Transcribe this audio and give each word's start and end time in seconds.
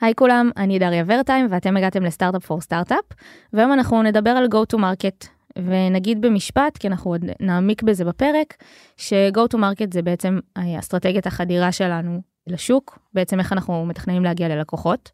היי 0.00 0.14
כולם, 0.14 0.50
אני 0.56 0.78
דריה 0.78 1.04
ורטיים 1.06 1.46
ואתם 1.50 1.76
הגעתם 1.76 2.02
ל 2.02 2.07
Startup 2.07 2.44
for 2.44 2.60
Startup, 2.60 3.04
והיום 3.52 3.72
אנחנו 3.72 4.02
נדבר 4.02 4.30
על 4.30 4.44
go 4.44 4.74
to 4.74 4.78
market, 4.78 5.26
ונגיד 5.58 6.20
במשפט, 6.20 6.78
כי 6.78 6.88
אנחנו 6.88 7.10
עוד 7.10 7.24
נעמיק 7.40 7.82
בזה 7.82 8.04
בפרק, 8.04 8.56
ש-go 8.96 9.54
to 9.54 9.56
market 9.56 9.92
זה 9.92 10.02
בעצם 10.02 10.38
אסטרטגיית 10.78 11.26
החדירה 11.26 11.72
שלנו 11.72 12.20
לשוק, 12.46 12.98
בעצם 13.14 13.38
איך 13.38 13.52
אנחנו 13.52 13.86
מתכננים 13.86 14.24
להגיע 14.24 14.48
ללקוחות. 14.48 15.10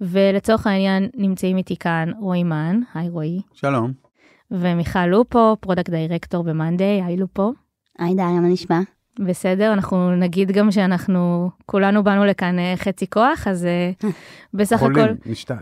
ולצורך 0.00 0.66
העניין 0.66 1.08
נמצאים 1.14 1.56
איתי 1.56 1.76
כאן 1.76 2.10
רועי 2.20 2.44
מן, 2.44 2.80
היי 2.94 3.08
רועי. 3.08 3.40
שלום. 3.52 3.92
ומיכל 4.50 5.06
לופו, 5.06 5.56
product 5.60 5.90
director 5.90 6.44
ב-monday, 6.44 7.02
היי 7.02 7.16
לופו. 7.16 7.52
היי 7.98 8.14
דריה, 8.14 8.40
מה 8.40 8.48
נשמע? 8.48 8.80
בסדר, 9.18 9.72
אנחנו 9.72 10.16
נגיד 10.16 10.52
גם 10.52 10.70
שאנחנו 10.70 11.50
כולנו 11.66 12.04
באנו 12.04 12.24
לכאן 12.24 12.58
אה, 12.58 12.74
חצי 12.76 13.10
כוח, 13.10 13.46
אז 13.46 13.64
אה, 13.64 14.08
בסך 14.54 14.82
הכל... 14.82 14.94
חולים, 14.94 15.16
נשתעל. 15.26 15.58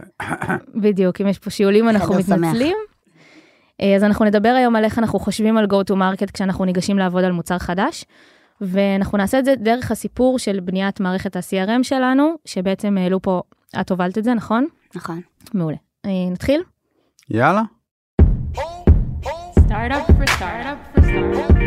בדיוק, 0.82 1.20
אם 1.20 1.26
יש 1.26 1.38
פה 1.38 1.50
שיעולים 1.50 1.88
אנחנו. 1.88 2.14
מתנצלים. 2.14 2.76
אה, 3.80 3.96
אז 3.96 4.04
אנחנו 4.04 4.24
נדבר 4.24 4.48
היום 4.48 4.76
על 4.76 4.84
איך 4.84 4.98
אנחנו 4.98 5.18
חושבים 5.18 5.56
על 5.56 5.64
go 5.64 5.90
to 5.90 5.94
market 5.94 6.32
כשאנחנו 6.32 6.64
ניגשים 6.64 6.98
לעבוד 6.98 7.24
על 7.24 7.32
מוצר 7.32 7.58
חדש. 7.58 8.04
ואנחנו 8.60 9.18
נעשה 9.18 9.38
את 9.38 9.44
זה 9.44 9.54
דרך 9.56 9.90
הסיפור 9.90 10.38
של 10.38 10.60
בניית 10.60 11.00
מערכת 11.00 11.36
ה-CRM 11.36 11.82
שלנו, 11.82 12.34
שבעצם 12.44 12.98
העלו 12.98 13.22
פה, 13.22 13.42
את 13.80 13.90
הובלת 13.90 14.18
את 14.18 14.24
זה, 14.24 14.34
נכון? 14.34 14.66
נכון. 14.94 15.20
מעולה. 15.54 15.76
נתחיל? 16.06 16.62
יאללה. 17.30 17.62
Startup 19.68 20.06
for 20.16 20.26
startup 20.36 20.78
for 20.94 21.02
startup. 21.02 21.57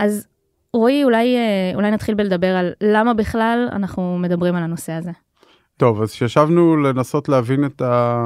אז 0.00 0.26
רועי, 0.72 1.04
אולי, 1.04 1.36
אה, 1.36 1.72
אולי 1.74 1.90
נתחיל 1.90 2.14
בלדבר 2.14 2.56
על 2.56 2.72
למה 2.80 3.14
בכלל 3.14 3.68
אנחנו 3.72 4.18
מדברים 4.18 4.54
על 4.54 4.62
הנושא 4.62 4.92
הזה. 4.92 5.10
טוב, 5.76 6.02
אז 6.02 6.12
כשישבנו 6.12 6.76
לנסות 6.76 7.28
להבין 7.28 7.64
את, 7.64 7.82
ה... 7.82 8.24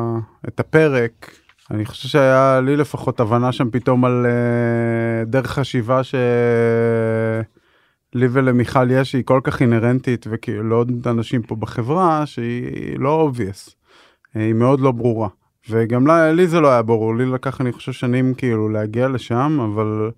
את 0.48 0.60
הפרק, 0.60 1.30
אני 1.70 1.84
חושב 1.84 2.08
שהיה 2.08 2.60
לי 2.60 2.76
לפחות 2.76 3.20
הבנה 3.20 3.52
שם 3.52 3.70
פתאום 3.70 4.04
על 4.04 4.26
uh, 4.26 5.28
דרך 5.28 5.46
חשיבה 5.46 6.04
שלי 6.04 6.18
ולמיכל 8.14 8.90
יש, 8.90 9.10
שהיא 9.10 9.24
כל 9.24 9.40
כך 9.44 9.62
אינהרנטית, 9.62 10.26
וכאילו 10.30 10.68
לעוד 10.68 11.08
אנשים 11.08 11.42
פה 11.42 11.56
בחברה, 11.56 12.26
שהיא 12.26 12.98
לא 12.98 13.30
obvious, 13.30 13.74
היא 14.34 14.52
מאוד 14.52 14.80
לא 14.80 14.92
ברורה. 14.92 15.28
וגם 15.70 16.06
לה, 16.06 16.32
לי 16.32 16.46
זה 16.46 16.60
לא 16.60 16.68
היה 16.68 16.82
ברור, 16.82 17.16
לי 17.16 17.26
לקח 17.26 17.60
אני 17.60 17.72
חושב 17.72 17.92
שנים 17.92 18.34
כאילו 18.34 18.68
להגיע 18.68 19.08
לשם, 19.08 19.58
אבל 19.60 20.10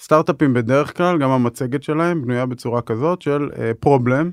סטארט-אפים 0.00 0.54
בדרך 0.54 0.96
כלל, 0.96 1.18
גם 1.18 1.30
המצגת 1.30 1.82
שלהם 1.82 2.22
בנויה 2.22 2.46
בצורה 2.46 2.82
כזאת 2.82 3.22
של 3.22 3.48
פרובלם 3.80 4.30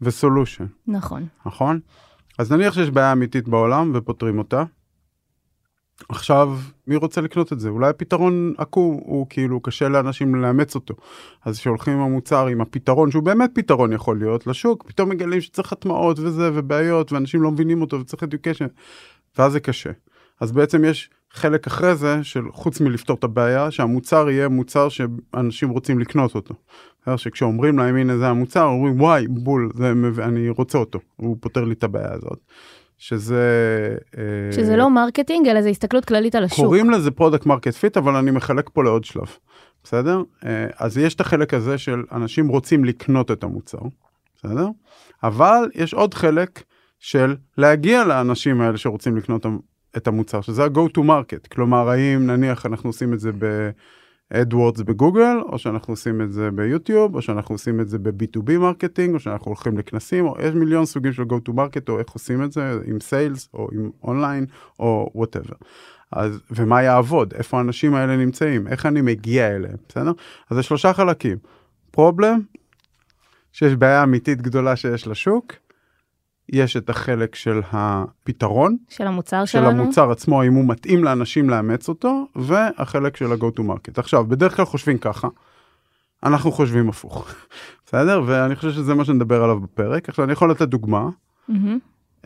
וסולושן. 0.00 0.66
נכון. 0.86 1.26
נכון? 1.46 1.80
אז 2.38 2.52
נניח 2.52 2.74
שיש 2.74 2.90
בעיה 2.90 3.12
אמיתית 3.12 3.48
בעולם 3.48 3.92
ופותרים 3.94 4.38
אותה. 4.38 4.64
עכשיו, 6.08 6.58
מי 6.86 6.96
רוצה 6.96 7.20
לקנות 7.20 7.52
את 7.52 7.60
זה? 7.60 7.68
אולי 7.68 7.90
הפתרון 7.90 8.54
עקום, 8.58 9.00
הוא 9.04 9.26
כאילו 9.30 9.60
קשה 9.60 9.88
לאנשים 9.88 10.34
לאמץ 10.34 10.74
אותו. 10.74 10.94
אז 11.44 11.58
כשהולכים 11.58 11.92
עם 11.94 12.00
המוצר, 12.00 12.46
עם 12.46 12.60
הפתרון, 12.60 13.10
שהוא 13.10 13.22
באמת 13.22 13.50
פתרון 13.54 13.92
יכול 13.92 14.18
להיות 14.18 14.46
לשוק, 14.46 14.84
פתאום 14.86 15.08
מגלים 15.08 15.40
שצריך 15.40 15.72
הטמעות 15.72 16.18
וזה, 16.18 16.50
ובעיות, 16.54 17.12
ואנשים 17.12 17.42
לא 17.42 17.50
מבינים 17.50 17.80
אותו, 17.80 18.00
וצריך 18.00 18.22
education, 18.22 18.68
ואז 19.38 19.52
זה 19.52 19.60
קשה. 19.60 19.90
אז 20.40 20.52
בעצם 20.52 20.84
יש 20.84 21.10
חלק 21.36 21.66
אחרי 21.66 21.96
זה, 21.96 22.24
של 22.24 22.42
חוץ 22.52 22.80
מלפתור 22.80 23.16
את 23.16 23.24
הבעיה, 23.24 23.70
שהמוצר 23.70 24.30
יהיה 24.30 24.48
מוצר 24.48 24.88
שאנשים 24.88 25.68
רוצים 25.68 25.98
לקנות 25.98 26.34
אותו. 26.34 26.54
בסדר? 27.02 27.16
שכשאומרים 27.16 27.78
להם 27.78 27.96
הנה 27.96 28.18
זה 28.18 28.28
המוצר, 28.28 28.62
אומרים 28.62 29.00
וואי 29.00 29.26
בול, 29.28 29.70
זה, 29.74 29.92
אני 30.22 30.48
רוצה 30.48 30.78
אותו, 30.78 30.98
הוא 31.16 31.36
פותר 31.40 31.64
לי 31.64 31.72
את 31.72 31.84
הבעיה 31.84 32.12
הזאת. 32.12 32.38
שזה... 32.98 33.96
אה, 34.18 34.52
שזה 34.52 34.76
לא 34.76 34.90
marketing, 34.90 35.48
אלא 35.48 35.62
זה 35.62 35.68
הסתכלות 35.68 36.04
כללית 36.04 36.34
על 36.34 36.44
השוק. 36.44 36.64
קוראים 36.64 36.90
לזה 36.90 37.10
product 37.10 37.46
market 37.46 37.74
fit, 37.74 37.96
אבל 37.96 38.16
אני 38.16 38.30
מחלק 38.30 38.70
פה 38.72 38.84
לעוד 38.84 39.04
שלב, 39.04 39.28
בסדר? 39.84 40.22
אה, 40.44 40.66
אז 40.78 40.98
יש 40.98 41.14
את 41.14 41.20
החלק 41.20 41.54
הזה 41.54 41.78
של 41.78 42.02
אנשים 42.12 42.48
רוצים 42.48 42.84
לקנות 42.84 43.30
את 43.30 43.44
המוצר, 43.44 43.78
בסדר? 44.36 44.68
אבל 45.22 45.68
יש 45.74 45.94
עוד 45.94 46.14
חלק 46.14 46.62
של 46.98 47.36
להגיע 47.58 48.04
לאנשים 48.04 48.60
האלה 48.60 48.76
שרוצים 48.76 49.16
לקנות 49.16 49.46
את 49.96 50.06
המוצר, 50.06 50.40
שזה 50.40 50.64
ה-go 50.64 50.98
to 50.98 51.00
market. 51.00 51.48
כלומר, 51.52 51.88
האם 51.88 52.26
נניח 52.26 52.66
אנחנו 52.66 52.88
עושים 52.88 53.12
את 53.14 53.20
זה 53.20 53.30
ב... 53.38 53.70
AdWords 54.34 54.84
בגוגל, 54.84 55.36
או 55.52 55.58
שאנחנו 55.58 55.92
עושים 55.92 56.22
את 56.22 56.32
זה 56.32 56.50
ביוטיוב, 56.50 57.14
או 57.14 57.22
שאנחנו 57.22 57.54
עושים 57.54 57.80
את 57.80 57.88
זה 57.88 57.98
ב- 57.98 58.22
B2B 58.22 58.58
marketing, 58.58 59.14
או 59.14 59.20
שאנחנו 59.20 59.46
הולכים 59.46 59.78
לכנסים, 59.78 60.26
או 60.26 60.36
יש 60.40 60.54
מיליון 60.54 60.86
סוגים 60.86 61.12
של 61.12 61.22
go 61.22 61.48
to 61.48 61.52
market, 61.52 61.88
או 61.88 61.98
איך 61.98 62.10
עושים 62.10 62.42
את 62.42 62.52
זה, 62.52 62.78
עם 62.84 63.00
sales, 63.00 63.48
או 63.54 63.68
עם 63.72 63.90
אונליין, 64.02 64.46
או 64.80 65.10
whatever. 65.14 65.54
אז, 66.12 66.40
ומה 66.50 66.82
יעבוד, 66.82 67.34
איפה 67.34 67.58
האנשים 67.58 67.94
האלה 67.94 68.16
נמצאים, 68.16 68.68
איך 68.68 68.86
אני 68.86 69.00
מגיע 69.00 69.56
אליהם, 69.56 69.76
בסדר? 69.88 70.12
אז 70.50 70.56
זה 70.56 70.62
שלושה 70.62 70.92
חלקים. 70.92 71.38
problem, 71.90 72.40
שיש 73.52 73.74
בעיה 73.74 74.02
אמיתית 74.02 74.42
גדולה 74.42 74.76
שיש 74.76 75.06
לשוק, 75.06 75.52
יש 76.48 76.76
את 76.76 76.90
החלק 76.90 77.34
של 77.34 77.60
הפתרון, 77.72 78.76
של 78.88 79.06
המוצר 79.06 79.44
של 79.44 79.52
שלנו. 79.52 79.82
המוצר 79.82 80.10
עצמו, 80.10 80.44
אם 80.44 80.54
הוא 80.54 80.68
מתאים 80.68 81.04
לאנשים 81.04 81.50
לאמץ 81.50 81.88
אותו, 81.88 82.26
והחלק 82.36 83.16
של 83.16 83.32
ה-go 83.32 83.58
to 83.58 83.60
market. 83.60 83.92
עכשיו, 83.96 84.26
בדרך 84.26 84.56
כלל 84.56 84.64
חושבים 84.64 84.98
ככה, 84.98 85.28
אנחנו 86.22 86.52
חושבים 86.52 86.88
הפוך, 86.88 87.28
בסדר? 87.86 88.22
ואני 88.26 88.56
חושב 88.56 88.70
שזה 88.70 88.94
מה 88.94 89.04
שנדבר 89.04 89.44
עליו 89.44 89.60
בפרק. 89.60 90.08
עכשיו, 90.08 90.24
אני 90.24 90.32
יכול 90.32 90.50
לתת 90.50 90.68
דוגמה. 90.68 91.08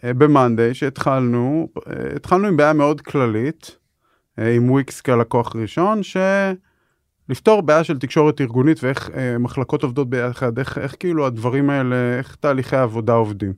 אה, 0.05 0.15
במאנדיי 0.15 0.75
שהתחלנו, 0.75 1.69
אה, 1.87 2.17
התחלנו 2.17 2.47
עם 2.47 2.57
בעיה 2.57 2.73
מאוד 2.73 3.01
כללית, 3.01 3.77
אה, 4.39 4.55
עם 4.55 4.71
וויקס 4.71 5.01
כלקוח 5.01 5.57
ראשון, 5.57 6.01
שלפתור 6.03 7.63
בעיה 7.63 7.85
של 7.85 7.99
תקשורת 7.99 8.41
ארגונית 8.41 8.85
ואיך 8.85 9.11
אה, 9.11 9.39
מחלקות 9.39 9.83
עובדות 9.83 10.11
ביחד, 10.11 10.59
איך, 10.59 10.79
איך 10.79 10.97
כאילו 10.99 11.27
הדברים 11.27 11.71
האלה, 11.71 11.97
איך 12.19 12.37
תהליכי 12.41 12.77
העבודה 12.77 13.13
עובדים. 13.13 13.53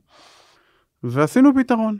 ועשינו 1.05 1.51
פתרון. 1.55 1.97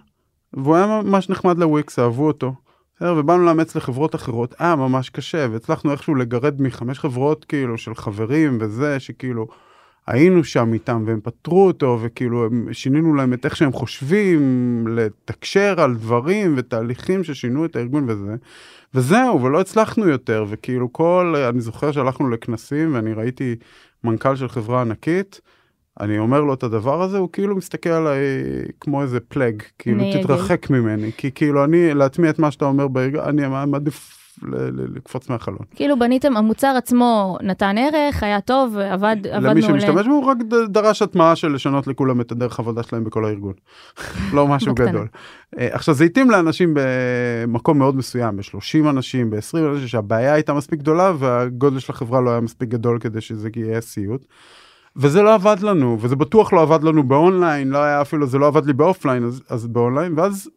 והוא 0.53 0.77
היה 0.77 0.87
ממש 0.87 1.29
נחמד 1.29 1.59
לוויקס, 1.59 1.99
אהבו 1.99 2.27
אותו. 2.27 2.55
ובאנו 3.01 3.45
לאמץ 3.45 3.77
לחברות 3.77 4.15
אחרות, 4.15 4.55
היה 4.59 4.77
ממש 4.77 5.11
קשה, 5.11 5.47
והצלחנו 5.53 5.93
איכשהו 5.93 6.15
לגרד 6.15 6.63
מחמש 6.63 6.99
חברות 6.99 7.45
כאילו 7.45 7.79
של 7.79 7.95
חברים 7.95 8.59
וזה, 8.61 9.01
שכאילו 9.01 9.47
היינו 10.07 10.45
שם 10.45 10.73
איתם 10.73 11.05
והם 11.07 11.21
פתרו 11.23 11.67
אותו, 11.67 11.99
וכאילו 12.03 12.47
הם 12.47 12.69
שינינו 12.73 13.15
להם 13.15 13.33
את 13.33 13.45
איך 13.45 13.57
שהם 13.57 13.73
חושבים, 13.73 14.41
לתקשר 14.89 15.81
על 15.81 15.95
דברים 15.95 16.55
ותהליכים 16.57 17.25
ששינו 17.25 17.65
את 17.65 17.77
הארגון 17.77 18.11
וזה. 18.11 18.35
וזהו, 18.95 19.43
ולא 19.43 19.61
הצלחנו 19.61 20.09
יותר, 20.09 20.45
וכאילו 20.49 20.93
כל, 20.93 21.35
אני 21.49 21.61
זוכר 21.61 21.93
שהלכנו 21.93 22.31
לכנסים 22.31 22.95
ואני 22.95 23.13
ראיתי 23.13 23.57
מנכ"ל 24.05 24.37
של 24.37 24.49
חברה 24.49 24.81
ענקית, 24.81 25.41
אני 26.01 26.19
אומר 26.19 26.41
לו 26.41 26.55
את 26.55 26.63
הדבר 26.63 27.03
הזה, 27.03 27.19
הוא 27.19 27.29
כאילו 27.33 27.57
מסתכל 27.57 27.91
עליי 27.91 28.19
כמו 28.81 29.03
איזה 29.03 29.21
פלאג, 29.21 29.63
כאילו 29.79 29.99
נגד. 29.99 30.23
תתרחק 30.23 30.71
ממני, 30.71 31.11
כי 31.17 31.31
כאילו 31.33 31.65
אני, 31.65 31.95
להטמיע 31.95 32.31
את 32.31 32.39
מה 32.39 32.51
שאתה 32.51 32.65
אומר 32.65 32.89
בארגון, 32.89 33.21
אני 33.21 33.43
מעדיף 33.67 34.19
לקפוץ 34.95 35.29
מהחלון. 35.29 35.59
כאילו 35.75 35.99
בניתם, 35.99 36.37
המוצר 36.37 36.75
עצמו 36.77 37.39
נתן 37.43 37.77
ערך, 37.79 38.23
היה 38.23 38.41
טוב, 38.41 38.79
עבד, 38.79 39.17
עבד 39.31 39.47
למי 39.47 39.61
מעולה. 39.61 39.81
שמשתמש 39.81 40.07
בו 40.07 40.13
הוא 40.13 40.25
רק 40.25 40.37
דרש 40.69 41.03
הטמעה 41.03 41.37
של 41.37 41.53
לשנות 41.53 41.87
לכולם 41.87 42.21
את 42.21 42.33
הדרך 42.33 42.59
עבודה 42.59 42.83
שלהם 42.83 43.05
בכל 43.05 43.25
הארגון. 43.25 43.53
לא 44.35 44.49
משהו. 44.49 44.75
גדול. 44.75 45.09
אה, 45.59 45.69
עכשיו 45.73 45.95
זה 45.95 46.05
התאים 46.05 46.31
לאנשים 46.31 46.75
במקום 46.75 47.79
מאוד 47.79 47.97
מסוים, 47.97 48.37
ב-30 48.37 48.91
אנשים, 48.91 49.31
ב-20 49.31 49.59
אנשים, 49.73 49.89
שהבעיה 49.89 50.35
הייתה 50.35 50.55
מספיק 50.55 50.81
גדולה 50.81 51.13
והגודל 51.19 51.79
של 51.79 51.93
החברה 51.93 52.21
לא 52.21 52.31
היה 52.31 52.41
מספיק 52.41 52.69
גדול 52.69 52.99
כדי 52.99 53.21
שזה 53.21 53.49
יהיה 53.57 53.81
סיוט. 53.81 54.25
וזה 54.97 55.23
לא 55.23 55.35
עבד 55.35 55.57
לנו, 55.63 55.99
וזה 56.01 56.17
בטוח 56.17 56.53
לא 56.53 56.63
עבד 56.63 56.83
לנו 56.85 57.03
ב-online, 57.03 57.69
לא 57.71 57.79
היה 57.79 58.01
אפילו, 58.03 58.27
זה 58.27 58.39
לא 58.39 58.47
עבד 58.47 58.67
לי 58.67 58.73
ב-offline, 58.73 59.25
אז, 59.25 59.43
אז 59.49 59.67
ב-online, 59.67 60.19
ואז 60.19 60.51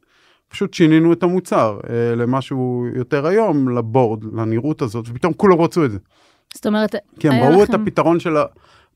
פשוט 0.48 0.74
שינינו 0.74 1.14
את 1.14 1.24
המוצר 1.24 1.80
אה, 1.90 2.16
למשהו 2.16 2.86
יותר 2.96 3.28
היום, 3.28 3.70
ל-board, 3.78 4.24
לנראות 4.34 4.82
הזאת, 4.82 5.06
ופתאום 5.10 5.34
כולם 5.34 5.62
רצו 5.62 5.86
את 5.86 5.92
זה. 5.92 5.98
זאת 6.54 6.66
אומרת, 6.66 6.96
כי 7.20 7.30
הם 7.30 7.54
ראו 7.54 7.64
את 7.64 7.70
לכם- 7.70 7.82
הפתרון 7.82 8.20
של 8.20 8.36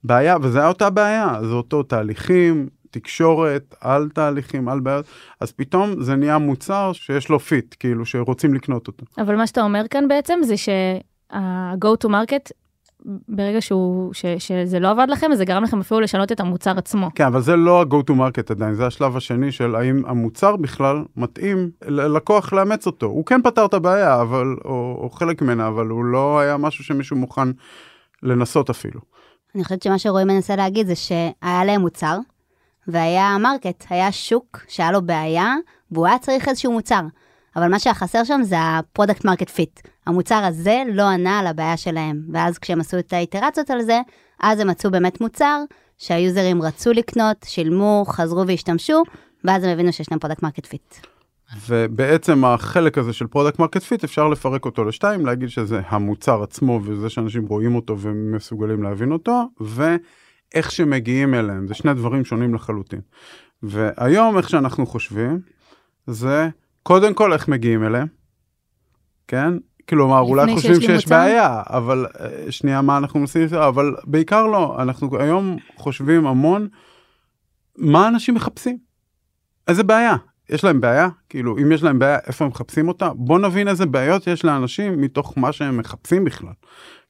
הבעיה, 0.03 0.38
וזה 0.41 0.59
היה 0.59 0.68
אותה 0.68 0.89
בעיה, 0.89 1.36
זה 1.41 1.53
אותו 1.53 1.83
תהליכים, 1.83 2.68
תקשורת, 2.91 3.75
על 3.81 4.09
תהליכים, 4.13 4.69
על 4.69 4.80
בעיות, 4.80 5.06
אז 5.39 5.51
פתאום 5.51 6.01
זה 6.03 6.15
נהיה 6.15 6.38
מוצר 6.38 6.91
שיש 6.94 7.30
לו 7.30 7.39
fit, 7.40 7.75
כאילו 7.80 8.06
שרוצים 8.06 8.53
לקנות 8.53 8.88
אותו. 8.88 9.06
אבל 9.18 9.36
מה 9.36 9.47
שאתה 9.47 9.62
אומר 9.62 9.81
כאן 9.89 10.07
בעצם 10.07 10.39
זה 10.44 10.57
שה-go 10.57 11.88
to 12.06 12.09
market 12.09 12.51
ברגע 13.06 13.62
שהוא, 13.62 14.13
ש, 14.13 14.25
שזה 14.25 14.80
לא 14.80 14.90
עבד 14.90 15.07
לכם, 15.10 15.31
זה 15.34 15.46
גרם 15.46 15.63
לכם 15.63 15.80
אפילו 15.80 16.00
לשנות 16.00 16.31
את 16.31 16.40
המוצר 16.40 16.78
עצמו. 16.78 17.10
כן, 17.16 17.25
אבל 17.25 17.42
זה 17.42 17.56
לא 17.56 17.81
ה-go 17.81 18.12
to 18.12 18.13
market 18.13 18.51
עדיין, 18.51 18.74
זה 18.74 18.88
השלב 18.88 19.18
השני 19.18 19.51
של 19.51 19.75
האם 19.75 20.04
המוצר 20.07 20.56
בכלל 20.56 21.04
מתאים 21.18 21.72
ללקוח 21.86 22.54
לאמץ 22.54 22.86
אותו. 22.86 23.06
הוא 23.06 23.25
כן 23.25 23.42
פתר 23.42 23.66
את 23.66 23.74
הבעיה, 23.74 24.22
אבל, 24.22 24.56
או, 24.66 25.00
או 25.01 25.10
חלק 25.10 25.42
ממנה, 25.42 25.68
אבל 25.68 25.88
הוא 25.88 26.06
לא 26.06 26.40
היה 26.40 26.57
משהו 26.57 26.84
שמישהו 26.84 27.18
מוכן 27.18 27.48
לנסות 28.24 28.69
אפילו. 28.69 29.00
אני 29.56 29.63
חושבת 29.63 29.84
שמה 29.84 30.00
שרועי 30.00 30.25
מנסה 30.25 30.56
להגיד 30.56 30.88
זה 30.88 30.96
שהיה 30.96 31.66
להם 31.66 31.81
מוצר, 31.81 32.18
והיה 32.88 33.38
market, 33.38 33.86
היה 33.90 34.12
שוק 34.12 34.60
שהיה 34.68 34.92
לו 34.92 35.01
בעיה, 35.01 35.56
והוא 35.92 36.07
היה 36.07 36.19
צריך 36.19 36.48
איזשהו 36.48 36.72
מוצר. 36.72 37.01
אבל 37.60 37.68
מה 37.68 37.80
שהיה 37.80 37.94
חסר 37.94 38.24
שם 38.24 38.40
זה 38.44 38.56
ה-product 38.60 39.25
market 39.25 39.50
fit. 39.50 39.80
המוצר 40.06 40.44
הזה 40.44 40.84
לא 40.94 41.04
ענה 41.04 41.40
על 41.40 41.48
הבעיה 41.48 41.78
שלהם. 41.78 42.22
ואז 42.34 42.58
כשהם 42.58 42.80
עשו 42.80 43.00
את 43.00 43.14
האיטרציות 43.14 43.70
על 43.70 43.82
זה, 43.82 44.00
אז 44.40 44.60
הם 44.60 44.68
מצאו 44.68 44.92
באמת 44.92 45.22
מוצר 45.22 45.64
שהיוזרים 45.98 46.62
רצו 46.62 46.94
לקנות, 46.94 47.38
שילמו, 47.46 48.04
חזרו 48.08 48.48
והשתמשו, 48.48 49.04
ואז 49.44 49.64
הם 49.64 49.70
הבינו 49.70 49.94
שיש 49.94 50.12
להם 50.12 50.20
product 50.19 50.44
market 50.44 50.66
fit. 50.66 50.96
ובעצם 51.68 52.46
החלק 52.46 52.98
הזה 52.98 53.14
של 53.14 53.28
product 53.28 53.60
market 53.60 53.81
fit 53.81 54.04
אפשר 54.04 54.28
לפרק 54.28 54.66
אותו 54.66 54.84
לשתיים, 54.84 55.26
להגיד 55.26 55.50
שזה 55.50 55.82
המוצר 55.88 56.44
עצמו 56.44 56.80
וזה 56.84 57.10
שאנשים 57.10 57.46
רואים 57.46 57.76
אותו 57.76 58.00
ומסוגלים 58.00 58.84
להבין 58.84 59.12
אותו, 59.12 59.44
ואיך 59.60 60.72
שמגיעים 60.72 61.34
אליהם, 61.34 61.68
זה 61.68 61.74
שני 61.74 61.94
דברים 61.94 62.26
שונים 62.26 62.56
לחלוטין. 62.56 63.02
והיום 63.64 64.38
איך 64.38 64.50
שאנחנו 64.50 64.86
חושבים, 64.86 65.40
זה 66.08 66.50
קודם 66.89 67.13
כל 67.13 67.33
איך 67.33 67.47
מגיעים 67.47 67.83
אליהם, 67.83 68.07
כן? 69.27 69.53
כלומר, 69.89 70.19
אולי 70.19 70.53
חושבים 70.53 70.81
שיש 70.81 71.03
מוצר? 71.03 71.15
בעיה, 71.15 71.62
אבל 71.68 72.06
אה, 72.19 72.51
שנייה, 72.51 72.81
מה 72.81 72.97
אנחנו 72.97 73.19
מנסים 73.19 73.41
לעשות? 73.41 73.57
אבל 73.57 73.95
בעיקר 74.03 74.47
לא, 74.47 74.81
אנחנו 74.81 75.19
היום 75.19 75.57
חושבים 75.75 76.27
המון, 76.27 76.68
מה 77.77 78.07
אנשים 78.07 78.36
מחפשים? 78.36 78.77
איזה 79.68 79.83
בעיה? 79.83 80.15
יש 80.50 80.63
להם 80.63 80.81
בעיה? 80.81 81.09
כאילו, 81.30 81.57
אם 81.57 81.71
יש 81.71 81.83
להם 81.83 82.00
בעיה, 82.00 82.18
איפה 82.27 82.45
הם 82.45 82.51
מחפשים 82.51 82.88
אותה? 82.88 83.09
בוא 83.15 83.39
נבין 83.39 83.68
איזה 83.68 83.86
בעיות 83.86 84.27
יש 84.27 84.45
לאנשים 84.45 85.01
מתוך 85.01 85.38
מה 85.38 85.51
שהם 85.51 85.77
מחפשים 85.77 86.24
בכלל, 86.24 86.53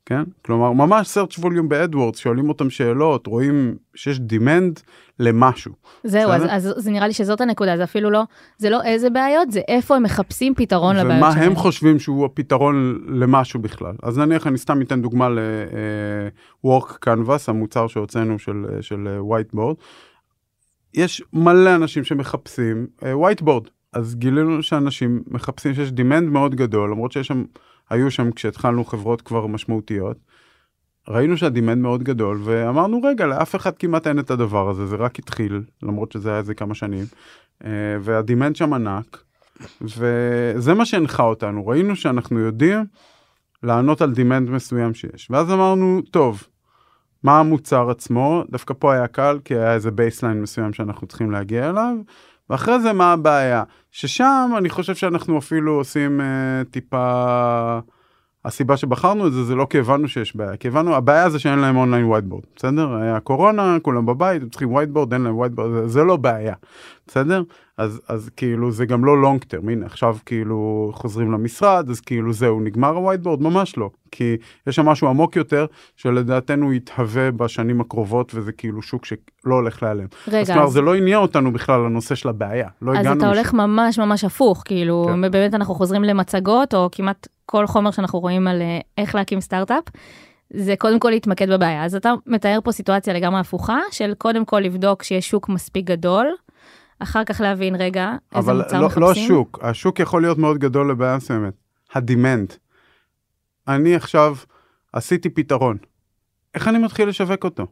כן? 0.05 0.23
כלומר, 0.45 0.71
ממש 0.71 1.17
search 1.17 1.39
volume 1.39 1.67
ב-AdWords, 1.67 2.17
שואלים 2.17 2.49
אותם 2.49 2.69
שאלות, 2.69 3.27
רואים 3.27 3.75
שיש 3.95 4.17
demand 4.17 4.81
למשהו. 5.19 5.73
זהו, 6.03 6.31
אז? 6.31 6.43
אז 6.49 6.73
זה 6.77 6.91
נראה 6.91 7.07
לי 7.07 7.13
שזאת 7.13 7.41
הנקודה, 7.41 7.77
זה 7.77 7.83
אפילו 7.83 8.09
לא, 8.09 8.23
זה 8.57 8.69
לא 8.69 8.83
איזה 8.83 9.09
בעיות, 9.09 9.51
זה 9.51 9.61
איפה 9.67 9.95
הם 9.95 10.03
מחפשים 10.03 10.55
פתרון 10.55 10.95
לבעיות 10.95 11.17
ומה 11.17 11.31
שלהם. 11.31 11.43
הם 11.43 11.55
חושבים 11.55 11.99
שהוא 11.99 12.25
הפתרון 12.25 13.05
למשהו 13.07 13.59
בכלל. 13.59 13.93
אז 14.03 14.17
נניח, 14.17 14.47
אני 14.47 14.57
סתם 14.57 14.81
אתן 14.81 15.01
דוגמה 15.01 15.29
ל-Work 15.29 16.91
Canvas, 17.05 17.43
המוצר 17.47 17.87
שהוצאנו 17.87 18.39
של, 18.39 18.65
אה, 18.73 18.81
של 18.81 19.07
אה, 19.07 19.37
Whiteboard. 19.37 19.75
יש 20.93 21.23
מלא 21.33 21.75
אנשים 21.75 22.03
שמחפשים 22.03 22.87
אה, 23.03 23.13
Whiteboard, 23.13 23.69
אז 23.93 24.15
גילינו 24.15 24.63
שאנשים 24.63 25.23
מחפשים 25.27 25.73
שיש 25.73 25.89
demand 25.89 26.23
מאוד 26.31 26.55
גדול, 26.55 26.91
למרות 26.91 27.11
שיש 27.11 27.27
שם, 27.27 27.43
היו 27.89 28.11
שם 28.11 28.31
כשהתחלנו 28.31 28.85
חברות 28.85 29.21
כבר 29.21 29.47
משמעותיות. 29.47 30.17
ראינו 31.07 31.37
שה-demand 31.37 31.77
מאוד 31.81 32.03
גדול, 32.03 32.41
ואמרנו, 32.43 33.01
רגע, 33.03 33.25
לאף 33.25 33.55
אחד 33.55 33.77
כמעט 33.77 34.07
אין 34.07 34.19
את 34.19 34.31
הדבר 34.31 34.69
הזה, 34.69 34.85
זה 34.85 34.95
רק 34.95 35.19
התחיל, 35.19 35.63
למרות 35.83 36.11
שזה 36.11 36.29
היה 36.29 36.37
איזה 36.37 36.53
כמה 36.53 36.75
שנים, 36.75 37.05
אה, 37.65 37.69
וה-demand 38.01 38.55
שם 38.55 38.73
ענק, 38.73 39.23
וזה 39.81 40.73
מה 40.73 40.85
שהנחה 40.85 41.23
אותנו, 41.23 41.67
ראינו 41.67 41.95
שאנחנו 41.95 42.39
יודעים 42.39 42.85
לענות 43.63 44.01
על 44.01 44.13
demand 44.13 44.49
מסוים 44.49 44.93
שיש. 44.93 45.27
ואז 45.31 45.51
אמרנו, 45.51 46.01
טוב, 46.11 46.43
מה 47.23 47.39
המוצר 47.39 47.89
עצמו? 47.89 48.43
דווקא 48.49 48.73
פה 48.79 48.93
היה 48.93 49.07
קל, 49.07 49.39
כי 49.45 49.55
היה 49.55 49.73
איזה 49.73 49.91
baseline 49.91 50.41
מסוים 50.41 50.73
שאנחנו 50.73 51.07
צריכים 51.07 51.31
להגיע 51.31 51.69
אליו, 51.69 51.95
ואחרי 52.49 52.79
זה 52.79 52.93
מה 52.93 53.13
הבעיה? 53.13 53.63
ששם 53.91 54.51
אני 54.57 54.69
חושב 54.69 54.95
שאנחנו 54.95 55.37
אפילו 55.37 55.73
עושים 55.73 56.21
אה, 56.21 56.63
טיפה... 56.71 57.79
הסיבה 58.45 58.77
שבחרנו 58.77 59.27
את 59.27 59.33
זה, 59.33 59.43
זה 59.43 59.55
לא 59.55 59.67
כי 59.69 59.79
הבנו 59.79 60.07
שיש 60.07 60.35
בעיה, 60.35 60.57
כי 60.57 60.67
הבנו, 60.67 60.95
הבעיה 60.95 61.29
זה 61.29 61.39
שאין 61.39 61.59
להם 61.59 61.77
online 61.77 62.05
whiteboard, 62.05 62.43
בסדר? 62.55 62.95
היה 62.95 63.19
קורונה, 63.19 63.77
כולם 63.81 64.05
בבית, 64.05 64.41
הם 64.41 64.49
צריכים 64.49 64.73
whiteboard, 64.73 65.13
אין 65.13 65.21
להם 65.21 65.37
whiteboard, 65.37 65.71
זה, 65.71 65.87
זה 65.87 66.03
לא 66.03 66.17
בעיה, 66.17 66.53
בסדר? 67.09 67.43
אז, 67.77 68.01
אז 68.07 68.29
כאילו 68.37 68.71
זה 68.71 68.85
גם 68.85 69.05
לא 69.05 69.21
long 69.21 69.43
term, 69.43 69.69
הנה 69.69 69.85
עכשיו 69.85 70.17
כאילו 70.25 70.91
חוזרים 70.93 71.31
למשרד, 71.31 71.89
אז 71.89 72.01
כאילו 72.01 72.33
זהו, 72.33 72.59
נגמר 72.59 72.89
ה-whiteboard? 72.89 73.41
ממש 73.41 73.77
לא, 73.77 73.89
כי 74.11 74.37
יש 74.67 74.75
שם 74.75 74.85
משהו 74.85 75.07
עמוק 75.07 75.35
יותר, 75.35 75.65
שלדעתנו 75.95 76.73
יתהווה 76.73 77.31
בשנים 77.31 77.81
הקרובות, 77.81 78.31
וזה 78.35 78.51
כאילו 78.51 78.81
שוק 78.81 79.05
שלא 79.05 79.19
הולך 79.55 79.83
להיעלם. 79.83 80.07
אז 80.27 80.33
רגע, 80.33 80.45
כלומר, 80.53 80.67
אז, 80.67 80.73
זה 80.73 80.81
לא 80.81 80.95
עניין 80.95 81.17
אותנו 81.17 81.53
בכלל 81.53 81.79
לנושא 81.81 82.15
של 82.15 82.29
הבעיה, 82.29 82.67
לא 82.81 82.91
אז 82.91 83.05
אתה 83.05 83.15
לשם. 83.15 83.25
הולך 83.25 83.53
ממש 83.53 83.99
ממש 83.99 84.23
הפוך, 84.23 84.61
כאילו, 84.65 85.05
כן. 85.09 85.31
באמת 85.31 85.53
אנחנו 85.53 85.75
חוזרים 85.75 86.03
למצגות, 86.03 86.73
או 86.73 86.89
כמעט 86.91 87.27
כל 87.45 87.67
חומר 87.67 87.91
שאנחנו 87.91 88.19
רואים 88.19 88.47
על 88.47 88.61
אה, 88.61 88.79
איך 88.97 89.15
להקים 89.15 89.41
סטארט-אפ, 89.41 89.83
זה 90.53 90.75
קודם 90.77 90.99
כל 90.99 91.09
להתמקד 91.09 91.49
בבעיה. 91.49 91.85
אז 91.85 91.95
אתה 91.95 92.13
מתאר 92.25 92.59
פה 92.63 92.71
סיטואציה 92.71 93.13
לגמרי 93.13 93.39
הפוכה, 93.39 93.79
של 93.91 94.13
קודם 94.17 94.45
כל 94.45 94.59
לבדוק 94.59 95.03
שיש 95.03 95.29
שוק 95.29 95.49
מספיק 95.49 95.85
גדול, 95.85 96.27
אחר 96.99 97.23
כך 97.23 97.41
להבין, 97.41 97.75
רגע, 97.75 98.09
איזה 98.35 98.51
אבל 98.51 98.61
מוצר 98.63 98.79
לא, 98.79 98.85
מחפשים. 98.85 99.03
לא 99.03 99.11
השוק, 99.11 99.59
השוק 99.61 99.99
יכול 99.99 100.21
להיות 100.21 100.37
מאוד 100.37 100.57
גדול 100.57 100.91
לבעיה 100.91 101.17
מסוימת. 101.17 101.53
הדימנד. 101.93 102.53
אני 103.67 103.95
עכשיו 103.95 104.35
עשיתי 104.93 105.29
פתרון. 105.29 105.77
איך 106.55 106.67
אני 106.67 106.77
מתחיל 106.77 107.09
לשווק 107.09 107.43
אותו? 107.43 107.65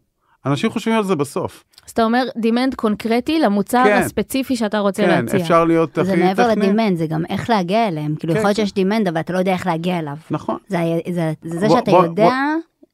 אנשים 0.46 0.70
חושבים 0.70 0.96
על 0.98 1.04
זה 1.04 1.16
בסוף. 1.16 1.64
אז 1.86 1.92
אתה 1.92 2.04
אומר, 2.04 2.24
demand 2.38 2.76
קונקרטי 2.76 3.40
למוצר 3.40 3.84
כן. 3.86 4.02
הספציפי 4.02 4.56
שאתה 4.56 4.80
רוצה 4.80 5.04
כן, 5.04 5.10
להציע. 5.26 5.42
אפשר 5.42 5.66
להיות 5.66 5.98
הכי 5.98 6.06
זה 6.08 6.12
טכני. 6.14 6.26
מעבר 6.26 6.48
ל-demand, 6.48 6.98
זה 6.98 7.08
גם 7.08 7.24
איך 7.30 7.50
להגיע 7.50 7.88
אליהם. 7.88 8.16
כאילו, 8.16 8.34
כן, 8.34 8.40
יכול 8.40 8.48
להיות 8.50 8.58
כן. 8.58 8.66
שיש 8.66 8.74
demand, 8.74 9.08
אבל 9.08 9.20
אתה 9.20 9.34
לא 9.34 9.38
יודע 9.40 9.54
איך 9.54 9.68
להגיע 9.68 10.00
אליו. 10.00 10.18
נכון. 10.32 10.58
זה 10.68 10.78
זה- 11.14 11.34
זה 11.44 11.60
זה 11.60 11.68
בוא- 11.68 11.80
שאתה 11.80 11.92
בוא- 11.92 12.04
יודע... 12.06 12.30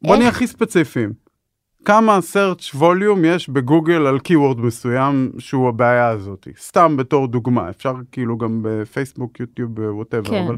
בוא 0.02 0.16
נהיה 0.16 0.28
איך- 0.28 0.36
הכי 0.36 0.48
ספציפיים. 0.48 1.14
כמה 1.86 2.20
search 2.34 2.76
volume 2.80 3.26
יש 3.26 3.50
בגוגל 3.50 4.08
על 4.08 4.18
keyword 4.28 4.62
מסוים 4.62 5.32
שהוא 5.40 5.70
הבעיה 5.70 6.08
הזאת. 6.08 6.48
סתם 6.60 6.98
בתור 6.98 7.28
דוגמה, 7.28 7.70
אפשר 7.70 7.94
כאילו 8.12 8.38
גם 8.38 8.60
בפייסבוק, 8.64 9.40
יוטיוב, 9.40 9.72
whatever, 9.80 10.30
כן. 10.30 10.44
אבל 10.48 10.56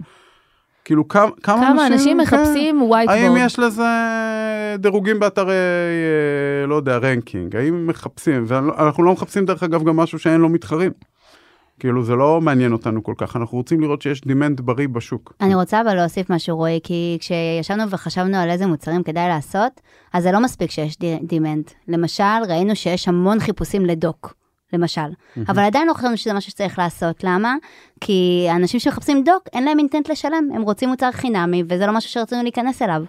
כאילו 0.85 1.07
כמה, 1.07 1.31
כמה, 1.43 1.67
כמה 1.67 1.87
אנשים 1.87 2.17
כן. 2.17 2.23
מחפשים 2.23 2.79
האם 2.79 2.91
whiteboard? 2.91 3.41
יש 3.45 3.59
לזה 3.59 3.83
דירוגים 4.77 5.19
באתרי, 5.19 5.53
אה, 5.53 6.67
לא 6.67 6.75
יודע, 6.75 6.97
ranking? 6.97 7.55
האם 7.55 7.87
מחפשים? 7.87 8.43
ואנחנו 8.47 9.03
לא 9.03 9.13
מחפשים 9.13 9.45
דרך 9.45 9.63
אגב 9.63 9.83
גם 9.83 9.97
משהו 9.97 10.19
שאין 10.19 10.41
לו 10.41 10.49
מתחרים. 10.49 10.91
כאילו 11.79 12.03
זה 12.03 12.15
לא 12.15 12.41
מעניין 12.41 12.73
אותנו 12.73 13.03
כל 13.03 13.13
כך, 13.17 13.35
אנחנו 13.35 13.57
רוצים 13.57 13.81
לראות 13.81 14.01
שיש 14.01 14.21
demand 14.21 14.61
בריא 14.61 14.87
בשוק. 14.87 15.33
אני 15.41 15.55
רוצה 15.55 15.81
אבל 15.81 15.95
להוסיף 15.95 16.29
משהו, 16.29 16.57
רועי, 16.57 16.79
כי 16.83 17.17
כשישבנו 17.19 17.89
וחשבנו 17.89 18.37
על 18.37 18.49
איזה 18.49 18.67
מוצרים 18.67 19.03
כדאי 19.03 19.27
לעשות, 19.27 19.81
אז 20.13 20.23
זה 20.23 20.31
לא 20.31 20.39
מספיק 20.43 20.71
שיש 20.71 20.97
demand. 21.23 21.63
למשל, 21.87 22.23
ראינו 22.49 22.75
שיש 22.75 23.07
המון 23.07 23.39
חיפושים 23.39 23.85
ל-doc, 23.85 24.33
למשל. 24.73 25.01
אבל 25.47 25.63
עדיין 25.63 25.87
לא 25.87 25.93
חשבנו 25.93 26.17
שזה 26.17 26.33
משהו 26.33 26.51
שצריך 26.51 26.79
לעשות. 26.79 27.23
למה? 27.23 27.55
כי 28.01 28.47
האנשים 28.49 28.79
שמחפשים 28.79 29.23
doc, 29.23 29.43
אין 29.53 29.63
להם 29.63 29.79
intent 29.79 30.09
לשלם, 30.09 30.49
הם 30.53 30.61
רוצים 30.61 30.89
מוצר 30.89 31.11
חינמי, 31.11 31.63
וזה 31.69 31.87
לא 31.87 31.93
משהו 31.93 32.09
שרצינו 32.09 32.43
להיכנס 32.43 32.81
אליו. 32.81 33.03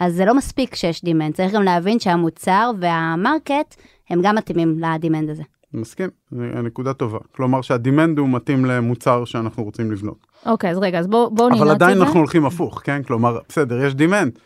אז 0.00 0.14
זה 0.14 0.24
לא 0.24 0.34
מספיק 0.34 0.74
שיש 0.74 1.04
demand, 1.04 1.34
צריך 1.34 1.52
גם 1.52 1.62
להבין 1.62 2.00
שהמוצר 2.00 2.70
וה-market 2.80 3.74
הם 4.10 4.22
גם 4.22 4.34
מתאימים 4.34 4.78
ל-demand 4.78 5.30
הזה. 5.30 5.42
מסכים, 5.74 6.08
זו 6.30 6.42
נקודה 6.62 6.92
טובה. 6.92 7.18
כלומר 7.32 7.62
שה-demand 7.62 8.18
הוא 8.18 8.28
מתאים 8.28 8.64
למוצר 8.64 9.24
שאנחנו 9.24 9.64
רוצים 9.64 9.92
לבנות. 9.92 10.26
אוקיי, 10.46 10.70
אז 10.70 10.78
רגע, 10.78 10.98
אז 10.98 11.06
בואו 11.06 11.30
בוא 11.30 11.50
נראה 11.50 11.62
אבל 11.62 11.72
את 11.72 11.78
זה. 11.78 11.84
עדיין 11.84 12.02
אנחנו 12.02 12.18
הולכים 12.18 12.46
הפוך, 12.46 12.80
כן? 12.84 13.02
כלומר, 13.02 13.38
בסדר, 13.48 13.84
יש 13.84 13.94
demand, 13.94 14.38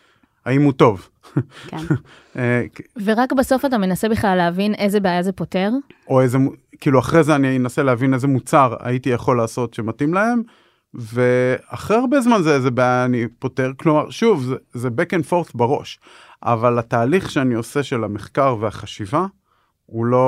האם 0.45 0.61
הוא 0.61 0.73
טוב? 0.73 1.09
כן. 1.67 1.77
אה, 2.37 2.63
ורק 3.03 3.33
בסוף 3.33 3.65
אתה 3.65 3.77
מנסה 3.77 4.09
בכלל 4.09 4.35
להבין 4.37 4.73
איזה 4.73 4.99
בעיה 4.99 5.23
זה 5.23 5.31
פותר. 5.31 5.69
או 6.07 6.21
איזה, 6.21 6.37
כאילו 6.81 6.99
אחרי 6.99 7.23
זה 7.23 7.35
אני 7.35 7.57
אנסה 7.57 7.83
להבין 7.83 8.13
איזה 8.13 8.27
מוצר 8.27 8.75
הייתי 8.79 9.09
יכול 9.09 9.37
לעשות 9.37 9.73
שמתאים 9.73 10.13
להם, 10.13 10.41
ואחרי 10.93 11.97
הרבה 11.97 12.21
זמן 12.21 12.41
זה 12.41 12.55
איזה 12.55 12.71
בעיה 12.71 13.05
אני 13.05 13.27
פותר, 13.39 13.71
כלומר, 13.77 14.09
שוב, 14.09 14.43
זה, 14.43 14.55
זה 14.73 14.87
back 14.87 15.19
and 15.19 15.29
forth 15.29 15.51
בראש, 15.55 15.99
אבל 16.43 16.79
התהליך 16.79 17.31
שאני 17.31 17.53
עושה 17.55 17.83
של 17.83 18.03
המחקר 18.03 18.55
והחשיבה, 18.59 19.25
הוא 19.93 20.05
לא 20.05 20.27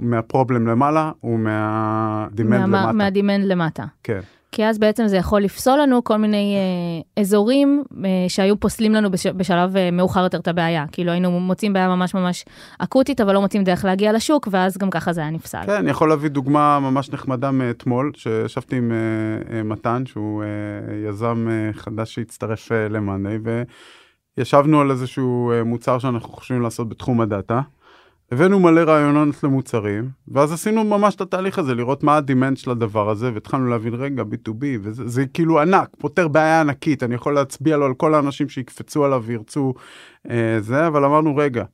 מהפרובלם 0.00 0.66
למעלה, 0.66 1.10
הוא 1.20 1.38
מהדימנד 1.38 2.66
מה- 2.66 2.80
למטה. 2.80 2.92
מהדימנד 2.92 3.44
למטה. 3.44 3.84
כן. 4.02 4.20
כי 4.52 4.64
אז 4.66 4.78
בעצם 4.78 5.06
זה 5.06 5.16
יכול 5.16 5.40
לפסול 5.40 5.78
לנו 5.80 6.04
כל 6.04 6.16
מיני 6.16 6.56
אה, 6.56 7.22
אזורים 7.22 7.82
אה, 8.04 8.08
שהיו 8.28 8.60
פוסלים 8.60 8.92
לנו 8.94 9.10
בש, 9.10 9.26
בשלב 9.26 9.76
אה, 9.76 9.90
מאוחר 9.90 10.20
יותר 10.22 10.38
את 10.38 10.48
הבעיה. 10.48 10.84
כאילו 10.92 11.12
היינו 11.12 11.40
מוצאים 11.40 11.72
בעיה 11.72 11.88
ממש 11.88 12.14
ממש 12.14 12.44
אקוטית, 12.78 13.20
אבל 13.20 13.34
לא 13.34 13.40
מוצאים 13.40 13.64
דרך 13.64 13.84
להגיע 13.84 14.12
לשוק, 14.12 14.48
ואז 14.50 14.78
גם 14.78 14.90
ככה 14.90 15.12
זה 15.12 15.20
היה 15.20 15.30
נפסל. 15.30 15.62
כן, 15.66 15.72
אני 15.72 15.90
יכול 15.90 16.08
להביא 16.08 16.28
דוגמה 16.30 16.78
ממש 16.80 17.10
נחמדה 17.10 17.50
מאתמול, 17.50 18.12
שישבתי 18.16 18.76
עם 18.76 18.92
אה, 18.92 18.96
אה, 19.56 19.62
מתן, 19.62 20.02
שהוא 20.06 20.42
אה, 20.42 20.48
יזם 21.08 21.46
אה, 21.50 21.72
חדש 21.72 22.14
שהצטרף 22.14 22.72
אה, 22.72 22.88
למאנדיי, 22.88 23.38
ישבנו 24.38 24.80
על 24.80 24.90
איזשהו 24.90 25.52
אה, 25.52 25.64
מוצר 25.64 25.98
שאנחנו 25.98 26.28
חושבים 26.28 26.62
לעשות 26.62 26.88
בתחום 26.88 27.20
הדאטה. 27.20 27.60
הבאנו 28.32 28.60
מלא 28.60 28.80
רעיונות 28.80 29.44
למוצרים, 29.44 30.08
ואז 30.28 30.52
עשינו 30.52 30.84
ממש 30.84 31.14
את 31.14 31.20
התהליך 31.20 31.58
הזה, 31.58 31.74
לראות 31.74 32.02
מה 32.02 32.16
הדימנט 32.16 32.56
של 32.56 32.70
הדבר 32.70 33.10
הזה, 33.10 33.30
והתחלנו 33.34 33.66
להבין, 33.66 33.94
רגע, 33.94 34.22
B2B, 34.22 34.64
וזה 34.82 35.08
זה 35.08 35.26
כאילו 35.26 35.60
ענק, 35.60 35.88
פותר 35.98 36.28
בעיה 36.28 36.60
ענקית, 36.60 37.02
אני 37.02 37.14
יכול 37.14 37.34
להצביע 37.34 37.76
לו 37.76 37.86
על 37.86 37.94
כל 37.94 38.14
האנשים 38.14 38.48
שיקפצו 38.48 39.04
עליו 39.04 39.22
וירצו 39.26 39.74
אה, 40.30 40.60
זה, 40.60 40.86
אבל 40.86 41.04
אמרנו, 41.04 41.36
רגע, 41.36 41.64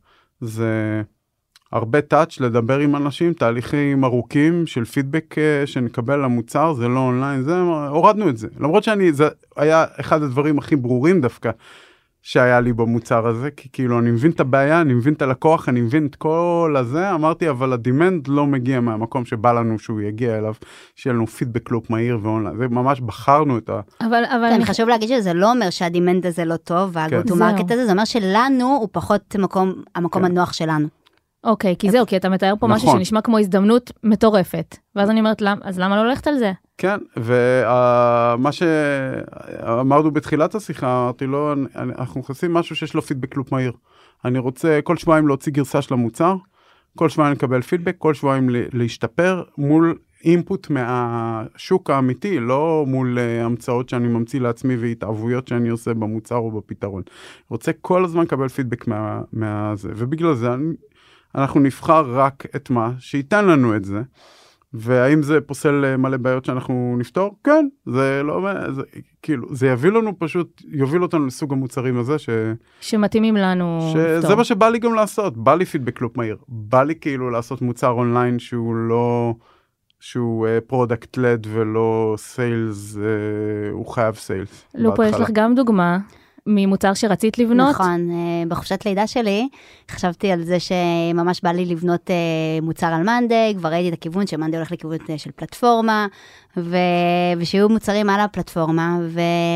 זה 0.41 1.03
הרבה 1.73 2.01
touch 2.00 2.40
לדבר 2.41 2.79
עם 2.79 2.97
אנשים, 2.97 3.33
תהליכים 3.33 4.05
ארוכים 4.05 4.67
של 4.67 4.85
פידבק 4.85 5.39
אה, 5.39 5.67
שנקבל 5.67 6.25
למוצר, 6.25 6.73
זה 6.73 6.89
לא 6.89 6.99
אונליין, 6.99 7.43
זה, 7.43 7.61
הורדנו 7.89 8.29
את 8.29 8.37
זה. 8.37 8.49
למרות 8.61 8.85
שאני, 8.85 9.13
זה 9.13 9.29
היה 9.57 9.85
אחד 10.01 10.23
הדברים 10.23 10.59
הכי 10.59 10.77
ברורים 10.77 11.21
דווקא. 11.21 11.51
שהיה 12.28 12.61
לי 12.61 12.73
במוצר 12.73 13.26
הזה, 13.26 13.50
כי 13.50 13.68
כאילו 13.73 13.99
אני 13.99 14.11
מבין 14.11 14.30
את 14.30 14.40
הבעיה, 14.40 14.80
אני 14.80 14.95
מבין 14.95 15.14
את 15.14 15.23
הלקוח, 15.23 15.68
אני 15.68 15.80
מבין 15.80 16.06
את 16.06 16.14
כל 16.14 16.75
הזה, 16.78 17.11
אמרתי, 17.11 17.50
אבל 17.50 17.73
ה 17.73 17.81
demand 17.81 18.28
לא 18.28 18.47
מגיע 18.47 18.80
מהמקום 18.80 19.25
שבא 19.25 19.52
לנו 19.52 19.78
שהוא 19.78 20.00
יגיע 20.00 20.38
אליו, 20.38 20.54
שיהיה 20.97 21.14
לנו 21.14 21.26
feedback 21.26 21.71
loop 21.71 21.90
מהיר 21.90 22.18
ואונליין, 22.23 22.56
זה 22.56 22.68
ממש 22.68 23.00
בחרנו 23.00 23.59
את 23.59 23.68
ה... 23.68 23.80
אבל, 24.00 24.25
אבל 24.25 24.49
כן, 24.50 24.64
חשוב 24.64 24.88
להגיד 24.88 25.09
שזה 25.09 25.33
לא 25.33 25.52
אומר 25.52 25.71
שה 25.71 25.89
demand 25.89 26.26
הזה 26.26 26.45
לא 26.45 26.56
טוב, 26.56 26.90
וה 26.93 27.05
go-to 27.05 27.35
זהו. 27.35 27.47
market 27.47 27.71
הזה, 27.71 27.87
זה 27.87 27.92
אומר 27.92 28.04
שלנו 28.04 28.66
הוא 28.66 28.88
פחות 28.92 29.37
מקום, 29.38 29.73
המקום 29.95 30.23
כן. 30.23 30.30
הנוח 30.30 30.52
שלנו. 30.52 30.88
אוקיי, 31.47 31.76
כי 31.79 31.91
זהו, 31.91 32.07
כי 32.07 32.17
אתה 32.17 32.29
מתאר 32.29 32.55
פה 32.61 32.67
משהו 32.67 32.88
נכון. 32.88 32.99
שנשמע 33.00 33.21
כמו 33.21 33.38
הזדמנות 33.38 33.93
מטורפת. 34.05 34.76
ואז 34.97 35.11
אני 35.11 35.21
אומרת, 35.21 35.41
"למ- 35.43 35.61
אז 35.62 35.79
למה 35.79 35.97
לא 35.97 36.07
ללכת 36.09 36.26
על 36.26 36.38
זה? 36.38 36.53
כן, 36.79 36.97
ומה 37.17 38.50
שאמרנו 38.53 40.11
בתחילת 40.11 40.55
השיחה, 40.55 41.03
אמרתי 41.03 41.26
לו, 41.26 41.53
"אני- 41.53 41.67
אני- 41.76 41.93
אנחנו 41.99 42.21
נכנסים 42.21 42.55
משהו 42.55 42.76
שיש 42.76 42.95
לו 42.95 43.03
פידבק 43.03 43.37
לופ 43.37 43.53
מהיר. 43.53 43.73
אני 44.25 44.38
רוצה 44.38 44.81
כל 44.85 44.97
שבועיים 44.97 45.26
להוציא 45.29 45.53
גרסה 45.53 45.83
של 45.83 45.95
המוצר, 45.95 46.37
כל 46.97 47.09
שבועיים 47.09 47.35
לקבל 47.35 47.62
פידבק, 47.62 47.95
כל 47.99 48.15
שבועיים 48.15 48.49
להשתפר 48.73 49.43
מול 49.59 49.95
אינפוט 50.25 50.71
מהשוק 50.71 51.91
האמיתי, 51.91 52.41
לא 52.41 52.85
מול 52.87 53.19
אה, 53.19 53.45
המצאות 53.45 53.88
שאני 53.88 54.09
ממציא 54.09 54.41
לעצמי 54.41 54.76
והתאהבויות 54.76 55.49
שאני 55.49 55.69
עושה 55.69 55.95
במוצר 55.95 56.37
או 56.37 56.50
בפתרון. 56.50 57.03
רוצה 57.50 57.73
כל 57.81 58.05
הזמן 58.05 58.23
לקבל 58.23 58.49
פידבק 58.49 58.87
מה, 58.88 59.21
מהזה, 59.33 59.88
ובגלל 59.97 60.35
זה 60.35 60.55
אני, 60.55 60.73
אנחנו 61.35 61.61
נבחר 61.61 62.04
רק 62.11 62.47
את 62.56 62.71
מה 62.71 62.92
שייתן 62.99 63.45
לנו 63.45 63.76
את 63.76 63.85
זה. 63.85 64.02
והאם 64.73 65.23
זה 65.23 65.40
פוסל 65.40 65.85
אה, 65.85 65.97
מלא 65.97 66.16
בעיות 66.16 66.45
שאנחנו 66.45 66.97
נפתור? 66.99 67.37
כן, 67.45 67.68
זה 67.87 68.21
לא, 68.25 68.49
זה, 68.71 68.83
כאילו, 69.23 69.54
זה 69.54 69.66
יביא 69.66 69.90
לנו 69.90 70.18
פשוט, 70.18 70.62
יוביל 70.68 71.02
אותנו 71.02 71.26
לסוג 71.26 71.52
המוצרים 71.52 71.99
הזה, 71.99 72.18
ש, 72.18 72.28
שמתאימים 72.80 73.37
לנו 73.37 73.92
שזה. 73.92 74.35
מה 74.35 74.45
שבא 74.45 74.68
לי 74.68 74.78
גם 74.78 74.95
לעשות, 74.95 75.37
בא 75.37 75.54
לי 75.54 75.64
feedback 75.64 76.00
loop 76.00 76.16
מהיר, 76.16 76.37
בא 76.49 76.83
לי 76.83 76.95
כאילו 76.95 77.30
לעשות 77.30 77.62
מוצר 77.62 77.90
אונליין 77.90 78.38
שהוא 78.38 78.75
לא, 78.75 79.35
שהוא 80.00 80.47
product 80.66 81.16
led 81.16 81.47
ולא 81.50 82.14
sales, 82.19 82.97
הוא 83.73 83.87
חייב 83.87 84.14
סיילס. 84.14 84.64
לופו, 84.75 85.02
יש 85.02 85.14
לך 85.14 85.30
גם 85.33 85.54
דוגמה 85.54 85.99
ממוצר 86.47 86.95
שרצית 86.95 87.38
לבנות? 87.38 87.71
נכון, 87.71 88.11
אה, 88.11 88.43
בחופשת 88.49 88.87
לידה 88.87 89.07
שלי 89.07 89.49
חשבתי 89.91 90.33
על 90.33 90.45
זה 90.45 90.57
שממש 90.61 91.41
בא 91.43 91.50
לי 91.50 91.65
לבנות 91.65 92.11
אה, 92.11 92.17
מוצר 92.62 92.87
על 92.87 93.03
מאנדיי, 93.03 93.55
כבר 93.59 93.69
ראיתי 93.69 93.88
את 93.88 93.95
הכיוון 93.95 94.26
שמאנדיי 94.26 94.59
הולך 94.59 94.73
לכיוון 94.73 94.99
אה, 95.11 95.19
של 95.19 95.31
פלטפורמה, 95.37 96.07
ו... 96.57 96.76
ושיהיו 97.38 97.69
מוצרים 97.69 98.11
על 98.11 98.21
הפלטפורמה, 98.21 98.99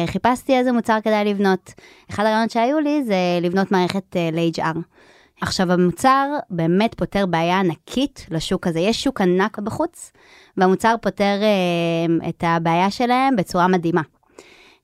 וחיפשתי 0.06 0.58
איזה 0.58 0.72
מוצר 0.72 0.98
כדאי 1.04 1.24
לבנות. 1.24 1.72
אחד 2.10 2.24
הרעיונות 2.24 2.50
שהיו 2.50 2.80
לי 2.80 3.04
זה 3.04 3.14
לבנות 3.40 3.72
מערכת 3.72 4.16
ל-HR. 4.32 4.78
עכשיו 5.40 5.72
המוצר 5.72 6.26
באמת 6.50 6.94
פותר 6.94 7.26
בעיה 7.26 7.60
ענקית 7.60 8.26
לשוק 8.30 8.66
הזה, 8.66 8.80
יש 8.80 9.04
שוק 9.04 9.20
ענק 9.20 9.58
בחוץ, 9.58 10.12
והמוצר 10.56 10.94
פותר 11.02 11.38
אה, 11.42 12.28
את 12.28 12.44
הבעיה 12.46 12.90
שלהם 12.90 13.36
בצורה 13.36 13.68
מדהימה. 13.68 14.02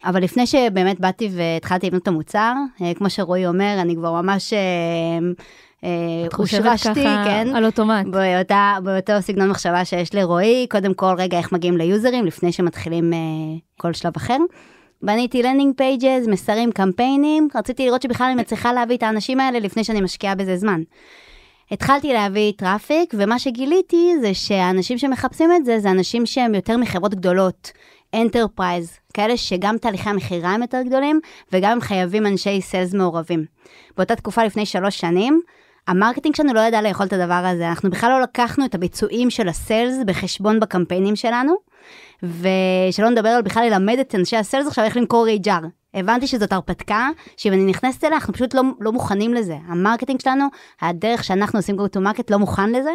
אבל 0.07 0.23
לפני 0.23 0.47
שבאמת 0.47 1.01
באתי 1.01 1.31
והתחלתי 1.33 1.87
לבנות 1.87 2.03
את 2.03 2.09
המוצר, 2.09 2.53
אה, 2.83 2.95
כמו 2.95 3.11
שרועי 3.11 3.47
אומר, 3.47 3.77
אני 3.81 3.97
כבר 3.97 4.13
ממש 4.13 4.53
אה, 4.53 4.59
אה, 5.85 6.27
הושרשתי, 6.37 6.89
ככה 6.89 7.25
כן, 7.25 7.49
על 7.55 7.65
אוטומט. 7.65 8.07
באותה, 8.07 8.77
באותו 8.83 9.13
סגנון 9.21 9.51
מחשבה 9.51 9.85
שיש 9.85 10.15
לרועי, 10.15 10.67
קודם 10.71 10.95
כל 10.95 11.15
רגע 11.19 11.39
איך 11.39 11.53
מגיעים 11.53 11.77
ל 11.77 11.85
users 11.85 12.27
לפני 12.27 12.53
שמתחילים 12.53 13.13
כל 13.81 13.93
שלב 13.93 14.13
אחר. 14.17 14.37
בניתי 15.03 15.43
landing 15.43 15.75
pages, 15.77 16.29
מסרים, 16.29 16.73
קמפיינים, 16.73 17.49
רציתי 17.55 17.87
לראות 17.87 18.03
שבכלל 18.03 18.27
אני 18.27 18.43
מצליחה 18.43 18.73
להביא 18.73 18.97
את 18.97 19.03
האנשים 19.03 19.41
האלה 19.41 19.59
לפני 19.59 19.85
שאני 19.85 20.01
משקיעה 20.01 20.35
בזה 20.35 20.57
זמן. 20.57 20.83
התחלתי 21.71 22.13
להביא 22.13 22.53
traffic, 22.57 23.15
ומה 23.19 23.39
שגיליתי 23.39 24.13
זה 24.21 24.35
שהאנשים 24.35 24.99
שמחפשים 24.99 25.51
את 25.57 25.65
זה, 25.65 25.79
זה 25.79 25.91
אנשים 25.91 26.27
שהם 26.27 26.55
יותר 26.55 26.77
מחברות 26.77 27.15
גדולות, 27.15 27.73
enterprise, 28.17 28.99
כאלה 29.15 29.37
שגם 29.37 29.79
תהליכי 29.79 30.09
המכירה 30.11 30.51
הם 30.51 30.63
יותר 30.63 30.83
גדולים, 30.83 31.21
וגם 31.53 31.73
הם 31.73 31.81
חייבים 31.81 32.27
אנשי 32.27 32.61
sales 32.61 32.95
מעורבים. 32.95 33.45
באותה 33.97 34.17
תקופה 34.17 34.45
לפני 34.45 34.67
שלוש 34.67 34.99
שנים, 34.99 35.41
ה 35.89 35.93
marketing 35.93 36.35
שלנו 36.35 36.55
לא 36.55 36.61
ידע 36.61 36.83
לאכול 36.83 37.07
את 37.07 37.13
הדבר 37.13 37.35
הזה, 37.35 37.69
אנחנו 37.69 37.91
בכלל 37.91 38.11
לא 38.11 38.21
לקחנו 38.21 38.65
את 38.65 38.75
הביצועים 38.75 39.31
של 39.31 39.49
ה 39.49 39.57
sales 39.57 39.95
בחשבון 40.07 40.61
בקמפיינים 40.61 41.17
שלנו, 41.17 41.57
ושלא 42.23 43.11
נדבר 43.11 43.29
על 43.29 43.43
בכלל 43.43 43.69
ללמד 43.69 43.99
את 43.99 44.15
אנשי 44.15 44.37
ה 44.37 44.42
sales 44.42 44.67
עכשיו 44.67 44.85
איך 44.85 44.97
למכור 44.97 45.27
HR. 45.47 45.67
הבנתי 45.97 46.27
שזאת 46.27 46.53
הרפתקה, 46.53 47.09
שאם 47.37 47.53
אני 47.53 47.65
נכנסת 47.65 48.05
אליה, 48.05 48.17
אנחנו 48.17 48.33
פשוט 48.33 48.55
לא, 48.55 48.63
לא 48.81 48.93
מוכנים 48.93 49.35
לזה. 49.35 49.57
ה 49.69 49.74
marketing 49.74 50.21
שלנו, 50.21 50.45
הדרך 50.83 51.25
שאנחנו 51.25 51.59
עושים 51.59 51.77
go 51.77 51.83
to 51.97 52.01
market 52.01 52.23
לא 52.31 52.39
מוכן 52.39 52.71
לזה, 52.73 52.91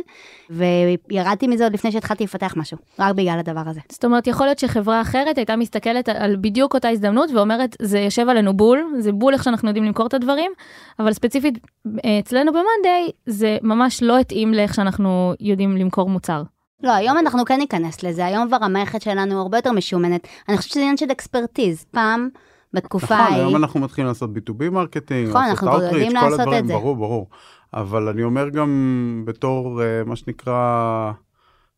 וירדתי 0.50 1.48
מזה 1.48 1.64
עוד 1.64 1.74
לפני 1.74 1.92
שהתחלתי 1.92 2.24
לפתח 2.24 2.54
משהו, 2.58 2.78
רק 3.00 3.16
בגלל 3.16 3.40
הדבר 3.40 3.64
הזה. 3.66 3.80
זאת 3.92 4.06
אומרת, 4.06 4.28
יכול 4.28 4.46
להיות 4.46 4.60
שחברה 4.60 5.02
אחרת 5.02 5.38
הייתה 5.38 5.56
מסתכלת 5.56 6.10
על- 6.10 6.36
בדיוק 6.36 6.74
אותה 6.74 6.90
הזדמנות 6.90 7.32
ואומרת, 7.32 7.76
זה 7.82 8.00
יושב 8.00 8.30
עלינו 8.30 8.54
בול, 8.58 8.80
זה 9.00 9.12
בול 9.12 9.34
איך 9.34 9.44
שאנחנו 9.44 9.68
יודעים 9.70 9.86
למכור 9.86 10.08
את 10.08 10.14
הדברים, 10.14 10.52
אבל 11.00 11.14
ספציפית 11.14 11.58
אה, 12.06 12.20
אצלנו 12.20 12.52
במאנדיי, 12.52 13.10
זה 13.26 13.58
ממש 13.62 14.04
לא 14.04 14.20
התאים 14.20 14.54
לאיך 14.54 14.74
שאנחנו 14.74 15.34
יודעים 15.40 15.78
למכור 15.78 16.10
מוצר. 16.10 16.44
לא, 16.84 16.92
היום 16.92 17.18
אנחנו 17.18 17.46
כן 17.46 17.58
ניכנס 17.58 18.04
לזה, 18.04 18.26
היום 18.26 18.48
כבר 18.48 18.58
המערכת 18.62 19.02
שלנו 19.02 19.42
הרבה 19.42 19.58
יותר 19.58 19.72
משומנת. 19.72 20.28
אני 20.50 20.58
חושבת 20.58 20.72
שזה 20.72 20.82
עניין 20.82 20.98
של 20.98 21.12
expertise. 21.12 21.86
פעם, 21.92 22.30
בתקופה 22.74 23.06
נכון, 23.06 23.18
ההיא, 23.18 23.36
היום 23.36 23.56
אנחנו 23.56 23.80
מתחילים 23.80 24.08
לעשות 24.08 24.30
B2B 24.30 24.70
marketing, 24.70 25.30
נכון, 25.30 25.44
לעשות 25.48 25.70
outreach, 25.70 26.12
כל 26.12 26.14
לעשות 26.14 26.40
הדברים, 26.40 26.60
את 26.60 26.68
זה. 26.68 26.74
ברור, 26.74 26.96
ברור. 26.96 27.30
אבל 27.74 28.08
אני 28.08 28.24
אומר 28.24 28.50
גם 28.50 29.24
בתור 29.26 29.84
אה, 29.84 30.04
מה 30.06 30.16
שנקרא 30.16 31.12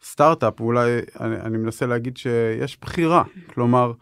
סטארט-אפ, 0.04 0.60
אולי 0.60 1.00
אני, 1.20 1.36
אני 1.36 1.58
מנסה 1.58 1.86
להגיד 1.86 2.18
שיש 2.18 2.78
בחירה. 2.82 3.24
כלומר, 3.54 3.94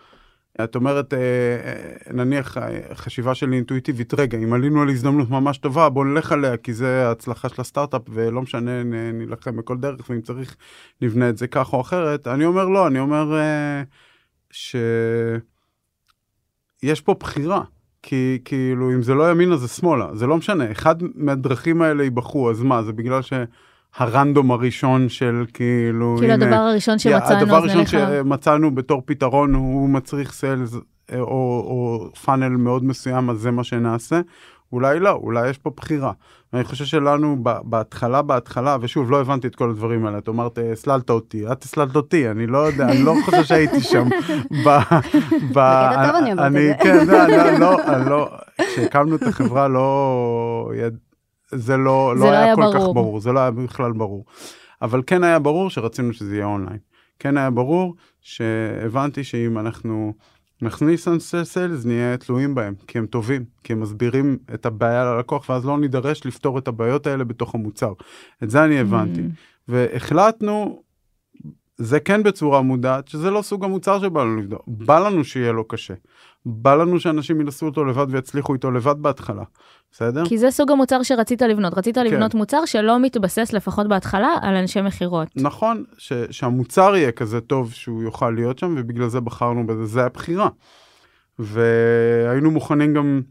את 0.64 0.76
אומרת, 0.76 1.14
אה, 1.14 1.20
אה, 1.20 2.14
נניח 2.14 2.58
חשיבה 2.94 3.36
שלי 3.36 3.56
אינטואיטיבית, 3.56 4.14
רגע, 4.14 4.38
אם 4.38 4.54
עלינו 4.54 4.82
על 4.82 4.90
הזדמנות 4.90 5.30
ממש 5.30 5.58
טובה, 5.58 5.90
בוא 5.90 6.06
נלך 6.06 6.32
עליה, 6.32 6.58
כי 6.58 6.74
זה 6.74 7.08
ההצלחה 7.08 7.50
של 7.50 7.62
הסטארט-אפ, 7.62 8.02
ולא 8.10 8.42
משנה, 8.42 8.84
נילחם 9.14 9.56
בכל 9.56 9.78
דרך, 9.78 10.10
ואם 10.10 10.22
צריך, 10.22 10.56
נבנה 11.02 11.30
את 11.30 11.38
זה 11.38 11.48
כך 11.48 11.74
או 11.74 11.82
אחרת. 11.82 12.28
אני 12.28 12.46
אומר 12.46 12.66
לא, 12.66 12.88
אני 12.88 13.00
אומר 13.00 13.36
ש... 14.52 14.76
יש 16.84 17.02
פה 17.02 17.16
בחירה. 17.20 17.62
כי 18.04 18.40
כאילו 18.46 18.92
אם 18.92 19.02
זה 19.02 19.14
לא 19.14 19.32
ימינה 19.32 19.58
זה 19.58 19.68
שמאלה 19.68 20.08
זה 20.14 20.28
לא 20.28 20.38
משנה 20.38 20.72
אחד 20.72 20.96
מהדרכים 21.16 21.82
האלה 21.82 22.04
ייבחרו 22.04 22.50
אז 22.50 22.64
מה 22.64 22.84
זה 22.84 22.94
בגלל 22.94 23.22
שהרנדום 23.22 24.52
הראשון 24.52 25.10
של 25.10 25.46
כאילו 25.54 26.16
כאילו 26.20 26.34
הנה, 26.34 26.46
הדבר 26.46 26.56
הראשון 26.56 27.00
שמצאנו, 27.00 27.40
הדבר 27.40 27.56
הראשון. 27.56 27.86
שמצאנו 27.86 28.76
בתור 28.76 29.02
פתרון 29.06 29.54
הוא 29.54 29.90
מצריך 29.90 30.34
סיילס 30.34 30.76
או, 31.14 31.20
או 31.20 32.10
פאנל 32.26 32.50
מאוד 32.50 32.84
מסוים 32.84 33.30
אז 33.30 33.38
זה 33.38 33.52
מה 33.52 33.64
שנעשה 33.64 34.22
אולי 34.74 35.00
לא 35.00 35.12
אולי 35.12 35.50
יש 35.50 35.58
פה 35.58 35.72
בחירה. 35.78 36.12
אני 36.54 36.64
חושב 36.64 36.86
שלנו 36.86 37.38
בהתחלה 37.64 38.22
בהתחלה 38.22 38.78
ושוב 38.82 39.12
לא 39.12 39.22
הבנתי 39.22 39.48
את 39.48 39.56
כל 39.56 39.70
הדברים 39.70 40.06
האלה 40.06 40.18
את 40.18 40.30
אמרת 40.30 40.60
הסללת 40.72 41.10
אותי 41.10 41.52
את 41.52 41.64
הסללת 41.64 41.96
אותי 41.96 42.30
אני 42.30 42.48
לא 42.48 42.58
יודע 42.58 42.86
אני 42.86 43.04
לא 43.04 43.16
חושב 43.26 43.44
שהייתי 43.44 43.82
שם. 43.82 44.10
ב, 44.66 44.70
ב, 44.70 45.54
בקטע 45.54 46.08
טוב 46.08 46.16
אני 46.16 46.32
אומרת 46.32 46.48
את 46.48 47.06
זה. 47.06 47.18
כן 47.18 47.60
לא, 47.60 48.06
לא, 48.10 48.30
כשהקמנו 48.58 49.16
את 49.16 49.24
החברה 49.24 49.68
לא, 49.68 50.72
זה 51.52 51.78
לא, 51.78 52.14
זה 52.18 52.24
לא 52.24 52.32
לא 52.32 52.38
היה 52.38 52.56
כל 52.56 52.72
כך. 52.74 52.80
ברור, 52.80 53.20
זה 53.20 53.32
לא 53.32 53.40
היה 53.40 53.52
בכלל 53.52 53.92
ברור. 53.92 54.26
אבל 54.82 55.02
כן 55.08 55.24
היה 55.24 55.40
ברור 55.40 55.70
שרצינו 55.70 56.14
שזה 56.14 56.36
יהיה 56.36 56.46
אונליין. 56.46 56.80
כן 57.20 57.38
היה 57.38 57.50
ברור 57.50 57.96
שהבנתי 58.22 59.24
שאם 59.24 59.60
אנחנו 59.60 60.14
נכניס 60.62 61.08
אנשי 61.08 61.46
סיילס 61.46 61.86
נהיה 61.86 62.18
תלויים 62.18 62.56
בהם, 62.56 62.74
כי 62.88 62.98
הם 62.98 63.06
טובים, 63.06 63.46
כי 63.64 63.74
הם 63.74 63.80
מסבירים 63.80 64.38
את 64.54 64.66
הבעיה 64.66 65.06
ללקוח, 65.06 65.50
ואז 65.50 65.66
לא 65.66 65.80
נידרש 65.80 66.26
לפתור 66.26 66.58
את 66.58 66.68
הבעיות 66.68 67.08
האלה 67.08 67.24
בתוך 67.24 67.56
המוצר. 67.56 67.94
את 68.44 68.50
זה 68.50 68.64
אני 68.64 68.80
הבנתי. 68.80 69.22
Mm. 69.22 69.68
והחלטנו 69.68 70.82
זה 71.78 72.00
כן 72.00 72.24
בצורה 72.24 72.62
מודעת, 72.62 73.08
שזה 73.08 73.32
לא 73.32 73.42
סוג 73.42 73.64
המוצר 73.66 74.00
שבא 74.00 74.24
לנו 74.24 74.38
לבדוק. 74.38 74.64
בא 74.68 75.00
לנו 75.00 75.24
שיהיה 75.24 75.52
לו 75.52 75.68
קשה. 75.68 75.94
בא 76.46 76.76
לנו 76.76 77.00
שאנשים 77.00 77.42
ינסו 77.42 77.66
אותו 77.66 77.86
לבד 77.86 78.06
ויצליחו 78.10 78.54
איתו 78.54 78.72
לבד 78.72 78.96
בהתחלה, 78.98 79.44
בסדר? 79.92 80.26
כי 80.26 80.38
זה 80.38 80.52
סוג 80.52 80.72
המוצר 80.72 81.04
שרצית 81.04 81.42
לבנות. 81.42 81.78
רצית 81.78 81.98
לבנות 81.98 82.36
מוצר 82.36 82.66
שלא 82.66 83.00
מתבסס, 83.00 83.54
לפחות 83.54 83.88
בהתחלה, 83.88 84.30
על 84.42 84.56
אנשי 84.56 84.82
מכירות. 84.82 85.28
נכון, 85.36 85.84
ש, 85.98 86.14
שהמוצר 86.32 86.96
יהיה 86.96 87.12
כזה 87.12 87.42
טוב 87.42 87.72
שהוא 87.72 88.04
יוכל 88.04 88.32
להיות 88.32 88.60
שם, 88.60 88.76
ובגלל 88.78 89.08
זה 89.08 89.20
בחרנו 89.20 89.68
בזה, 89.68 89.86
זה 89.86 90.06
הבחירה. 90.06 90.50
והיינו 91.40 92.52
מוכנים 92.52 92.94
גם 92.94 93.22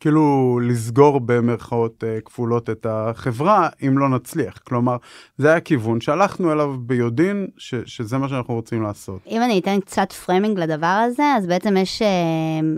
כאילו 0.00 0.58
לסגור 0.62 1.20
במרכאות 1.20 2.04
אה, 2.04 2.20
כפולות 2.24 2.70
את 2.70 2.86
החברה, 2.88 3.68
אם 3.86 3.98
לא 3.98 4.08
נצליח. 4.08 4.58
כלומר, 4.58 4.96
זה 5.38 5.48
היה 5.48 5.60
כיוון 5.60 6.00
שהלכנו 6.00 6.52
אליו 6.52 6.74
ביודעין, 6.80 7.46
ש, 7.56 7.74
שזה 7.74 8.18
מה 8.18 8.28
שאנחנו 8.28 8.54
רוצים 8.54 8.82
לעשות. 8.82 9.20
אם 9.26 9.42
אני 9.42 9.58
אתן 9.58 9.80
קצת 9.80 10.12
framing 10.12 10.58
לדבר 10.58 10.86
הזה, 10.86 11.22
אז 11.36 11.46
בעצם 11.46 11.76
יש, 11.76 12.02
אה, 12.02 12.08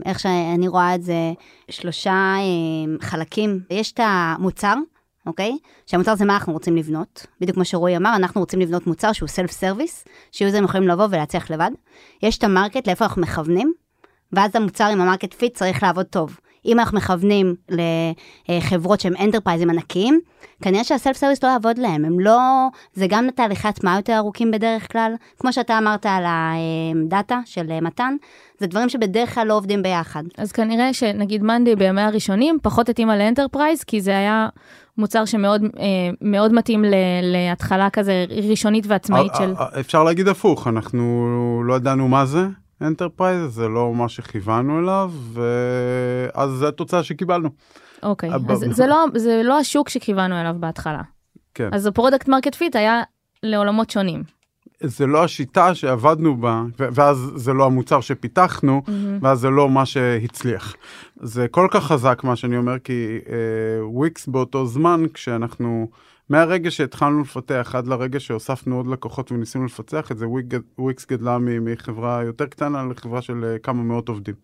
איך 0.04 0.20
שאני 0.20 0.68
רואה 0.68 0.94
את 0.94 1.02
זה, 1.02 1.32
שלושה 1.70 2.34
אה, 2.38 3.06
חלקים. 3.06 3.60
יש 3.70 3.92
את 3.92 4.00
המוצר, 4.02 4.74
אוקיי? 5.26 5.58
שהמוצר 5.86 6.14
זה 6.14 6.24
מה 6.24 6.34
אנחנו 6.34 6.52
רוצים 6.52 6.76
לבנות. 6.76 7.26
בדיוק 7.40 7.54
כמו 7.54 7.64
שרועי 7.64 7.96
אמר, 7.96 8.16
אנחנו 8.16 8.40
רוצים 8.40 8.60
לבנות 8.60 8.86
מוצר 8.86 9.12
שהוא 9.12 9.28
self 9.28 9.50
service, 9.50 10.04
ש 10.32 10.42
users 10.42 10.64
יכולים 10.64 10.88
לבוא 10.88 11.06
ולהצליח 11.10 11.50
לבד. 11.50 11.70
יש 12.22 12.38
את 12.38 12.44
ה 12.44 12.50
market, 12.50 12.86
לאיפה 12.86 13.04
אנחנו 13.04 13.22
מכוונים, 13.22 13.72
ואז 14.32 14.56
המוצר 14.56 14.84
עם 14.84 15.00
ה 15.00 15.05
market 15.05 15.34
fit 15.34 15.54
צריך 15.56 15.82
לעבוד 15.82 16.06
טוב. 16.06 16.38
אם 16.66 16.78
אנחנו 16.78 16.98
מכוונים 16.98 17.54
לחברות 18.48 19.00
שהן 19.00 19.14
enterpriseים 19.20 19.70
ענקיים, 19.70 20.20
כנראה 20.62 20.84
שה 20.84 20.98
self 20.98 21.16
service 21.16 21.44
לא 21.44 21.48
יעבוד 21.48 21.78
להם, 21.78 22.04
הם 22.04 22.20
לא, 22.20 22.38
זה 22.94 23.06
גם 23.08 23.30
תהליכי 23.34 23.68
הטמעה 23.68 23.96
יותר 23.96 24.16
ארוכים 24.16 24.50
בדרך 24.50 24.92
כלל, 24.92 25.14
כמו 25.38 25.52
שאתה 25.52 25.78
אמרת 25.78 26.06
על 26.06 26.24
ה 26.26 26.49
data 26.49 27.40
של 27.44 27.80
מתן, 27.80 28.16
זה 28.58 28.66
דברים 28.66 28.88
שבדרך 28.88 29.34
כלל 29.34 29.46
לא 29.46 29.56
עובדים 29.56 29.82
ביחד. 29.82 30.22
אז 30.38 30.52
כנראה 30.52 30.92
שנגיד 30.92 31.42
מאנדי 31.42 31.76
בימי 31.76 32.02
הראשונים 32.02 32.58
פחות 32.62 32.88
התאימה 32.88 33.16
ל 33.16 33.22
enterprise, 33.22 33.84
כי 33.84 34.00
זה 34.00 34.10
היה 34.10 34.48
מוצר 34.98 35.24
שמאוד 35.24 35.62
אה, 35.62 35.86
מאוד 36.22 36.52
מתאים 36.52 36.84
להתחלה 37.22 37.90
כזה 37.90 38.24
ראשונית 38.48 38.84
ועצמאית 38.86 39.32
של... 39.38 39.54
אה, 39.58 39.66
אה, 39.74 39.80
אפשר 39.80 40.04
להגיד 40.04 40.28
הפוך, 40.28 40.68
אנחנו 40.68 41.32
לא 41.64 41.74
ידענו 41.74 42.08
מה 42.08 42.26
זה. 42.26 42.46
enterprise 42.82 43.54
זה 43.54 43.68
לא 43.68 43.94
מה 43.94 44.08
שכיוונו 44.08 44.78
אליו 44.78 45.12
ואז 45.32 46.50
זו 46.50 46.68
התוצאה 46.68 47.02
שקיבלנו. 47.02 47.48
אוקיי, 48.02 48.34
אבל- 48.34 48.52
אז 48.52 48.64
זה 48.70 48.86
לא, 48.86 49.04
זה 49.14 49.40
לא 49.44 49.58
השוק 49.58 49.88
שכיוונו 49.88 50.40
אליו 50.40 50.54
בהתחלה. 50.60 51.02
כן. 51.54 51.68
אז 51.72 51.86
ה 51.86 51.92
product 51.92 52.28
market 52.28 52.54
fit 52.54 52.76
היה 52.76 53.02
לעולמות 53.42 53.90
שונים. 53.90 54.22
זה 54.82 55.06
לא 55.06 55.24
השיטה 55.24 55.74
שעבדנו 55.74 56.36
בה 56.36 56.62
ואז 56.78 57.32
זה 57.34 57.52
לא 57.52 57.66
המוצר 57.66 58.00
שפיתחנו 58.00 58.82
ואז 59.22 59.38
זה 59.40 59.50
לא 59.50 59.68
מה 59.68 59.86
שהצליח. 59.86 60.74
זה 61.20 61.48
כל 61.48 61.68
כך 61.70 61.84
חזק 61.84 62.20
מה 62.24 62.36
שאני 62.36 62.56
אומר 62.56 62.78
כי 62.78 63.18
אה, 63.28 63.34
וויקס 63.86 64.26
באותו 64.26 64.66
זמן 64.66 65.02
כשאנחנו 65.14 65.88
מהרגע 66.30 66.70
שהתחלנו 66.70 67.20
לפתח 67.20 67.70
עד 67.74 67.86
לרגע 67.86 68.20
שהוספנו 68.20 68.76
עוד 68.76 68.86
לקוחות 68.86 69.32
וניסינו 69.32 69.64
לפצח 69.64 70.12
את 70.12 70.18
זה 70.18 70.26
וויק- 70.26 70.78
וויקס 70.78 71.06
גדלה 71.06 71.38
מחברה 71.40 72.22
יותר 72.24 72.46
קטנה 72.46 72.84
לחברה 72.90 73.22
של 73.22 73.44
אה, 73.44 73.58
כמה 73.58 73.82
מאות 73.82 74.08
עובדים. 74.08 74.34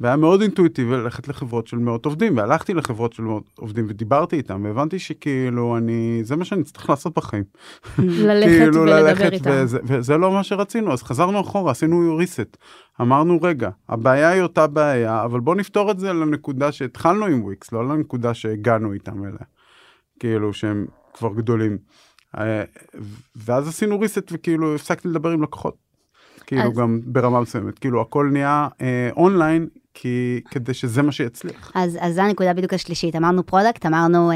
והיה 0.00 0.16
מאוד 0.16 0.42
אינטואיטיבי 0.42 0.90
ללכת 0.90 1.28
לחברות 1.28 1.66
של 1.66 1.78
מאות 1.78 2.04
עובדים, 2.04 2.36
והלכתי 2.36 2.74
לחברות 2.74 3.12
של 3.12 3.22
מאות 3.22 3.50
עובדים 3.58 3.86
ודיברתי 3.88 4.36
איתם, 4.36 4.64
והבנתי 4.64 4.98
שכאילו 4.98 5.76
אני, 5.76 6.20
זה 6.22 6.36
מה 6.36 6.44
שאני 6.44 6.62
צריך 6.64 6.90
לעשות 6.90 7.16
בחיים. 7.16 7.44
ללכת 7.98 8.48
כאילו 8.48 8.82
ולדבר 8.82 9.02
ללכת 9.02 9.32
איתם. 9.32 9.50
וזה, 9.52 9.78
וזה 9.84 10.16
לא 10.16 10.32
מה 10.32 10.42
שרצינו, 10.42 10.92
אז 10.92 11.02
חזרנו 11.02 11.40
אחורה, 11.40 11.70
עשינו 11.70 12.18
reset. 12.20 12.56
אמרנו, 13.00 13.38
רגע, 13.42 13.70
הבעיה 13.88 14.28
היא 14.28 14.42
אותה 14.42 14.66
בעיה, 14.66 15.24
אבל 15.24 15.40
בוא 15.40 15.54
נפתור 15.54 15.90
את 15.90 15.98
זה 15.98 16.12
לנקודה 16.12 16.72
שהתחלנו 16.72 17.26
עם 17.26 17.42
וויקס, 17.44 17.72
לא 17.72 17.88
לנקודה 17.88 18.34
שהגענו 18.34 18.92
איתם 18.92 19.24
אליה. 19.24 19.57
כאילו 20.18 20.52
שהם 20.52 20.86
כבר 21.14 21.34
גדולים. 21.34 21.78
אה, 22.38 22.64
ואז 23.36 23.68
עשינו 23.68 24.00
reset 24.02 24.28
וכאילו 24.32 24.74
הפסקתי 24.74 25.08
לדבר 25.08 25.30
עם 25.30 25.42
לקוחות. 25.42 25.76
כאילו 26.46 26.62
אז- 26.62 26.76
גם 26.78 27.00
ברמה 27.04 27.40
מסוימת, 27.40 27.78
כאילו 27.78 28.00
הכל 28.00 28.28
נהיה 28.32 28.68
אה, 28.80 29.10
אונליין, 29.16 29.68
כי 29.94 30.40
כדי 30.50 30.74
שזה 30.74 31.02
מה 31.02 31.12
שיצליח. 31.12 31.72
אז, 31.74 31.98
אז 32.00 32.14
זו 32.14 32.20
הנקודה 32.20 32.52
בדיוק 32.52 32.74
השלישית, 32.74 33.16
אמרנו 33.16 33.46
product, 33.46 33.86
אמרנו 33.86 34.30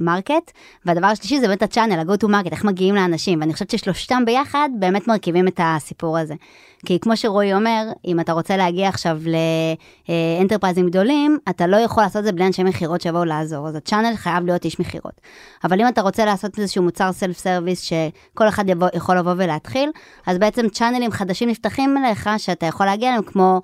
market, 0.00 0.50
והדבר 0.86 1.06
השלישי 1.06 1.40
זה 1.40 1.46
באמת 1.46 1.62
ה 1.62 1.66
channel, 1.66 1.98
ה-go 1.98 2.24
to 2.24 2.28
market, 2.28 2.50
איך 2.52 2.64
מגיעים 2.64 2.94
לאנשים, 2.94 3.40
ואני 3.40 3.52
חושבת 3.52 3.70
ששלושתם 3.70 4.22
ביחד 4.26 4.68
באמת 4.78 5.08
מרכיבים 5.08 5.48
את 5.48 5.60
הסיפור 5.62 6.18
הזה. 6.18 6.34
כי 6.86 6.98
כמו 7.00 7.16
שרועי 7.16 7.54
אומר, 7.54 7.82
אם 8.04 8.20
אתה 8.20 8.32
רוצה 8.32 8.56
להגיע 8.56 8.88
עכשיו 8.88 9.20
ל 10.08 10.14
enterpriseים 10.14 10.86
גדולים, 10.86 11.38
אתה 11.48 11.66
לא 11.66 11.76
יכול 11.76 12.02
לעשות 12.02 12.16
את 12.16 12.24
זה 12.24 12.32
בלי 12.32 12.46
אנשי 12.46 12.62
מכירות 12.62 13.00
שיבואו 13.00 13.24
לעזור, 13.24 13.68
אז 13.68 13.74
ה 13.74 13.79
channel 13.79 14.16
חייב 14.16 14.44
להיות 14.44 14.64
איש 14.64 14.80
מכירות. 14.80 15.20
אבל 15.64 15.80
אם 15.80 15.88
אתה 15.88 16.02
רוצה 16.02 16.24
לעשות 16.24 16.58
איזשהו 16.58 16.82
מוצר 16.82 17.12
self 17.12 17.38
service 17.38 17.80
שכל 17.80 18.48
אחד 18.48 18.68
יבוא, 18.68 18.88
יכול 18.94 19.18
לבוא 19.18 19.32
ולהתחיל, 19.36 19.90
אז 20.26 20.38
בעצם 20.38 20.68
channelים 20.68 21.10
חדשים 21.10 21.48
נפתחים 21.48 21.96
אליך, 21.98 22.30
שאתה 22.38 22.66
יכול 22.66 22.86
להגיע 22.86 23.08
אליהם 23.08 23.22
כמו 23.22 23.60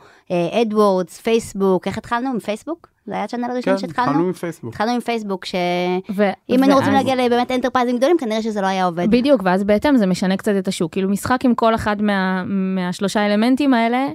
AdWords, 0.62 1.20
פייסבוק, 1.20 1.86
איך 1.86 1.98
התחלנו? 1.98 2.34
מפייסבוק? 2.34 2.88
זה 3.06 3.14
היה 3.14 3.24
ה 3.24 3.27
channel 3.27 3.44
הראשון 3.44 3.72
כן, 3.72 3.78
שהתחלנו? 3.78 4.08
התחלנו 4.08 4.26
עם 4.26 4.32
פייסבוק. 4.32 4.74
התחלנו 4.74 4.92
עם 4.92 5.00
פייסבוק, 5.00 5.44
שאם 5.44 6.00
ו- 6.16 6.32
היינו 6.48 6.74
רוצים 6.74 6.92
להגיע 6.92 7.16
לבאמת 7.16 7.50
enterpriseים 7.50 7.96
גדולים, 7.96 8.16
כנראה 8.18 8.42
שזה 8.42 8.60
לא 8.60 8.66
היה 8.66 8.84
עובד. 8.84 9.10
בדיוק, 9.10 9.42
ואז 9.44 9.64
בהתאם 9.64 9.96
זה 9.96 10.06
משנה 10.06 10.36
קצת 10.36 10.52
את 10.58 10.68
השוק. 10.68 10.92
כאילו 10.92 11.10
משחק 11.10 11.44
עם 11.44 11.54
כל 11.54 11.74
אחד 11.74 12.02
מה, 12.02 12.44
מהשלושה 12.46 13.26
אלמנטים 13.26 13.74
האלה, 13.74 14.08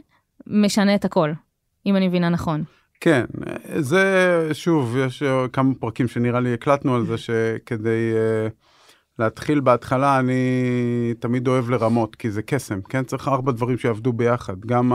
משנה 0.47 0.95
את 0.95 1.06
הכל, 1.06 1.32
אם 1.86 1.95
אני 1.95 2.08
מבינה 2.08 2.30
נכון. 2.30 2.63
כן, 2.99 3.25
זה 3.80 4.49
שוב, 4.54 4.97
יש 4.97 5.23
אה, 5.23 5.47
כמה 5.54 5.73
פרקים 5.80 6.08
שנראה 6.08 6.39
לי 6.39 6.54
הקלטנו 6.54 6.95
על 6.95 7.06
זה 7.06 7.17
שכדי 7.17 8.13
uh, 8.13 8.51
להתחיל 9.19 9.60
בהתחלה 9.60 10.19
אני 10.19 11.13
תמיד 11.19 11.47
אוהב 11.47 11.69
לרמות, 11.69 12.15
כי 12.15 12.32
זה 12.32 12.41
קסם, 12.41 12.82
כן? 12.82 13.04
צריך 13.04 13.28
ארבע 13.28 13.51
דברים 13.51 13.78
שיעבדו 13.78 14.13
ביחד, 14.13 14.60
גם 14.65 14.91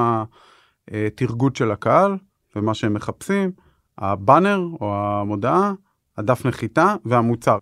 התרגות 0.91 1.57
של 1.57 1.71
הקהל 1.71 2.17
ומה 2.57 2.75
שהם 2.75 2.95
מחפשים, 2.95 3.51
הבאנר 3.99 4.61
או 4.81 4.95
המודעה, 4.95 5.73
הדף 6.19 6.47
נחיתה 6.47 6.95
והמוצר. 7.05 7.59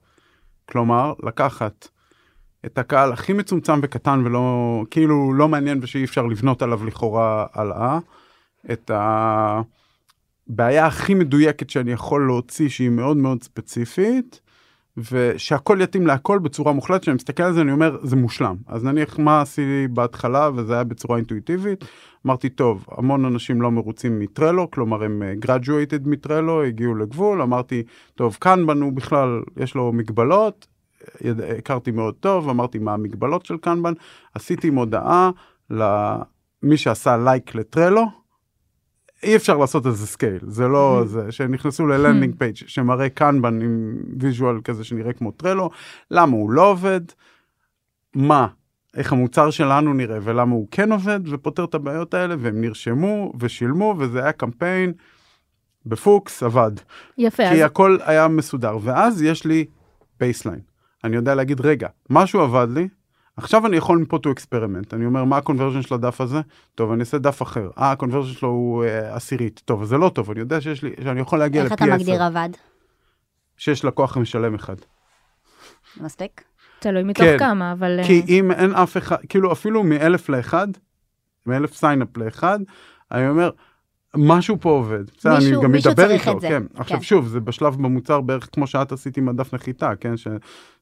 כלומר, 0.68 1.12
לקחת 1.22 1.88
את 2.66 2.78
הקהל 2.78 3.12
הכי 3.12 3.32
מצומצם 3.32 3.80
וקטן 3.82 4.22
ולא, 4.24 4.84
כאילו 4.90 5.32
לא 5.34 5.48
מעניין 5.48 5.78
ושאי 5.82 6.04
אפשר 6.04 6.26
לבנות 6.26 6.62
עליו 6.62 6.84
לכאורה 6.84 7.46
הלאה, 7.52 7.98
את 8.72 8.90
ה... 8.90 9.60
בעיה 10.46 10.86
הכי 10.86 11.14
מדויקת 11.14 11.70
שאני 11.70 11.92
יכול 11.92 12.26
להוציא 12.26 12.68
שהיא 12.68 12.90
מאוד 12.90 13.16
מאוד 13.16 13.42
ספציפית 13.42 14.40
ושהכל 15.12 15.78
יתאים 15.80 16.06
להכל 16.06 16.38
בצורה 16.38 16.72
מוחלטת 16.72 17.04
שאני 17.04 17.14
מסתכל 17.14 17.42
על 17.42 17.52
זה 17.52 17.60
אני 17.60 17.72
אומר 17.72 17.98
זה 18.02 18.16
מושלם. 18.16 18.56
אז 18.66 18.84
נניח 18.84 19.18
מה 19.18 19.40
עשיתי 19.40 19.88
בהתחלה 19.90 20.50
וזה 20.54 20.74
היה 20.74 20.84
בצורה 20.84 21.16
אינטואיטיבית. 21.16 21.84
אמרתי 22.26 22.48
טוב 22.48 22.86
המון 22.90 23.24
אנשים 23.24 23.62
לא 23.62 23.70
מרוצים 23.70 24.18
מטרלו 24.18 24.70
כלומר 24.70 25.04
הם 25.04 25.22
אה, 25.22 25.32
graduated 25.44 26.08
מטרלו 26.08 26.62
הגיעו 26.62 26.94
לגבול. 26.94 27.42
אמרתי 27.42 27.82
טוב 28.14 28.36
קנבן 28.40 28.94
בכלל 28.94 29.42
יש 29.56 29.74
לו 29.74 29.92
מגבלות. 29.92 30.66
יד- 31.20 31.40
הכרתי 31.40 31.90
מאוד 31.90 32.14
טוב 32.20 32.48
אמרתי 32.48 32.78
מה 32.78 32.94
המגבלות 32.94 33.46
של 33.46 33.56
קנבן 33.56 33.92
עשיתי 34.34 34.70
מודעה 34.70 35.30
למי 35.70 36.76
שעשה 36.76 37.16
like 37.16 37.54
לטרלו 37.54 38.02
אי 39.22 39.36
אפשר 39.36 39.56
לעשות 39.56 39.86
איזה 39.86 40.06
scale 40.06 40.38
זה 40.42 40.68
לא 40.68 41.02
זה 41.06 41.32
שנכנסו 41.32 41.86
ל 41.86 41.92
landing 41.92 42.34
page 42.38 42.56
שמראה 42.56 43.08
קנבן 43.08 43.62
עם 43.62 43.96
visual 44.20 44.60
כזה 44.64 44.84
שנראה 44.84 45.12
כמו 45.12 45.32
טרלו 45.32 45.70
למה 46.10 46.32
הוא 46.32 46.50
לא 46.50 46.70
עובד 46.70 47.00
מה 48.14 48.46
איך 48.96 49.12
המוצר 49.12 49.50
שלנו 49.50 49.94
נראה 49.94 50.18
ולמה 50.22 50.54
הוא 50.54 50.68
כן 50.70 50.92
עובד 50.92 51.20
ופותר 51.28 51.64
את 51.64 51.74
הבעיות 51.74 52.14
האלה 52.14 52.34
והם 52.38 52.60
נרשמו 52.60 53.32
ושילמו 53.38 53.94
וזה 53.98 54.22
היה 54.22 54.32
קמפיין 54.32 54.92
בפוקס 55.86 56.42
עבד. 56.42 56.72
יפה, 57.18 57.42
כי 57.42 57.54
אז 57.54 57.60
הכל 57.60 57.98
היה 58.04 58.28
מסודר 58.28 58.78
ואז 58.82 59.22
יש 59.22 59.44
לי 59.44 59.64
baseline 60.20 60.60
אני 61.04 61.16
יודע 61.16 61.34
להגיד 61.34 61.60
רגע 61.60 61.88
משהו 62.10 62.40
עבד 62.40 62.66
לי 62.70 62.88
עכשיו 63.38 63.66
אני 63.66 63.76
יכול 63.76 63.98
מפה 63.98 64.18
to 64.26 64.28
experiment. 64.28 64.92
אני 64.92 65.06
אומר 65.06 65.24
מה 65.24 65.36
ה 65.36 65.40
conversion 65.40 65.82
של 65.82 65.94
הדף 65.94 66.20
הזה? 66.20 66.40
טוב 66.74 66.92
אני 66.92 67.00
אעשה 67.00 67.18
דף 67.18 67.42
אחר. 67.42 67.70
אה 67.78 67.92
ה 67.92 67.96
conversion 67.96 68.32
שלו 68.32 68.48
הוא 68.48 68.84
אה, 68.84 69.16
עשירית. 69.16 69.62
טוב 69.64 69.84
זה 69.84 69.96
לא 69.96 70.08
טוב 70.14 70.30
אני 70.30 70.40
יודע 70.40 70.60
שיש 70.60 70.82
לי 70.82 70.90
שאני 71.04 71.20
יכול 71.20 71.38
להגיע 71.38 71.62
איך 71.62 71.72
לפי 71.72 71.84
אתה 71.84 71.94
10 71.94 72.02
מגדיר 72.02 72.22
עבד? 72.22 72.48
שיש 73.56 73.84
לקוח 73.84 74.16
משלם 74.16 74.54
אחד. 74.54 74.76
מספיק? 76.00 76.44
תלוי 76.78 77.02
מתוך 77.02 77.24
כן, 77.24 77.38
כמה, 77.38 77.72
אבל... 77.72 78.00
כי 78.06 78.20
אה, 78.20 78.26
אם 78.28 78.52
אין 78.52 78.74
אף 78.74 78.96
אחד 78.96 79.16
כאילו 79.28 79.52
אפילו 79.52 79.82
מאלף 79.84 80.28
לאחד 80.28 80.68
מאלף 81.46 81.74
signup 81.74 82.16
לאחד 82.16 82.58
אני 83.12 83.28
אומר 83.28 83.50
משהו 84.18 84.56
פה 84.60 84.70
עובד. 84.70 85.04
בסדר, 85.18 85.36
אני 85.36 85.44
מישהו- 85.44 85.62
גם 85.62 85.72
מישהו 85.72 85.90
מדבר 85.90 86.10
איתו, 86.10 86.40
זה. 86.40 86.48
כן. 86.48 86.62
עכשיו 86.76 86.96
כן. 86.98 87.02
שוב, 87.04 87.26
זה 87.28 87.40
בשלב 87.40 87.74
במוצר 87.76 88.20
בערך 88.20 88.48
כמו 88.52 88.66
שאת 88.66 88.92
עשית 88.92 89.16
עם 89.16 89.28
הדף 89.28 89.54
נחיתה, 89.54 89.90
כן? 90.00 90.16
ש, 90.16 90.28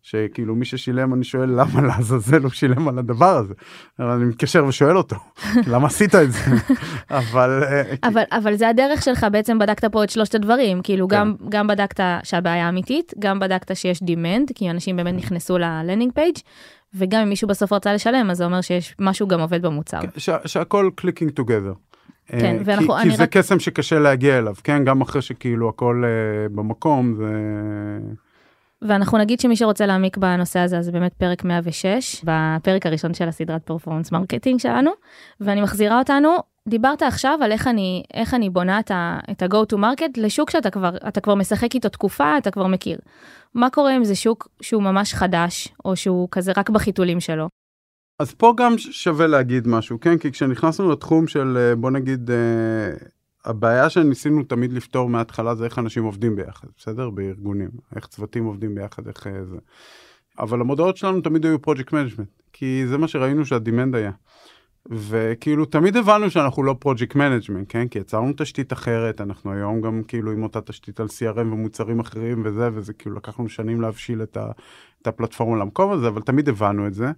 שכאילו 0.02 0.54
מי 0.54 0.64
ששילם, 0.64 1.14
אני 1.14 1.24
שואל 1.24 1.50
למה 1.60 1.80
לעזאזל 1.82 2.42
הוא 2.42 2.50
שילם 2.50 2.88
על 2.88 2.98
הדבר 2.98 3.36
הזה. 3.36 3.54
אבל 3.98 4.10
אני 4.10 4.24
מתקשר 4.24 4.64
ושואל 4.68 4.96
אותו, 4.96 5.16
למה 5.72 5.86
עשית 5.86 6.14
את 6.14 6.32
זה? 6.32 6.38
אבל... 7.10 7.62
אה, 7.62 7.94
אבל, 8.08 8.22
אבל 8.32 8.54
זה 8.56 8.68
הדרך 8.68 9.02
שלך, 9.02 9.26
בעצם 9.32 9.58
בדקת 9.58 9.84
פה 9.84 10.04
את 10.04 10.10
שלושת 10.10 10.34
הדברים, 10.34 10.80
כאילו 10.82 11.08
כן. 11.08 11.16
גם, 11.16 11.34
גם 11.48 11.66
בדקת 11.66 12.04
שהבעיה 12.24 12.68
אמיתית, 12.68 13.12
גם 13.18 13.38
בדקת 13.38 13.76
שיש 13.76 14.02
demand, 14.02 14.52
כי 14.54 14.70
אנשים 14.70 14.96
באמת 14.96 15.14
נכנסו 15.14 15.58
ל 15.58 15.65
landing 15.65 16.12
page, 16.12 16.34
וגם 16.94 17.22
אם 17.22 17.28
מישהו 17.28 17.48
בסוף 17.48 17.72
רצה 17.72 17.94
לשלם, 17.94 18.30
אז 18.30 18.36
זה 18.36 18.44
אומר 18.44 18.60
שיש 18.60 18.94
משהו 19.00 19.28
גם 19.28 19.40
עובד 19.40 19.62
במוצר. 19.62 20.00
כן, 20.00 20.08
ש, 20.16 20.30
שהכל 20.46 20.90
clicking 20.94 21.30
together. 21.30 21.95
כן, 22.28 22.56
ואנחנו- 22.64 22.94
כי, 23.02 23.10
כי 23.10 23.16
זה 23.16 23.22
רק- 23.22 23.36
קסם 23.36 23.58
שקשה 23.58 23.98
להגיע 23.98 24.38
אליו, 24.38 24.54
כן? 24.64 24.84
גם 24.84 25.00
אחרי 25.00 25.22
שכאילו 25.22 25.68
הכל 25.68 26.04
uh, 26.04 26.52
במקום, 26.56 27.14
זה... 27.14 27.24
ואנחנו 28.82 29.18
נגיד 29.18 29.40
שמי 29.40 29.56
שרוצה 29.56 29.86
להעמיק 29.86 30.16
בנושא 30.16 30.60
הזה, 30.60 30.78
אז 30.78 30.84
זה 30.84 30.92
באמת 30.92 31.14
פרק 31.14 31.44
106, 31.44 32.24
בפרק 32.24 32.86
הראשון 32.86 33.14
של 33.14 33.28
הסדרת 33.28 33.62
performance 33.62 34.12
marketing 34.12 34.60
שלנו, 34.60 34.90
ואני 35.40 35.60
מחזירה 35.60 35.98
אותנו, 35.98 36.36
דיברת 36.68 37.02
עכשיו 37.02 37.38
על 37.42 37.52
איך 37.52 37.66
אני, 37.68 38.02
איך 38.14 38.34
אני 38.34 38.50
בונה 38.50 38.78
את 38.80 38.90
ה- 38.90 39.18
את 39.30 39.42
ה-go 39.42 39.74
to 39.74 39.78
market 39.78 40.10
לשוק 40.16 40.50
שאתה 40.50 40.70
כבר, 40.70 40.96
אתה 41.08 41.20
כבר 41.20 41.34
משחק 41.34 41.74
איתו 41.74 41.88
תקופה, 41.88 42.38
אתה 42.38 42.50
כבר 42.50 42.66
מכיר. 42.66 42.98
מה 43.54 43.70
קורה 43.70 43.96
אם 43.96 44.04
זה 44.04 44.14
שוק 44.14 44.48
שהוא 44.60 44.82
ממש 44.82 45.14
חדש, 45.14 45.68
או 45.84 45.96
שהוא 45.96 46.28
כזה 46.30 46.52
רק 46.56 46.70
בחיתולים 46.70 47.20
שלו? 47.20 47.48
אז 48.18 48.34
פה 48.34 48.54
גם 48.56 48.78
שווה 48.78 49.26
להגיד 49.26 49.68
משהו, 49.68 50.00
כן? 50.00 50.18
כי 50.18 50.32
כשנכנסנו 50.32 50.90
לתחום 50.90 51.26
של, 51.26 51.56
אה, 51.60 51.76
בוא 51.76 51.90
נגיד, 51.90 52.30
אה, 52.30 52.36
הבעיה 53.44 53.90
שניסינו 53.90 54.42
תמיד 54.42 54.72
לפתור 54.72 55.08
מההתחלה 55.08 55.54
זה 55.54 55.64
איך 55.64 55.78
אנשים 55.78 56.04
עובדים 56.04 56.36
ביחד, 56.36 56.68
בסדר? 56.78 57.10
בארגונים, 57.10 57.70
איך 57.96 58.06
צוותים 58.06 58.44
עובדים 58.44 58.74
ביחד, 58.74 59.08
איך 59.08 59.26
אה, 59.26 59.44
זה. 59.44 59.56
אבל 60.38 60.60
המודעות 60.60 60.96
שלנו 60.96 61.20
תמיד 61.20 61.46
היו 61.46 61.62
project 61.62 61.92
management, 61.92 62.28
כי 62.52 62.84
זה 62.86 62.98
מה 62.98 63.08
שראינו 63.08 63.46
שה 63.46 63.62
demand 63.62 63.94
היה. 63.94 64.10
וכאילו 64.90 65.64
תמיד 65.64 65.96
הבנו 65.96 66.30
שאנחנו 66.30 66.62
לא 66.62 66.76
project 66.78 67.14
management, 67.14 67.66
כן? 67.68 67.88
כי 67.88 67.98
יצרנו 67.98 68.32
תשתית 68.36 68.72
אחרת, 68.72 69.20
אנחנו 69.20 69.52
היום 69.52 69.80
גם 69.80 70.02
כאילו 70.08 70.32
עם 70.32 70.42
אותה 70.42 70.60
תשתית 70.60 71.00
על 71.00 71.06
CRM 71.06 71.38
ומוצרים 71.40 72.00
אחרים 72.00 72.42
וזה, 72.44 72.68
וזה 72.72 72.92
כאילו 72.92 73.16
לקח 73.16 73.40
לנו 73.40 73.48
שנים 73.48 73.80
להבשיל 73.80 74.22
את, 74.22 74.36
ה, 74.36 74.50
את 75.02 75.06
הפלטפורמה 75.06 75.56
למקום 75.56 75.92
הזה, 75.92 76.08
אבל 76.08 76.22
תמיד 76.22 76.48
הבנו 76.48 76.86
את 76.86 76.94
זה. 76.94 77.10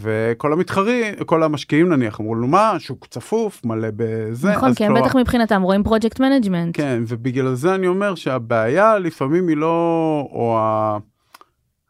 וכל 0.00 0.52
המתחרים, 0.52 1.14
כל 1.26 1.42
המשקיעים 1.42 1.88
נניח, 1.88 2.20
אמרו 2.20 2.34
לנו 2.34 2.46
מה, 2.46 2.74
שוק 2.78 3.06
צפוף, 3.06 3.64
מלא 3.64 3.88
בזה. 3.96 4.50
נכון, 4.52 4.74
כי 4.74 4.84
הם 4.84 4.92
כלומר- 4.92 5.06
בטח 5.06 5.16
מבחינתם 5.16 5.62
רואים 5.62 5.82
project 5.82 6.20
management. 6.20 6.76
כן, 6.76 7.02
ובגלל 7.08 7.54
זה 7.54 7.74
אני 7.74 7.86
אומר 7.86 8.14
שהבעיה 8.14 8.98
לפעמים 8.98 9.48
היא 9.48 9.56
לא, 9.56 10.28
או 10.32 10.58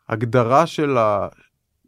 ההגדרה 0.09 0.67
של 0.67 0.99
ה... 0.99 1.29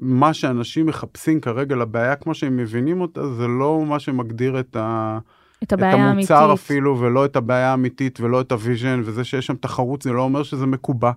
מה 0.01 0.35
שאנשים 0.35 0.87
מחפשים 0.87 1.41
כרגע 1.41 1.77
לבעיה 1.77 2.17
כמו 2.17 2.35
שהם 2.35 2.57
מבינים 2.57 3.01
אותה, 3.01 3.29
זה 3.35 3.47
לא 3.47 3.85
מה 3.87 3.99
שמגדיר 3.99 4.61
את, 4.61 4.77
ה... 4.77 5.19
את 5.59 5.63
את 5.63 5.73
הבעיה 5.73 5.97
האמיתית. 6.09 6.31
המוצר 6.31 6.53
אפילו, 6.55 6.99
ולא 7.01 7.25
את 7.25 7.37
הבעיה 7.37 7.71
האמיתית, 7.71 8.21
ולא 8.21 8.41
את 8.41 8.53
ה 8.53 8.59
vision, 8.59 9.03
וזה 9.05 9.25
שיש 9.25 9.47
שם 9.47 9.55
תחרות 9.57 10.03
זה 10.03 10.13
לא 10.13 10.23
אומר 10.23 10.43
שזה 10.43 10.67
מקובע, 10.67 11.11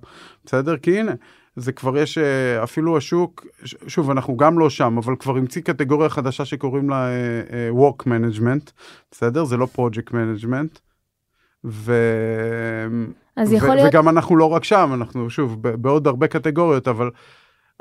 בסדר? 0.46 0.78
כי 0.78 1.00
הנה, 1.00 1.12
זה 1.56 1.72
כבר 1.72 1.98
יש, 1.98 2.18
אה, 2.18 2.64
אפילו 2.64 2.98
השוק, 2.98 3.46
שוב, 3.88 4.12
אנחנו 4.12 4.38
גם 4.38 4.60
לא 4.60 4.70
שם, 4.70 4.98
אבל 4.98 5.16
כבר 5.16 5.38
המציא 5.38 5.62
קטגוריה 5.62 6.10
חדשה 6.10 6.46
שקוראים 6.46 6.90
לה 6.90 7.08
אה, 7.08 7.42
אה, 7.52 7.70
Work 7.70 8.04
Management, 8.04 8.72
בסדר? 9.12 9.44
זה 9.44 9.58
לא 9.58 9.68
Project 9.76 10.10
Management. 10.12 10.80
ו... 11.66 11.94
אז 13.36 13.52
ו- 13.52 13.56
יכול 13.56 13.76
להיות, 13.76 13.90
וגם 13.90 14.10
אנחנו 14.10 14.38
לא 14.38 14.46
רק 14.46 14.64
שם, 14.64 14.92
אנחנו 14.94 15.30
שוב 15.30 15.62
בעוד 15.62 16.08
הרבה 16.08 16.28
קטגוריות, 16.28 16.88
אבל 16.88 17.10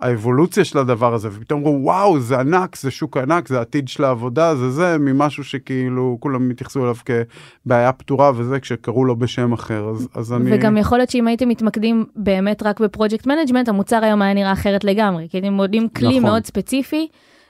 האבולוציה 0.00 0.64
של 0.64 0.78
הדבר 0.78 1.14
הזה, 1.14 1.28
ופתאום 1.32 1.60
אמרו, 1.60 1.78
וואו, 1.82 2.20
זה 2.20 2.40
ענק, 2.40 2.76
זה 2.76 2.90
שוק 2.90 3.16
ענק, 3.16 3.48
זה 3.48 3.60
עתיד 3.60 3.88
של 3.88 4.04
העבודה, 4.04 4.56
זה 4.56 4.70
זה, 4.70 4.96
ממשהו 5.00 5.44
שכאילו 5.44 6.16
כולם 6.20 6.50
התייחסו 6.50 6.84
אליו 6.84 6.96
כבעיה 7.04 7.92
פתורה 7.92 8.32
וזה, 8.36 8.60
כשקראו 8.60 9.04
לו 9.04 9.16
בשם 9.16 9.52
אחר, 9.52 9.88
אז, 9.88 10.08
אז 10.14 10.32
אני... 10.32 10.56
וגם 10.56 10.76
יכול 10.76 10.98
להיות 10.98 11.10
שאם 11.10 11.28
הייתם 11.28 11.48
מתמקדים 11.48 12.04
באמת 12.16 12.62
רק 12.62 12.80
ב 12.80 12.86
project 12.86 13.26
management, 13.26 13.68
המוצר 13.68 14.04
היום 14.04 14.22
היה 14.22 14.34
נראה 14.34 14.52
אחרת 14.52 14.84
לגמרי, 14.84 15.26
כי 15.30 15.36
הייתם 15.36 15.52
מודדים 15.52 15.88
כלי 15.88 16.08
נכון. 16.08 16.22
מאוד 16.22 16.44
ספציפי 16.44 17.08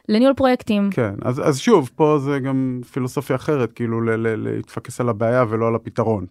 לניהול 0.09 0.35
פרויקטים. 0.35 0.91
כן, 0.93 1.15
אז, 1.23 1.49
אז 1.49 1.59
שוב, 1.59 1.91
פה 1.97 2.19
זה 2.19 2.39
גם 2.39 2.81
פילוסופיה 2.93 3.37
אחרת, 3.37 3.73
כאילו 3.73 4.01
להתפקס 4.37 5.01
על 5.01 5.09
הבעיה 5.09 5.45
ולא 5.49 5.69
על 5.69 5.75
הפתרון. 5.75 6.27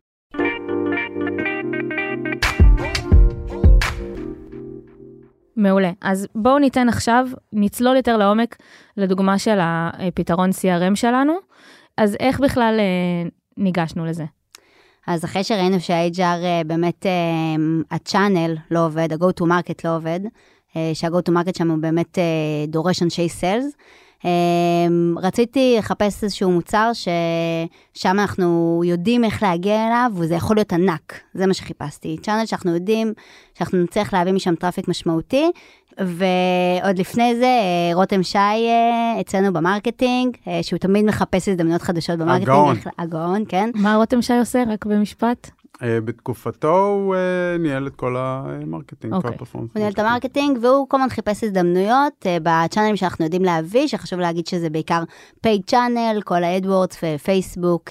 מעולה. 5.59 5.91
אז 6.01 6.27
בואו 6.35 6.59
ניתן 6.59 6.89
עכשיו, 6.89 7.27
נצלול 7.53 7.95
יותר 7.95 8.17
לעומק 8.17 8.57
לדוגמה 8.97 9.39
של 9.39 9.59
הפתרון 9.61 10.49
CRM 10.49 10.95
שלנו. 10.95 11.33
אז 11.97 12.15
איך 12.19 12.39
בכלל 12.39 12.75
אה, 12.79 13.29
ניגשנו 13.57 14.05
לזה? 14.05 14.25
אז 15.07 15.25
אחרי 15.25 15.43
שראינו 15.43 15.79
שה-HR 15.79 16.21
אה, 16.21 16.61
באמת, 16.65 17.05
אה, 17.05 17.11
ה-channel 17.91 18.59
לא 18.71 18.85
עובד, 18.85 19.13
ה-go 19.13 19.41
to 19.41 19.45
market 19.45 19.81
לא 19.83 19.95
עובד, 19.95 20.19
שה-go 20.93 21.29
to 21.29 21.31
market 21.31 21.57
שם 21.57 21.71
הוא 21.71 21.77
באמת 21.77 22.17
דורש 22.67 23.03
אנשי 23.03 23.27
אה, 23.43 23.59
רציתי 25.17 25.75
לחפש 25.77 26.23
איזשהו 26.23 26.51
מוצר 26.51 26.91
ששם 26.93 28.19
אנחנו 28.19 28.81
יודעים 28.85 29.23
איך 29.23 29.43
להגיע 29.43 29.87
אליו, 29.87 30.11
וזה 30.15 30.35
יכול 30.35 30.55
להיות 30.55 30.73
ענק, 30.73 31.19
זה 31.33 31.47
מה 31.47 31.53
שחיפשתי. 31.53 32.17
channel 32.21 32.45
שאנחנו 32.45 32.73
יודעים 32.73 33.13
שאנחנו 33.53 33.83
נצטרך 33.83 34.13
להביא 34.13 34.33
משם 34.33 34.55
traffic 34.55 34.87
משמעותי, 34.87 35.51
ועוד 35.99 36.99
לפני 36.99 37.35
זה, 37.35 37.45
אה, 37.45 37.95
רותם 37.95 38.23
שי 38.23 38.37
אה, 38.37 39.21
אצלנו 39.21 39.53
ב 39.53 39.61
marketing, 39.61 40.37
אה, 40.47 40.63
שהוא 40.63 40.79
תמיד 40.79 41.05
מחפש 41.05 41.49
הזדמנויות 41.49 41.81
חדשות 41.81 42.19
ב 42.19 42.22
marketing. 42.22 42.49
הגאון. 42.49 42.77
הגאון, 42.97 43.43
כן. 43.47 43.69
מה 43.75 43.95
רותם 43.95 44.21
שי 44.21 44.37
עושה? 44.39 44.63
רק 44.67 44.85
במשפט? 44.85 45.51
אה, 45.83 46.01
בתקופתו 46.01 46.87
הוא 46.87 47.15
אה, 47.15 47.57
ניהל 47.59 47.87
את 47.87 47.95
כל 47.95 48.15
ה 48.17 48.26
marketing, 48.26 49.13
כל 49.13 49.17
אוקיי. 49.17 49.35
ה 49.35 49.38
performance. 49.38 49.69
הוא 49.73 49.79
ניהל 49.79 49.93
את 49.93 49.99
ה 49.99 50.05
marketing, 50.05 50.57
והוא 50.61 50.89
כל 50.89 50.97
הזמן 50.97 51.09
חיפש 51.09 51.43
הזדמנויות 51.43 52.13
uh, 52.25 52.43
ב 52.43 52.49
channelים 52.49 52.95
שאנחנו 52.95 53.25
יודעים 53.25 53.43
להביא, 53.43 53.87
שחשוב 53.87 54.19
להגיד 54.19 54.47
שזה 54.47 54.69
בעיקר 54.69 55.03
paid 55.41 55.61
channel, 55.65 56.21
כל 56.25 56.43
ה 56.43 56.50
AdWords 56.50 56.97
ופייסבוק, 57.03 57.89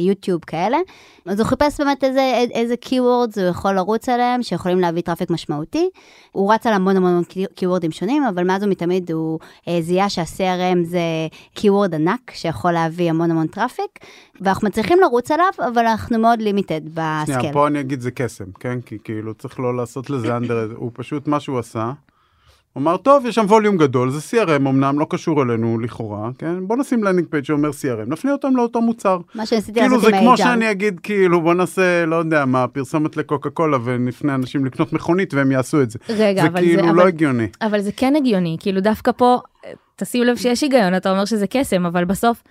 יוטיוב 0.00 0.40
כאלה. 0.46 0.78
אז 1.26 1.40
הוא 1.40 1.46
חיפש 1.46 1.80
באמת 1.80 2.04
איזה, 2.04 2.44
איזה 2.50 2.74
keywords 2.84 3.40
הוא 3.40 3.48
יכול 3.50 3.72
לרוץ 3.72 4.08
עליהם, 4.08 4.42
שיכולים 4.42 4.80
להביא 4.80 5.02
traffic 5.02 5.30
משמעותי. 5.30 5.88
הוא 6.32 6.54
רץ 6.54 6.66
על 6.66 6.72
המון 6.72 6.96
המון 6.96 7.22
keywords 7.32 7.90
שונים, 7.90 8.24
אבל 8.24 8.44
מאז 8.44 8.62
ומתמיד 8.62 9.10
הוא 9.12 9.38
uh, 9.40 9.70
זיהה 9.80 10.08
שה-CRM 10.08 10.84
זה 10.84 11.00
keyword 11.56 11.94
ענק, 11.94 12.30
שיכול 12.30 12.72
להביא 12.72 13.10
המון 13.10 13.30
המון 13.30 13.46
traffic, 13.46 13.98
ואנחנו 14.40 14.68
מצליחים 14.68 14.98
לרוץ 15.00 15.30
עליו, 15.30 15.52
אבל 15.58 15.86
אנחנו 15.86 16.18
מאוד 16.18 16.42
limited 16.42 16.80
ב 16.84 16.91
scale. 16.91 17.32
שנייה, 17.32 17.52
פה 17.52 17.66
אני 17.66 17.80
אגיד 17.80 18.00
זה 18.00 18.10
קסם, 18.10 18.52
כן? 18.60 18.80
כי 18.80 18.98
כאילו 19.04 19.34
צריך 19.34 19.60
לא 19.60 19.76
לעשות 19.76 20.10
לזה 20.10 20.36
אנדר, 20.36 20.72
הוא 20.76 20.90
פשוט 20.94 21.28
מה 21.28 21.40
שהוא 21.40 21.58
עשה. 21.58 21.92
הוא 22.74 22.80
אמר, 22.80 22.96
טוב, 22.96 23.26
יש 23.26 23.34
שם 23.34 23.44
volume 23.48 23.76
גדול, 23.76 24.10
זה 24.10 24.42
CRM 24.42 24.56
אמנם, 24.56 24.98
לא 24.98 25.06
קשור 25.10 25.42
אלינו 25.42 25.78
לכאורה, 25.78 26.30
כן? 26.38 26.66
בוא 26.66 26.76
נשים 26.76 27.04
landing 27.04 27.26
page 27.30 27.44
שאומר 27.44 27.70
CRM, 27.70 28.10
נפנה 28.10 28.32
אותם 28.32 28.56
לאותו 28.56 28.80
מוצר. 28.80 29.18
מה 29.34 29.46
שניסיתי 29.46 29.80
כאילו 29.80 29.96
לעשות 29.96 30.10
זה 30.10 30.16
עם 30.16 30.22
כמו 30.22 30.30
ה-HR. 30.30 30.36
שאני 30.36 30.70
אגיד, 30.70 31.00
כאילו, 31.00 31.40
בוא 31.40 31.54
נעשה, 31.54 32.06
לא 32.06 32.16
יודע 32.16 32.44
מה, 32.44 32.68
פרסומת 32.68 33.16
לקוקה 33.16 33.50
קולה 33.50 33.78
ונפנה 33.84 34.34
אנשים 34.34 34.64
לקנות 34.64 34.92
מכונית 34.92 35.34
והם 35.34 35.52
יעשו 35.52 35.82
את 35.82 35.90
זה. 35.90 35.98
רגע, 36.08 36.42
זה 36.42 36.48
אבל 36.48 36.60
כאילו 36.60 36.82
זה... 36.82 36.92
לא 36.92 36.92
אבל... 36.92 37.08
הגיוני. 37.08 37.46
אבל 37.62 37.80
זה 37.80 37.92
כן 37.92 38.16
הגיוני, 38.16 38.56
כאילו 38.60 38.80
דווקא 38.80 39.12
פה, 39.12 39.38
תשים 39.96 40.22
לב 40.22 40.36
שיש 40.36 40.62
היגיון, 40.62 40.96
אתה 40.96 41.10
אומר 41.10 41.24
שזה 41.24 41.46
קסם, 41.46 41.86
אבל 41.86 42.04
בסוף 42.04 42.42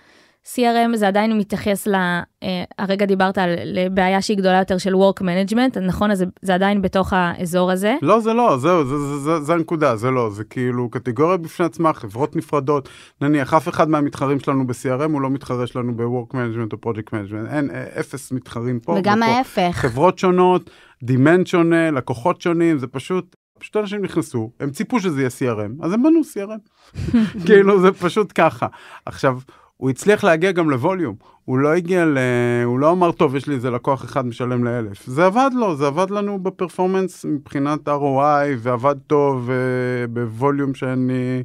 CRM 0.46 0.96
זה 0.96 1.08
עדיין 1.08 1.38
מתייחס 1.38 1.86
ל... 1.86 1.94
אה, 1.94 2.64
הרגע 2.78 3.06
דיברת 3.06 3.38
על 3.38 3.50
לבעיה 3.64 4.22
שהיא 4.22 4.36
גדולה 4.36 4.58
יותר 4.58 4.78
של 4.78 4.94
work 4.94 5.20
management, 5.20 5.80
נכון? 5.80 6.10
אז 6.10 6.18
זה, 6.18 6.24
זה 6.42 6.54
עדיין 6.54 6.82
בתוך 6.82 7.12
האזור 7.12 7.70
הזה. 7.70 7.94
לא, 8.02 8.20
זה 8.20 8.32
לא, 8.32 8.56
זהו, 8.58 8.84
זה, 8.84 8.98
זה, 8.98 9.18
זה, 9.18 9.40
זה 9.40 9.54
הנקודה, 9.54 9.96
זה 9.96 10.10
לא, 10.10 10.30
זה 10.30 10.44
כאילו 10.44 10.90
קטגוריה 10.90 11.36
בפני 11.36 11.66
עצמה, 11.66 11.92
חברות 11.92 12.36
נפרדות. 12.36 12.88
נניח, 13.20 13.54
אף 13.54 13.68
אחד 13.68 13.88
מהמתחרים 13.88 14.40
שלנו 14.40 14.66
ב-CRM 14.66 15.12
הוא 15.12 15.20
לא 15.20 15.30
מתחרה 15.30 15.66
שלנו 15.66 15.96
ב-Work 15.96 16.34
Management 16.34 16.72
או 16.72 16.90
Project 16.90 17.08
Management. 17.08 17.54
אין, 17.54 17.70
אה, 17.70 18.00
אפס 18.00 18.32
מתחרים 18.32 18.80
פה. 18.80 18.96
וגם 18.98 19.18
ופה. 19.18 19.32
ההפך. 19.32 19.70
חברות 19.72 20.18
שונות, 20.18 20.70
דימנד 21.02 21.46
שונה, 21.46 21.90
לקוחות 21.90 22.40
שונים, 22.40 22.78
זה 22.78 22.86
פשוט, 22.86 23.36
פשוט 23.58 23.76
אנשים 23.76 24.02
נכנסו, 24.02 24.50
הם 24.60 24.70
ציפו 24.70 25.00
שזה 25.00 25.20
יהיה 25.20 25.30
CRM, 25.30 25.84
אז 25.84 25.92
הם 25.92 26.02
בנו 26.02 26.20
CRM. 26.20 26.98
כאילו, 27.46 27.80
זה 27.80 27.92
פשוט 27.92 28.32
ככה. 28.34 28.66
עכשיו, 29.06 29.38
הוא 29.76 29.90
הצליח 29.90 30.24
להגיע 30.24 30.52
גם 30.52 30.70
לווליום. 30.70 31.14
הוא 31.44 31.58
לא 31.58 31.74
הגיע 31.74 32.04
ל... 32.04 32.18
הוא 32.64 32.78
לא 32.78 32.90
אמר, 32.90 33.12
טוב, 33.12 33.36
יש 33.36 33.46
לי 33.46 33.54
איזה 33.54 33.70
לקוח 33.70 34.04
אחד 34.04 34.26
משלם 34.26 34.64
לאלף. 34.64 35.06
זה 35.06 35.26
עבד 35.26 35.50
לו, 35.54 35.76
זה 35.76 35.86
עבד 35.86 36.10
לנו 36.10 36.38
בפרפורמנס 36.42 37.24
מבחינת 37.24 37.88
ROI, 37.88 38.48
ועבד 38.58 38.94
טוב 39.06 39.50
אה, 39.50 40.06
בווליום 40.06 40.74
שאני... 40.74 41.42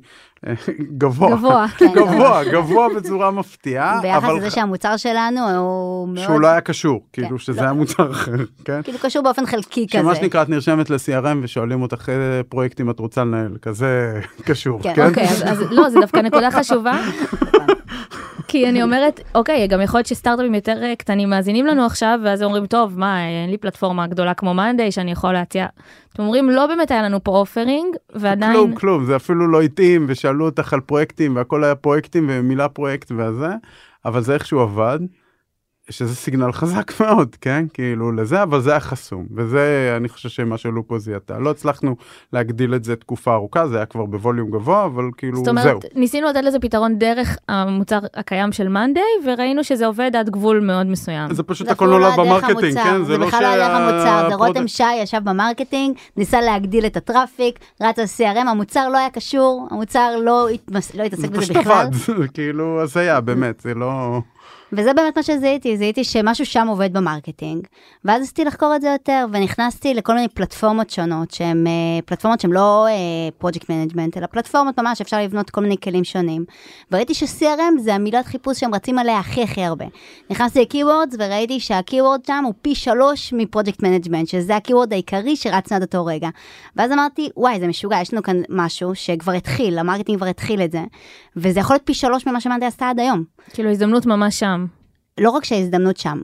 אה, 0.47 0.53
גבוה. 0.97 1.31
גבוה. 1.31 1.67
כן, 1.77 1.85
גבוה, 1.99 2.43
גבוה 2.51 2.87
בצורה 2.95 3.31
מפתיעה. 3.31 3.99
ביחס 4.01 4.23
אבל 4.23 4.37
לזה 4.37 4.49
שהמוצר 4.49 4.97
שלנו 4.97 5.49
הוא 5.49 6.07
מאוד... 6.07 6.25
שהוא 6.25 6.41
לא 6.41 6.47
היה 6.47 6.61
קשור, 6.61 7.01
כאילו 7.13 7.29
כן, 7.29 7.37
שזה 7.37 7.61
לא. 7.61 7.61
היה 7.61 7.73
מוצר 7.73 8.11
אחר, 8.11 8.31
כן? 8.65 8.81
כאילו 8.81 8.99
קשור 8.99 9.23
באופן 9.23 9.45
חלקי 9.45 9.87
כזה. 9.87 10.01
שמה 10.01 10.15
שנקרא, 10.15 10.41
את 10.41 10.49
נרשמת 10.49 10.89
ל-CRM 10.89 11.37
ושואלים 11.41 11.81
אותך 11.81 12.09
איזה 12.09 12.41
פרויקטים 12.49 12.89
את 12.89 12.99
רוצה 12.99 13.23
לנהל, 13.23 13.57
כזה 13.61 14.21
קשור, 14.47 14.81
כן, 14.83 14.93
כן? 14.95 15.09
אוקיי, 15.09 15.23
אז, 15.23 15.43
אז 15.45 15.63
לא, 15.71 15.89
זה 15.89 15.99
דווקא 15.99 16.17
נקודה 16.17 16.51
חשובה. 16.51 17.01
כי 18.49 18.69
אני 18.69 18.83
אומרת, 18.83 19.21
אוקיי, 19.35 19.67
גם 19.67 19.81
יכול 19.81 19.97
להיות 19.97 20.07
שסטארט-אפים 20.07 20.55
יותר 20.55 20.83
אה, 20.83 20.95
קטנים 20.95 21.29
מאזינים 21.29 21.65
לנו 21.65 21.85
עכשיו, 21.85 22.19
ואז 22.23 22.43
אומרים, 22.43 22.65
טוב, 22.65 22.99
מה, 22.99 23.27
אין 23.27 23.49
לי 23.49 23.57
פלטפורמה 23.57 24.07
גדולה 24.07 24.33
כמו 24.33 24.53
מאנדיי 24.53 24.91
שאני 24.91 25.11
יכול 25.11 25.33
להציע. 25.33 25.65
אתם 26.13 26.23
אומרים, 26.23 26.49
לא 26.49 26.67
באמת 26.67 26.91
היה 26.91 27.01
לנו 27.01 27.23
פה 27.23 27.31
offering, 27.31 27.95
ועדיין... 28.15 28.53
כלום, 28.53 28.75
כלום, 28.75 29.05
זה 29.05 29.15
אפילו 29.15 29.47
לא 29.47 29.61
התאים, 29.61 30.05
ושאלו 30.07 30.45
אותך 30.45 30.73
על 30.73 30.79
פרויקטים, 30.79 31.35
והכל 31.35 31.63
היה 31.63 31.75
פרויקטים 31.75 32.27
ומילה 32.29 32.69
פרויקט 32.69 33.11
וזה, 33.11 33.49
אבל 34.05 34.21
זה 34.21 34.33
איכשהו 34.33 34.59
עבד, 34.59 34.99
שזה 35.89 36.15
signal 36.15 36.51
חזק 36.51 36.91
מאוד, 37.01 37.35
כן? 37.41 37.65
כאילו 37.73 38.11
לזה, 38.11 38.43
אבל 38.43 38.61
זה 38.61 38.71
היה 38.71 38.79
חסום, 38.79 39.25
וזה, 39.35 39.93
אני 39.97 40.09
חושב 40.09 40.29
שמה 40.29 40.57
שעלו 40.57 40.87
פה 40.87 40.99
זיהתה. 40.99 41.39
לא 41.39 41.49
הצלחנו 41.51 41.95
להגדיל 42.33 42.75
את 42.75 42.83
זה 42.83 42.95
תקופה 42.95 43.33
ארוכה, 43.33 43.67
זה 43.67 43.75
היה 43.77 43.85
כבר 43.85 44.05
ב 44.05 44.12
volume 44.12 44.51
גבוה, 44.51 44.85
אבל 44.85 45.03
כאילו, 45.17 45.37
זאת 45.37 45.47
אומרת, 45.47 45.63
זהו. 45.63 45.79
ניסינו 45.95 46.27
לתת 46.29 46.43
לזה 46.43 46.59
פתרון 46.59 46.99
דרך 46.99 47.37
המוצר 47.49 47.99
הקיים 48.13 48.51
של 48.51 48.67
מאנדיי, 48.67 49.03
וראינו 49.25 49.63
שזה 49.63 49.85
עובד 49.85 50.11
עד 50.15 50.29
גבול 50.29 50.59
מאוד 50.59 50.87
מסוים. 50.87 51.33
זה 51.33 51.43
פשוט 51.43 51.67
זה 51.67 51.73
הכל 51.73 51.85
לא 51.85 51.99
נולד 51.99 52.13
ב 52.17 52.23
marketing, 52.23 52.77
המוצר, 52.77 52.83
כן? 52.83 53.03
זה 53.03 53.17
בכלל 53.17 53.41
לא 53.41 53.47
היה 53.47 53.77
המוצר, 53.77 54.29
זה 54.29 54.35
רותם 54.35 54.67
שי 54.67 54.83
ישב 55.03 55.19
ב 55.23 55.30
marketing, 55.30 55.95
ניסה 56.17 56.41
להגדיל 56.41 56.85
את 56.85 56.97
ה 56.97 57.04
traffic, 57.04 57.59
רץ 57.81 57.99
על 57.99 58.05
CRM, 58.17 58.47
המוצר 58.49 58.89
לא 58.89 58.97
היה 58.97 59.09
קשור, 59.09 59.67
המוצר 59.71 60.15
לא 60.23 60.47
התמס- 60.49 60.95
לא 60.97 61.03
התעסק 61.03 61.21
זה 61.21 61.27
בזה 61.27 61.41
פשוט 61.41 61.57
בכלל. 61.57 61.71
עבד, 61.85 61.93
זה 62.19 62.27
כאילו 62.33 62.81
הזיה, 62.81 63.21
באמת, 63.21 63.59
זה 63.61 63.73
לא... 63.73 64.21
וזה 64.73 64.93
באמת 64.93 65.17
מה 65.17 65.23
שזיהיתי, 65.23 65.77
זיהיתי 65.77 66.03
שמשהו 66.03 66.45
שם 66.45 66.67
עובד 66.67 66.93
ב 66.93 67.00
marketing, 67.00 67.67
ואז 68.05 68.21
ניסיתי 68.21 68.45
לחקור 68.45 68.75
את 68.75 68.81
זה 68.81 68.87
יותר, 68.87 69.25
ונכנסתי 69.31 69.93
לכל 69.93 70.13
מיני 70.13 70.27
פלטפורמות 70.27 70.89
שונות, 70.89 71.31
שהן 71.31 71.67
אה, 71.67 71.71
פלטפורמות 72.05 72.39
שהן 72.39 72.51
לא 72.51 72.87
project 73.37 73.69
management, 73.69 74.17
אלא 74.17 74.25
פלטפורמות 74.25 74.79
ממש, 74.79 75.01
אפשר 75.01 75.21
לבנות 75.21 75.49
כל 75.49 75.61
מיני 75.61 75.77
כלים 75.77 76.03
שונים. 76.03 76.45
וראיתי 76.91 77.13
ש-CRM 77.13 77.79
זה 77.79 77.95
המילת 77.95 78.25
חיפוש 78.25 78.59
שהם 78.59 78.75
רצים 78.75 78.99
עליה 78.99 79.19
הכי 79.19 79.43
הכי 79.43 79.63
הרבה. 79.63 79.85
נכנסתי 80.29 80.59
ל-Keywords 80.59 81.15
וראיתי 81.19 81.59
שה-Keyword 81.59 82.27
שם 82.27 82.43
הוא 82.45 82.53
פי 82.61 82.75
שלוש 82.75 83.33
מ 83.33 83.40
project 83.40 83.83
management, 83.83 84.27
שזה 84.27 84.55
ה-Keyword 84.55 84.91
העיקרי 84.91 85.35
שרץ 85.35 85.71
עד 85.71 85.81
אותו 85.81 86.05
רגע. 86.05 86.29
ואז 86.75 86.91
אמרתי, 86.91 87.29
וואי, 87.37 87.59
זה 87.59 87.67
משוגע, 87.67 88.01
יש 88.01 88.13
לנו 88.13 88.23
כאן 88.23 88.41
משהו 88.49 88.95
שכבר 88.95 89.31
התחיל, 89.31 89.79
ה 89.79 89.83
marketing 89.83 90.17
כבר 90.17 90.27
התחיל 90.27 90.61
את 90.61 90.71
זה, 90.71 90.83
וזה 91.35 91.59
יכול 91.59 91.73
להיות 91.73 91.85
פי 91.85 91.93
שלוש 91.93 92.27
ממה 92.27 92.41
שמאנדיי 92.41 92.65
עשתה 92.65 92.89
עד 92.89 92.99
היום. 92.99 93.23
כאילו, 93.53 93.69
הזדמנות 93.69 94.05
ממש 94.05 94.39
שם. 94.39 94.58
לא 95.19 95.29
רק 95.29 95.45
שההזדמנות 95.45 95.97
שם, 95.97 96.21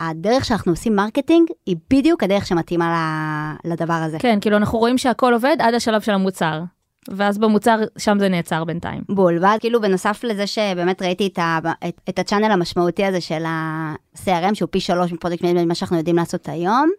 הדרך 0.00 0.44
שאנחנו 0.44 0.72
עושים 0.72 0.96
marketing 0.96 1.48
היא 1.66 1.76
בדיוק 1.90 2.22
הדרך 2.22 2.46
שמתאימה 2.46 3.54
לדבר 3.64 3.94
הזה. 3.94 4.18
כן, 4.18 4.38
כאילו, 4.40 4.56
אנחנו 4.56 4.78
רואים 4.78 4.98
שהכל 4.98 5.32
עובד 5.34 5.56
עד 5.58 5.74
השלב 5.74 6.00
של 6.00 6.12
המוצר. 6.12 6.60
ואז 7.08 7.38
במוצר, 7.38 7.78
שם 7.98 8.18
זה 8.18 8.28
נעצר 8.28 8.64
בינתיים. 8.64 9.02
בול, 9.08 9.38
ואז 9.40 9.60
כאילו 9.60 9.80
בנוסף 9.80 10.24
לזה 10.24 10.46
שבאמת 10.46 11.02
ראיתי 11.02 11.26
את, 11.26 11.38
ה, 11.38 11.58
את, 11.88 12.00
את 12.08 12.18
ה 12.18 12.22
channel 12.22 12.50
המשמעותי 12.50 13.04
הזה 13.04 13.20
של 13.20 13.44
ה-CRM, 13.46 14.54
שהוא 14.54 14.68
פי 14.70 14.80
שלוש 14.80 15.12
מ 15.12 15.16
project 15.16 15.44
management, 15.44 15.66
מה 15.66 15.74
שאנחנו 15.74 15.96
יודעים 15.96 16.16
לעשות 16.16 16.48
היום, 16.48 16.90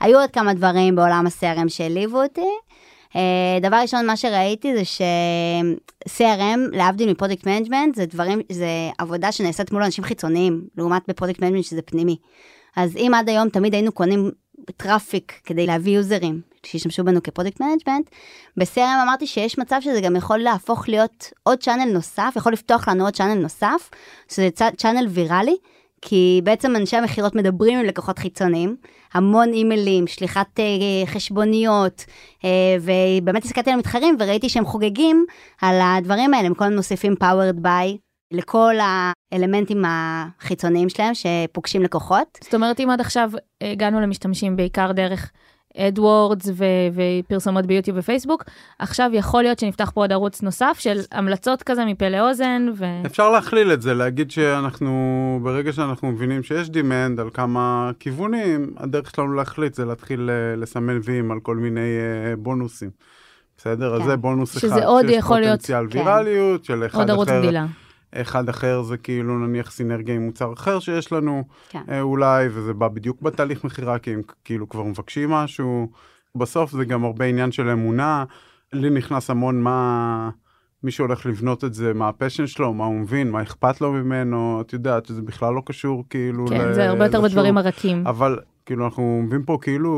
היו 0.00 0.18
עוד 0.18 0.30
כמה 0.30 0.54
דברים 0.54 0.96
בעולם 0.96 1.26
ה-CRM 1.26 1.68
שהלהיבו 1.68 2.22
אותי. 2.22 2.48
Uh, 3.12 3.16
דבר 3.62 3.76
ראשון, 3.76 4.06
מה 4.06 4.16
שראיתי 4.16 4.76
זה 4.76 4.84
ש-CRM, 4.84 6.58
להבדיל 6.72 7.10
מ 7.10 7.14
project 7.14 7.46
management, 7.46 7.94
זה 7.94 8.06
דברים, 8.06 8.40
זה 8.52 8.68
עבודה 8.98 9.32
שנעשית 9.32 9.72
מול 9.72 9.82
אנשים 9.82 10.04
חיצוניים, 10.04 10.62
לעומת 10.76 11.02
ב 11.08 11.12
project 11.12 11.40
management 11.40 11.64
שזה 11.64 11.82
פנימי. 11.82 12.16
אז 12.76 12.96
אם 12.96 13.12
עד 13.14 13.28
היום 13.28 13.48
תמיד 13.48 13.74
היינו 13.74 13.92
קונים 13.92 14.30
traffic 14.76 15.40
כדי 15.44 15.66
להביא 15.66 15.96
יוזרים 15.96 16.40
שישתמשו 16.66 17.04
בנו 17.04 17.22
כ 17.22 17.30
project 17.30 17.60
management, 17.60 18.10
ב-CRM 18.56 19.02
אמרתי 19.02 19.26
שיש 19.26 19.58
מצב 19.58 19.76
שזה 19.80 20.00
גם 20.00 20.16
יכול 20.16 20.38
להפוך 20.38 20.88
להיות 20.88 21.32
עוד 21.42 21.58
channel 21.62 21.92
נוסף, 21.92 22.32
יכול 22.36 22.52
לפתוח 22.52 22.88
לנו 22.88 23.04
עוד 23.04 23.14
channel 23.14 23.34
נוסף, 23.34 23.90
שזה 24.28 24.48
channel 24.76 25.06
ויראלי, 25.08 25.56
כי 26.02 26.40
בעצם 26.44 26.76
אנשי 26.76 26.96
המכירות 26.96 27.34
מדברים 27.34 27.78
עם 27.78 27.84
לקוחות 27.84 28.18
חיצוניים, 28.18 28.76
המון 29.14 29.52
אימיילים, 29.52 30.06
שליחת 30.06 30.60
אה, 30.60 31.06
חשבוניות, 31.06 32.04
אה, 32.44 32.76
ובאמת 32.80 33.44
הסתכלתי 33.44 33.70
על 33.70 33.76
המתחרים 33.76 34.16
וראיתי 34.18 34.48
שהם 34.48 34.64
חוגגים 34.64 35.24
על 35.60 35.78
הדברים 35.82 36.34
האלה, 36.34 36.46
הם 36.46 36.54
כל 36.54 36.64
הזמן 36.64 36.76
מוסיפים 36.76 37.14
powered 37.22 37.64
by 37.64 37.96
לכל 38.30 38.74
האלמנטים 39.32 39.84
החיצוניים 39.86 40.88
שלהם 40.88 41.12
שפוגשים 41.14 41.82
לקוחות. 41.82 42.38
זאת 42.44 42.54
אומרת, 42.54 42.80
אם 42.80 42.90
עד 42.90 43.00
עכשיו 43.00 43.30
הגענו 43.60 44.00
למשתמשים 44.00 44.56
בעיקר 44.56 44.92
דרך 44.92 45.32
AdWords 45.78 46.50
ופרסומות 46.94 47.66
ביוטיוב 47.66 47.98
ופייסבוק, 47.98 48.44
עכשיו 48.78 49.10
יכול 49.12 49.42
להיות 49.42 49.58
שנפתח 49.58 49.90
פה 49.94 50.00
עוד 50.00 50.12
ערוץ 50.12 50.42
נוסף 50.42 50.76
של 50.78 50.98
המלצות 51.12 51.62
כזה 51.62 51.84
מפה 51.84 52.08
לאוזן, 52.08 52.66
ו... 52.76 52.84
אפשר 53.06 53.30
להכליל 53.30 53.72
את 53.72 53.82
זה, 53.82 53.94
להגיד 53.94 54.30
שאנחנו, 54.30 54.94
ברגע 55.42 55.72
שאנחנו 55.72 56.08
מבינים 56.12 56.42
שיש 56.42 56.70
דימנד 56.70 57.20
על 57.20 57.30
כמה 57.34 57.90
כיוונים, 58.00 58.72
הדרך 58.76 59.10
שלנו 59.16 59.32
להחליט 59.34 59.74
זה 59.74 59.84
להתחיל 59.84 60.30
אה, 60.30 60.56
לסמן 60.56 60.98
ויים 61.04 61.30
על 61.30 61.40
כל 61.40 61.56
מיני 61.56 61.80
אה, 61.80 62.36
בונוסים. 62.36 62.90
בסדר? 63.58 63.94
אז 63.94 64.00
כן. 64.02 64.06
זה 64.06 64.16
בונוס 64.16 64.52
אחד. 64.56 64.60
שזה 64.68 64.86
עוד 64.86 65.06
שיש 65.06 65.16
יכול 65.16 65.40
להיות- 65.40 65.50
פוטנציאל 65.60 65.86
כן. 65.90 65.98
ויראליות 65.98 66.64
של 66.64 66.86
אחד 66.86 66.98
עוד 66.98 67.10
ערוץ 67.10 67.28
אחר. 67.28 67.42
גדילה. 67.42 67.66
אחד 68.14 68.48
אחר 68.48 68.82
זה 68.82 68.96
כאילו 68.96 69.38
נניח 69.38 69.70
סינרגיה 69.70 70.14
עם 70.14 70.22
מוצר 70.26 70.52
אחר 70.52 70.78
שיש 70.80 71.12
לנו, 71.12 71.44
כן. 71.68 71.82
אה, 71.90 72.00
אולי, 72.00 72.48
וזה 72.52 72.72
בא 72.74 72.88
בדיוק 72.88 73.22
בתהליך 73.22 73.64
מכירה, 73.64 73.98
כי 73.98 74.14
הם 74.14 74.20
כאילו 74.44 74.68
כבר 74.68 74.82
מבקשים 74.82 75.30
משהו. 75.30 75.88
בסוף 76.34 76.70
זה 76.72 76.84
גם 76.84 77.04
הרבה 77.04 77.24
עניין 77.24 77.52
של 77.52 77.68
אמונה. 77.68 78.24
לי 78.72 78.90
נכנס 78.90 79.30
המון 79.30 79.62
מה... 79.62 80.30
מי 80.82 80.90
שהולך 80.90 81.26
לבנות 81.26 81.64
את 81.64 81.74
זה, 81.74 81.94
מה 81.94 82.08
ה 82.08 82.13
passion 82.13 82.46
שלו, 82.46 82.74
מה 82.74 82.84
הוא 82.84 82.94
מבין, 82.94 83.30
מה 83.30 83.42
אכפת 83.42 83.80
לו 83.80 83.92
ממנו, 83.92 84.60
את 84.60 84.72
יודעת 84.72 85.06
שזה 85.06 85.22
בכלל 85.22 85.54
לא 85.54 85.62
קשור 85.66 86.04
כאילו 86.10 86.46
כן, 86.46 86.68
ל- 86.68 86.72
זה 86.74 86.88
הרבה 86.88 87.04
יותר 87.04 87.18
לשוק. 87.18 87.30
בדברים 87.30 87.58
הרכים. 87.58 88.06
אבל 88.06 88.38
כאילו 88.66 88.84
אנחנו 88.84 89.22
מבינים 89.26 89.44
פה 89.46 89.58
כאילו 89.62 89.92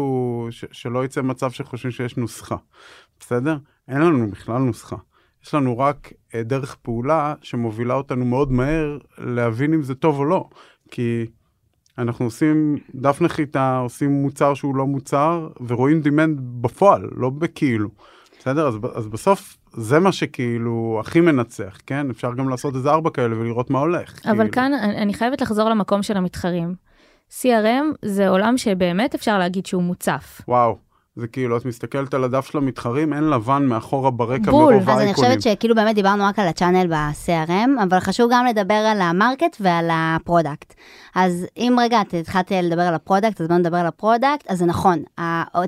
ש- 0.50 0.64
שלא 0.72 1.04
יצא 1.04 1.22
מצב 1.22 1.50
שחושבים 1.50 1.90
שיש 1.92 2.16
נוסחה, 2.16 2.56
בסדר? 3.20 3.56
אין 3.88 4.00
לנו 4.00 4.30
בכלל 4.30 4.58
נוסחה. 4.58 4.96
יש 5.44 5.54
לנו 5.54 5.78
רק 5.78 6.12
אה, 6.34 6.42
דרך 6.42 6.74
פעולה 6.74 7.34
שמובילה 7.42 7.94
אותנו 7.94 8.24
מאוד 8.24 8.52
מהר 8.52 8.98
להבין 9.18 9.74
אם 9.74 9.82
זה 9.82 9.94
טוב 9.94 10.18
או 10.18 10.24
לא. 10.24 10.48
כי 10.90 11.26
אנחנו 11.98 12.24
עושים 12.24 12.76
דף 12.94 13.20
נחיתה, 13.20 13.78
עושים 13.78 14.10
מוצר 14.10 14.54
שהוא 14.54 14.76
לא 14.76 14.86
מוצר, 14.86 15.48
ורואים 15.66 16.00
demand 16.00 16.40
בפועל, 16.40 17.08
לא 17.16 17.30
בכאילו. 17.30 17.88
בסדר? 18.38 18.68
אז, 18.68 18.74
אז 18.94 19.06
בסוף 19.06 19.56
זה 19.72 19.98
מה 19.98 20.12
שכאילו 20.12 20.98
הכי 21.00 21.20
מנצח, 21.20 21.78
כן? 21.86 22.10
אפשר 22.10 22.34
גם 22.34 22.48
לעשות 22.48 22.74
איזה 22.74 22.90
ארבע 22.90 23.10
כאלה 23.10 23.38
ולראות 23.38 23.70
מה 23.70 23.78
הולך. 23.78 24.26
אבל 24.26 24.36
כאילו. 24.36 24.52
כאן 24.52 24.72
אני 24.74 25.14
חייבת 25.14 25.40
לחזור 25.40 25.70
למקום 25.70 26.02
של 26.02 26.16
המתחרים. 26.16 26.74
CRM 27.30 27.94
זה 28.02 28.28
עולם 28.28 28.58
שבאמת 28.58 29.14
אפשר 29.14 29.38
להגיד 29.38 29.66
שהוא 29.66 29.82
מוצף. 29.82 30.40
וואו, 30.48 30.78
זה 31.20 31.26
כאילו, 31.26 31.56
את 31.56 31.64
מסתכלת 31.64 32.14
על 32.14 32.24
הדף 32.24 32.46
של 32.46 32.58
המתחרים, 32.58 33.12
אין 33.12 33.24
לבן 33.24 33.66
מאחורה 33.66 34.10
ברקע 34.10 34.50
בול. 34.50 34.74
מרוב 34.74 34.90
אז 34.90 34.96
אני 34.96 35.04
האייקונים. 35.04 35.30
חושבת 35.30 35.42
שכאילו 35.42 35.74
באמת 35.74 35.94
דיברנו 35.94 36.24
רק 36.24 36.38
על 36.38 36.48
ה 36.48 36.53
channel 36.53 36.86
ב-CRM, 36.86 37.82
אבל 37.82 38.00
חשוב 38.00 38.30
גם 38.32 38.46
לדבר 38.46 38.74
על 38.74 39.00
ה 39.00 39.08
market 39.08 39.56
ועל 39.60 39.88
ה 39.92 40.01
product. 40.01 40.74
אז 41.14 41.46
אם 41.56 41.76
רגע 41.80 42.00
את 42.00 42.14
התחלתי 42.14 42.62
לדבר 42.62 42.82
על 42.82 42.94
ה 42.94 42.99
product, 42.99 43.40
אז 43.40 43.46
בואו 43.46 43.58
נדבר 43.58 43.76
על 43.76 43.86
ה 43.86 43.93
product, 43.93 44.46
אז 44.48 44.58
זה 44.58 44.66
נכון. 44.66 45.02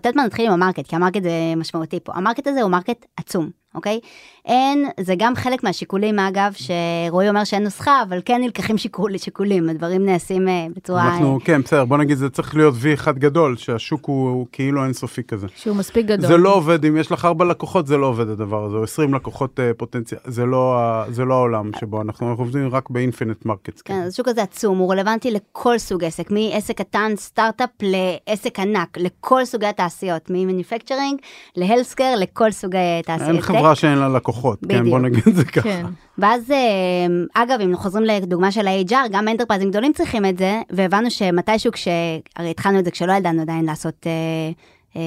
תכף 0.02 0.16
נתחיל 0.16 0.46
עם 0.46 0.52
ה 0.52 0.57
market, 0.57 0.87
כי 0.86 0.96
ה 0.96 1.00
market 1.00 1.22
זה 1.22 1.30
משמעותי 1.56 2.00
פה. 2.04 2.12
ה 2.14 2.19
market 2.19 2.46
הזה 2.46 2.62
הוא 2.62 2.70
market 2.70 3.07
עצום, 3.16 3.50
אוקיי? 3.74 4.00
אין, 4.46 4.88
זה 5.00 5.14
גם 5.18 5.35
חלק 5.35 5.64
מהשיקולים, 5.64 6.18
אגב, 6.18 6.52
שרועי 6.54 7.28
אומר 7.28 7.44
שאין 7.44 7.62
נוסחה, 7.64 8.02
אבל 8.08 8.20
כן 8.24 8.40
נלקחים 8.40 8.78
שיקול, 8.78 9.18
שיקולים, 9.18 9.68
הדברים 9.68 10.06
נעשים 10.06 10.48
אה, 10.48 10.66
בצורה... 10.76 11.08
אנחנו, 11.14 11.38
כן, 11.44 11.62
בסדר, 11.62 11.85
בוא 11.85 11.96
נגיד, 11.98 12.18
זה 12.18 12.30
צריך 12.30 12.56
להיות 12.56 12.74
וי 12.76 12.94
אחד 12.94 13.18
גדול, 13.18 13.56
שהשוק 13.56 14.06
הוא, 14.06 14.28
הוא 14.30 14.46
כאילו 14.52 14.85
אינסופי 14.85 15.22
כזה. 15.22 15.46
שהוא 15.56 15.76
מספיק 15.76 16.06
גדול. 16.06 16.26
זה 16.26 16.37
לא 16.37 16.54
עובד, 16.54 16.85
אם 16.85 16.96
יש 16.96 17.12
לך 17.12 17.24
ארבע 17.24 17.44
לקוחות, 17.44 17.87
זה 17.87 17.96
לא 17.96 18.06
עובד 18.06 18.28
הדבר 18.28 18.64
הזה, 18.64 18.76
או 18.76 18.82
20 18.82 19.14
לקוחות 19.14 19.61
אה, 19.61 19.70
פוטנציאל, 19.76 20.20
זה 20.24 20.46
לא, 20.46 20.78
ה- 20.78 21.04
זה 21.11 21.24
לא 21.24 21.35
העולם 21.35 21.70
שבו 21.80 22.02
אנחנו, 22.02 22.30
אנחנו 22.30 22.42
עובדים 22.44 22.68
רק 22.72 22.90
ב 22.90 22.96
infinite 22.96 23.44
markets. 23.46 23.83
כן, 23.82 24.02
אז 24.02 24.12
השוק 24.12 24.28
הזה 24.28 24.42
עצום, 24.42 24.78
הוא 24.78 24.92
רלוונטי 24.92 25.30
לכל 25.30 25.78
סוג 25.78 26.04
עסק, 26.04 26.30
מעסק 26.30 26.78
קטן, 26.78 27.12
סטארט-אפ, 27.16 27.70
לעסק 27.82 28.58
ענק, 28.58 28.98
לכל 28.98 29.44
סוגי 29.44 29.66
התעשיות, 29.66 30.30
מ-manufacturing, 30.30 31.16
ל-healthcare, 31.56 32.16
לכל 32.18 32.50
סוגי 32.50 32.78
תעשיות. 33.04 33.30
חברה 33.62 33.75
שאין 33.75 33.98
לה 33.98 34.09
לקוחות, 34.09 34.59
כן, 34.68 34.90
בוא 34.90 34.98
בדיוק. 34.98 35.12
נגיד 35.12 35.22
את 35.29 35.35
זה 35.35 35.44
ככה. 35.44 35.62
כן. 35.62 35.87
ואז, 36.18 36.51
אה, 36.51 37.42
אגב, 37.42 37.61
אם 37.61 37.77
חוזרים 37.77 38.05
לדוגמה 38.05 38.53
של 38.53 38.66
ה-HR, 38.66 39.09
גם 39.11 39.29
אנטרפרייזים 39.29 39.70
גדולים 39.70 39.92
צריכים 39.92 40.27
את 40.27 40.38
זה, 40.38 40.61
והבנו 40.70 41.11
שמתישהו 41.11 41.72
כש... 41.72 41.88
הרי 42.37 42.51
התחלנו 42.51 42.79
את 42.79 42.85
זה 42.85 42.90
כשלא 42.90 43.12
ידענו 43.12 43.42
עדיין 43.42 43.64
לעשות, 43.64 44.07
אה, 44.07 44.12
אה, 44.96 45.03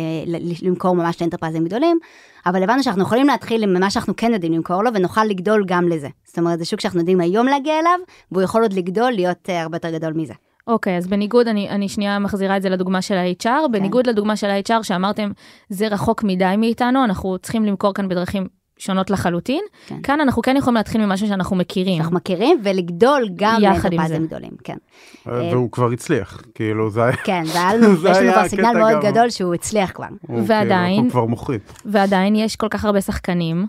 למכור 0.61 0.95
ממש 0.95 1.21
לאנטרפרייזים 1.21 1.65
גדולים, 1.65 1.99
אבל 2.45 2.63
הבנו 2.63 2.83
שאנחנו 2.83 3.01
יכולים 3.03 3.27
להתחיל 3.27 3.63
עם 3.63 3.79
מה 3.79 3.89
שאנחנו 3.89 4.15
כן 4.15 4.33
יודעים 4.33 4.53
למכור 4.53 4.83
לו, 4.83 4.91
ונוכל 4.93 5.23
לגדול 5.23 5.63
גם 5.67 5.87
לזה. 5.87 6.07
זאת 6.25 6.39
אומרת, 6.39 6.59
זה 6.59 6.65
שוק 6.65 6.81
שאנחנו 6.81 6.99
יודעים 6.99 7.21
היום 7.21 7.47
להגיע 7.47 7.79
אליו, 7.79 7.99
והוא 8.31 8.43
יכול 8.43 8.61
עוד 8.61 8.73
לגדול, 8.73 9.11
להיות 9.11 9.49
אה, 9.49 9.61
הרבה 9.61 9.75
יותר 9.75 9.89
גדול 9.89 10.13
מזה. 10.13 10.33
אוקיי, 10.67 10.97
אז 10.97 11.07
בניגוד, 11.07 11.47
אני, 11.47 11.69
אני 11.69 11.89
שנייה 11.89 12.19
מחזירה 12.19 12.57
את 12.57 12.61
זה 12.61 12.69
לדוגמה 12.69 13.01
של 13.01 13.15
ה-HR, 13.15 13.67
בניגוד 13.71 14.07
לדוגמה 14.07 14.35
של 14.35 14.47
ה-HR 14.49 14.83
שאמרתם, 14.83 15.31
זה 15.69 15.87
רחוק 15.87 16.23
מדי 16.23 16.53
מאיתנו, 16.57 17.03
אנחנו 17.03 17.37
צריכים 17.37 17.65
למכור 17.65 17.93
כאן 17.93 18.07
בדרכים 18.09 18.47
שונות 18.79 19.09
לחלוטין. 19.09 19.63
כן. 19.87 20.01
כאן 20.03 20.21
אנחנו 20.21 20.41
כן 20.41 20.55
יכולים 20.57 20.75
להתחיל 20.77 21.05
ממשהו 21.05 21.27
שאנחנו 21.27 21.55
מכירים. 21.55 21.97
שאנחנו 21.97 22.15
מכירים, 22.15 22.59
ולגדול 22.63 23.29
גם 23.35 23.57
יחד 23.61 23.69
עם 23.93 23.99
לאנטרפרייזים 23.99 24.21
זה. 24.21 24.27
גדולים, 24.27 24.51
כן. 24.63 24.77
והוא 25.25 25.71
כבר 25.71 25.91
הצליח, 25.91 26.41
כאילו 26.55 26.89
זה 26.89 27.03
היה... 27.03 27.15
כן, 27.15 27.43
זה 27.45 27.59
היה 27.61 27.73
יש 27.75 28.17
לנו 28.21 28.33
כבר 28.33 28.47
סיגנל 28.47 28.77
מאוד. 28.77 29.05
גדול 29.05 29.29
שהוא 29.29 29.53
הצליח 29.53 29.91
כבר. 29.91 30.05
הוא 30.27 30.41
ועדיין- 30.47 30.93
כאילו, 30.93 31.03
הוא 31.03 31.11
כבר 31.11 31.25
מוחריד. 31.25 31.61
ועדיין 31.85 32.35
יש 32.35 32.55
כל 32.55 32.67
כך 32.69 32.85
הרבה 32.85 33.01
שחקנים. 33.01 33.65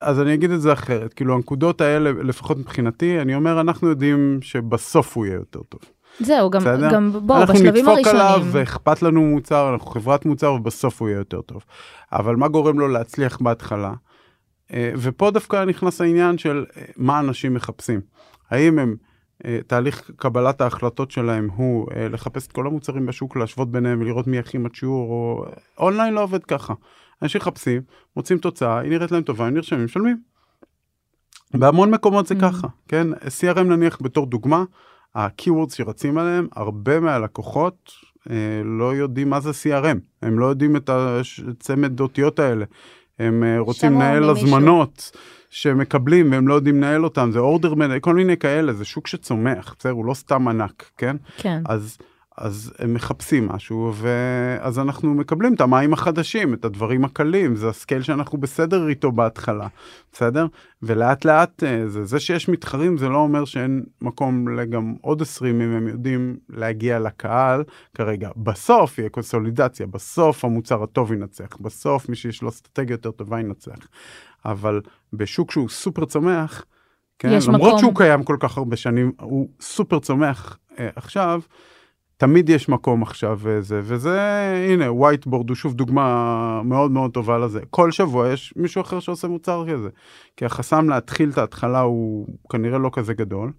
אז 0.00 0.20
אני 0.20 0.34
אגיד 0.34 0.50
את 0.50 0.60
זה 0.60 0.72
אחרת, 0.72 1.14
כאילו 1.14 1.34
הנקודות 1.34 1.80
האלה, 1.80 2.10
לפחות 2.12 2.58
מבחינתי, 2.58 3.20
אני 3.20 3.34
אומר, 3.34 3.60
אנחנו 3.60 3.88
יודעים 3.88 4.38
שבסוף 4.42 5.16
הוא 5.16 5.26
יהיה 5.26 5.34
יותר 5.34 5.60
טוב. 5.68 5.80
זהו, 6.20 6.50
גם, 6.50 6.60
בסדר? 6.60 6.90
גם 6.92 7.12
בואו, 7.12 7.40
אנחנו 7.40 7.54
בשלבים 7.54 7.88
נדפוק 7.88 8.06
עליו, 8.06 8.22
הראשונים. 8.22 8.50
ואכפת 8.52 9.02
לנו 9.02 9.22
מוצר, 9.22 9.70
אנחנו 9.72 9.90
חברת 9.90 10.26
מוצר, 10.26 10.52
ובסוף 10.52 11.00
הוא 11.00 11.08
יהיה 11.08 11.18
יותר 11.18 11.40
טוב. 11.40 11.64
אבל 12.12 12.36
מה 12.36 12.48
גורם 12.48 12.78
לו 12.78 12.88
להצליח 12.88 13.38
בהתחלה? 13.40 13.92
אה, 14.72 14.92
ופה 14.96 15.30
דווקא 15.30 15.64
נכנס 15.64 16.00
העניין 16.00 16.38
של 16.38 16.64
אה, 16.76 16.82
מה 16.96 17.18
אנשים 17.20 17.54
מחפשים. 17.54 18.00
האם 18.50 18.78
הם, 18.78 18.96
אה, 19.44 19.58
תהליך 19.66 20.10
קבלת 20.16 20.60
ההחלטות 20.60 21.10
שלהם 21.10 21.48
הוא 21.54 21.86
לחפש 22.10 22.46
את 22.46 22.52
כל 22.52 22.66
המוצרים 22.66 23.06
בשוק, 23.06 23.36
להשוות 23.36 23.72
ביניהם 23.72 24.00
ולראות 24.00 24.26
מי 24.26 24.38
הכי 24.38 24.58
מצ'ור, 24.58 25.10
או... 25.10 25.44
אונליין 25.78 26.14
לא 26.14 26.22
עובד 26.22 26.44
ככה. 26.44 26.74
אנשים 27.22 27.40
מחפשים, 27.40 27.82
מוצאים 28.16 28.38
תוצאה, 28.38 28.78
היא 28.78 28.90
נראית 28.90 29.12
להם 29.12 29.22
טובה, 29.22 29.46
הם 29.46 29.54
נרשמים, 29.54 29.84
משלמים. 29.84 30.20
בהמון 31.54 31.90
מקומות 31.90 32.26
זה 32.26 32.34
Mm. 32.34 32.40
ככה, 32.40 32.68
כן? 32.88 33.06
CRM 33.12 33.60
נניח 33.60 33.98
בתור 34.02 34.26
דוגמה, 34.26 34.64
ה-keywords 35.14 35.74
שרצים 35.74 36.18
עליהם, 36.18 36.48
הרבה 36.56 37.00
מהלקוחות 37.00 37.92
אה, 38.30 38.62
לא 38.64 38.94
יודעים 38.94 39.30
מה 39.30 39.40
זה 39.40 39.50
CRM, 39.50 39.98
הם 40.22 40.38
לא 40.38 40.46
יודעים 40.46 40.76
את 40.76 40.90
הצמד 41.48 42.00
אותיות 42.00 42.38
האלה. 42.38 42.64
הם 43.18 43.44
אה, 43.44 43.58
רוצים 43.58 43.92
לנהל. 43.92 44.30
הזמנות 44.30 45.10
שמקבלים 45.50 46.32
והם 46.32 46.48
לא 46.48 46.54
יודעים 46.54 46.76
לנהל 46.76 47.04
אותם, 47.04 47.30
זה 47.32 47.38
אורדר, 47.38 47.74
כל 48.00 48.14
מיני 48.14 48.36
כאלה, 48.36 48.72
זה 48.72 48.84
שוק 48.84 49.06
שצומח, 49.06 49.74
בסדר? 49.78 49.92
הוא 49.92 50.04
לא 50.04 50.14
סתם 50.14 50.48
ענק, 50.48 50.90
כן? 50.96 51.16
כן. 51.36 51.62
אז, 51.66 51.98
אז 52.40 52.72
הם 52.78 52.94
מחפשים 52.94 53.48
משהו, 53.48 53.92
ואז 53.94 54.78
אנחנו 54.78 55.14
מקבלים 55.14 55.54
את 55.54 55.60
המים 55.60 55.92
החדשים, 55.92 56.54
את 56.54 56.64
הדברים 56.64 57.04
הקלים, 57.04 57.56
זה 57.56 57.68
הסקייל 57.68 58.02
שאנחנו 58.02 58.38
בסדר 58.38 58.88
איתו 58.88 59.12
בהתחלה, 59.12 59.68
בסדר? 60.12 60.46
ולאט 60.82 61.24
לאט, 61.24 61.64
אה, 61.64 61.88
זה, 61.88 62.04
זה 62.04 62.20
שיש 62.20 62.48
מתחרים 62.48 62.98
זה 62.98 63.08
לא 63.08 63.18
אומר 63.18 63.44
שאין 63.44 63.84
מקום 64.02 64.48
לגם 64.48 64.94
עוד 65.00 65.22
20 65.22 65.60
אם 65.60 65.70
הם 65.70 65.88
יודעים 65.88 66.36
להגיע 66.48 66.98
לקהל 66.98 67.64
כרגע. 67.94 68.30
בסוף 68.36 68.98
יהיה 68.98 69.08
קונסולידציה, 69.08 69.86
בסוף 69.86 70.44
המוצר 70.44 70.82
הטוב 70.82 71.12
ינצח, 71.12 71.56
בסוף 71.60 72.08
מי 72.08 72.16
שיש 72.16 72.42
לו 72.42 72.48
אסטרטגיה 72.48 72.94
יותר 72.94 73.10
טובה 73.10 73.40
ינצח. 73.40 73.78
אבל 74.44 74.80
בשוק 75.12 75.50
שהוא 75.50 75.68
סופר 75.68 76.04
צומח, 76.04 76.64
כן, 77.18 77.28
יש 77.32 77.48
למרות 77.48 77.68
מקום. 77.68 77.78
שהוא 77.78 77.92
קיים 77.94 78.24
כל 78.24 78.36
כך 78.40 78.58
הרבה 78.58 78.76
שנים, 78.76 79.12
הוא 79.20 79.48
סופר 79.60 79.98
צומח 79.98 80.58
אה, 80.78 80.88
עכשיו, 80.96 81.40
תמיד 82.20 82.48
יש 82.48 82.68
מקום 82.68 83.02
עכשיו 83.02 83.38
וזה, 83.42 83.80
וזה, 83.84 84.20
הנה, 84.68 84.92
whiteboard 84.92 85.48
הוא 85.48 85.56
שוב 85.56 85.74
דוגמה 85.74 86.62
מאוד 86.64 86.90
מאוד 86.90 87.10
טובה 87.10 87.38
לזה. 87.38 87.60
כל 87.70 87.90
שבוע 87.90 88.28
יש 88.32 88.54
מישהו 88.56 88.80
אחר 88.80 89.00
שעושה 89.00 89.28
מוצר 89.28 89.64
כזה. 89.72 89.88
כי 90.36 90.44
החסם 90.44 90.88
להתחיל 90.88 91.30
את 91.30 91.38
ההתחלה 91.38 91.80
הוא 91.80 92.26
כנראה 92.50 92.78
לא 92.78 92.90
כזה 92.92 93.14
גדול. 93.14 93.52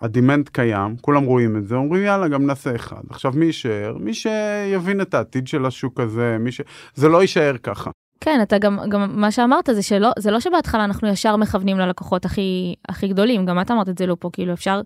ה 0.00 0.07
demand 0.07 0.48
קיים, 0.48 0.96
כולם 1.00 1.24
רואים 1.24 1.56
את 1.56 1.66
זה, 1.66 1.74
אומרים 1.74 2.02
יאללה, 2.02 2.28
גם 2.28 2.46
נעשה 2.46 2.74
אחד. 2.74 3.02
עכשיו 3.10 3.32
מי 3.34 3.46
יישאר? 3.46 3.96
מי 4.00 4.14
שיבין 4.14 5.00
את 5.00 5.14
העתיד 5.14 5.46
של 5.46 5.66
השוק 5.66 6.00
הזה, 6.00 6.36
מי 6.40 6.52
ש... 6.52 6.60
זה 6.94 7.08
לא 7.08 7.22
יישאר 7.22 7.56
ככה. 7.62 7.90
כן, 8.20 8.40
אתה 8.42 8.58
גם, 8.58 8.78
גם 8.88 9.20
מה 9.20 9.30
שאמרת 9.30 9.68
זה 9.72 9.82
שלא, 9.82 10.10
זה 10.18 10.30
לא 10.30 10.40
שבהתחלה 10.40 10.84
אנחנו 10.84 11.08
ישר 11.08 11.36
מכוונים 11.36 11.78
ללקוחות 11.78 12.24
הכי, 12.24 12.74
הכי 12.88 13.08
גדולים, 13.08 13.46
גם 13.46 13.60
את 13.60 13.70
אמרת 13.70 13.88
את 13.88 13.98
זה 13.98 14.06
לא 14.06 14.16
פה, 14.20 14.30
כאילו 14.32 14.52
אפשר, 14.52 14.80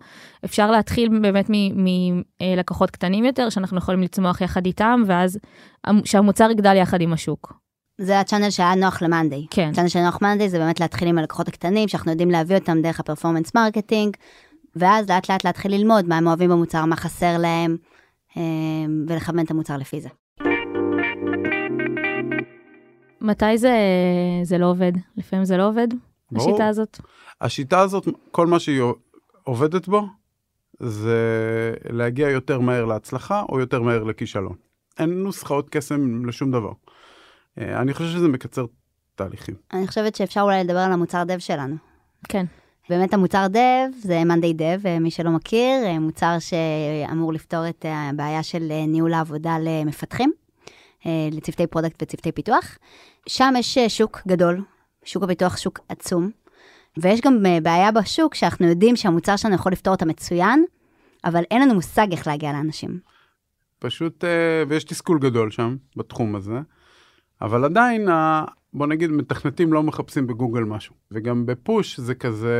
אפשר 0.44 0.70
להתחיל 0.70 1.18
באמת 1.22 1.50
מלקוחות 1.50 2.90
קטנים 2.90 3.24
יותר, 3.24 3.48
שאנחנו 3.50 3.78
יכולים 3.78 4.02
לצמוח 4.02 4.40
יחד 4.40 4.66
איתם, 4.66 5.02
ואז 5.06 5.38
המ- 5.84 6.04
שהמוצר 6.04 6.50
יגדל 6.50 6.76
יחד 6.76 7.00
עם 7.00 7.12
השוק. 7.12 7.52
זה 8.00 8.20
ה 8.20 8.24
channel 8.24 8.50
שהיה 8.50 8.74
נוח 8.74 9.02
למאנדיי. 9.02 9.46
כן. 9.50 9.68
ה 9.72 9.74
channel 9.74 9.88
של 9.88 10.00
נוח 10.00 10.18
מאנדיי 10.22 10.48
זה 10.48 10.58
באמת 10.58 10.80
להתחיל 10.80 11.08
עם 11.08 11.18
הלקוחות 11.18 11.48
הקטנים, 11.48 11.88
שאנחנו 11.88 12.10
יודעים 12.10 12.30
להביא 12.30 12.56
אותם 12.56 12.82
דרך 12.82 13.00
ה 13.00 13.05
performance 13.05 13.54
marketing, 13.54 14.16
ואז 14.76 15.08
לאט 15.10 15.30
לאט 15.30 15.44
להתחיל 15.44 15.74
ללמוד 15.74 16.08
מה 16.08 16.16
הם 16.16 16.26
אוהבים 16.26 16.50
במוצר, 16.50 16.84
מה 16.84 16.96
חסר 16.96 17.38
להם, 17.38 17.76
אה, 18.36 18.42
ולכוון 19.08 19.44
את 19.44 19.50
המוצר 19.50 19.76
לפי 19.76 20.00
זה. 20.00 20.08
מתי 23.24 23.58
זה, 23.58 23.76
זה 24.42 24.58
לא 24.58 24.70
עובד? 24.70 24.92
לפעמים 25.16 25.44
זה 25.44 25.56
לא 25.56 25.68
עובד, 25.68 25.88
ברור. 26.32 26.50
השיטה 26.50 26.68
הזאת? 26.68 27.00
השיטה 27.40 27.80
הזאת, 27.80 28.08
כל 28.30 28.46
מה 28.46 28.58
שהיא 28.58 28.82
עובדת 29.42 29.88
בו, 29.88 30.06
זה 30.80 31.18
להגיע 31.90 32.28
יותר 32.28 32.60
מהר 32.60 32.84
להצלחה 32.84 33.42
או 33.48 33.60
יותר 33.60 33.82
מהר 33.82 34.02
לכישלון. 34.02 34.56
אין 34.98 35.22
נוסחאות 35.22 35.70
קסם 35.70 36.26
לשום 36.26 36.50
דבר. 36.50 36.72
אה, 37.58 37.80
אני 37.80 37.94
חושב 37.94 38.10
שזה 38.10 38.28
מקצר 38.28 38.66
תהליכים. 39.14 39.54
אני 39.72 39.86
חושבת 39.86 40.14
שאפשר 40.14 40.40
אולי 40.40 40.64
לדבר 40.64 40.78
על 40.78 40.92
המוצר 40.92 41.24
דב 41.24 41.38
שלנו. 41.38 41.76
כן. 42.28 42.46
באמת 42.88 43.14
המוצר 43.14 43.46
dev 43.50 43.98
זה 43.98 44.24
monday 44.24 44.52
dev, 44.52 44.98
מי 45.00 45.10
שלא 45.10 45.30
מכיר, 45.30 45.84
אה, 45.84 45.98
מוצר 45.98 46.36
שאמור 46.38 47.32
לפתור 47.32 47.68
את 47.68 47.84
הבעיה 47.88 48.42
של 48.42 48.68
אה, 48.70 48.86
ניהול 48.86 49.14
העבודה 49.14 49.56
למפתחים, 49.60 50.32
אה, 51.06 51.28
לצוותי 51.32 51.66
product 51.66 52.02
וצוותי 52.02 52.32
פיתוח. 52.32 52.78
שם 53.28 53.54
יש 53.58 53.78
אה, 53.78 53.88
שוק 53.88 54.20
גדול, 54.28 54.62
שוק 55.04 55.22
הפיתוח 55.22 55.56
שוק 55.56 55.80
עצום, 55.88 56.30
ויש 56.98 57.20
גם 57.20 57.46
אה, 57.46 57.58
בעיה 57.62 57.92
בשוק 57.92 58.34
שאנחנו 58.34 58.66
יודעים 58.66 58.96
שהמוצר 58.96 59.36
שלנו 59.36 59.54
יכול 59.54 59.72
לפתור 59.72 59.94
אותה 59.94 60.04
מצוין, 60.04 60.64
אבל 61.24 61.42
אין 61.50 61.62
לנו 61.62 61.74
מושג 61.74 62.06
איך 62.12 62.26
להגיע 62.26 62.52
לאנשים. 62.52 62.98
פשוט, 63.78 64.24
אה, 64.24 64.62
ויש 64.68 64.84
תסכול 64.84 65.18
גדול 65.18 65.50
שם, 65.50 65.76
בתחום 65.96 66.36
הזה, 66.36 66.58
אבל 67.42 67.64
עדיין, 67.64 68.08
בוא 68.74 68.86
נגיד, 68.86 69.10
מתכנתים 69.10 69.72
לא 69.72 69.82
מחפשים 69.82 70.26
בגוגל 70.26 70.62
משהו. 70.62 70.94
וגם 71.10 71.46
ב 71.46 71.57
push 71.57 72.00
זה 72.00 72.14
כזה 72.14 72.58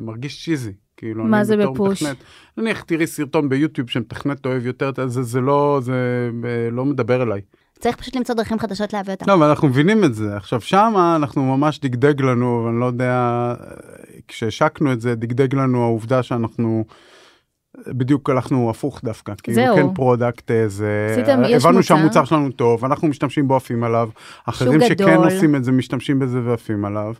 מרגיש 0.00 0.44
cheesy. 0.44 0.72
כאילו, 0.96 1.24
מה 1.24 1.36
אני 1.36 1.44
זה 1.44 1.56
ב 1.56 1.64
push? 1.64 2.02
מתכנת, 2.02 2.16
נניח 2.56 2.82
תראי 2.82 3.06
סרטון 3.06 3.48
ביוטיוב 3.48 3.90
שמתכנת 3.90 4.46
אוהב 4.46 4.66
יותר, 4.66 4.90
זה, 5.06 5.22
זה 5.22 5.40
לא, 5.40 5.78
זה 5.82 6.30
לא 6.72 6.84
מדבר 6.84 7.22
אליי. 7.22 7.40
צריך 7.78 7.96
פשוט 7.96 8.16
למצוא 8.16 8.34
דרכים 8.34 8.58
חדשות 8.58 8.92
להביא 8.92 9.12
אותם. 9.12 9.24
לא, 9.28 9.34
אבל 9.34 9.46
אנחנו 9.46 9.68
מבינים 9.68 10.04
את 10.04 10.14
זה. 10.14 10.36
עכשיו, 10.36 10.60
שמה 10.60 11.16
אנחנו 11.16 11.56
ממש 11.56 11.80
דגדג 11.80 12.22
לנו, 12.22 12.62
ואני 12.66 12.80
לא 12.80 12.86
יודע, 12.86 13.54
כשהשקנו 14.28 14.92
את 14.92 15.00
זה, 15.00 15.14
דגדג 15.14 15.54
לנו 15.54 15.82
העובדה 15.82 16.22
שאנחנו... 16.22 16.84
בדיוק 17.88 18.30
הלכנו 18.30 18.70
הפוך 18.70 19.00
דווקא, 19.04 19.32
כאילו. 19.42 19.62
כן 19.76 19.94
product 19.94 20.50
זה, 20.66 21.08
עשיתם- 21.12 21.42
יש 21.46 21.64
הבנו 21.64 21.76
מוצר. 21.78 21.94
שהמוצר 21.96 22.24
שלנו 22.24 22.50
טוב, 22.50 22.84
אנחנו 22.84 23.08
משתמשים 23.08 23.48
בו 23.48 23.56
עפים 23.56 23.84
עליו, 23.84 24.08
אחרים 24.44 24.80
שכן. 24.80 25.16
עושים 25.16 25.56
את 25.56 25.64
זה 25.64 25.72
משתמשים 25.72 26.18
בזה 26.18 26.40
ועפים 26.44 26.84
עליו. 26.84 27.14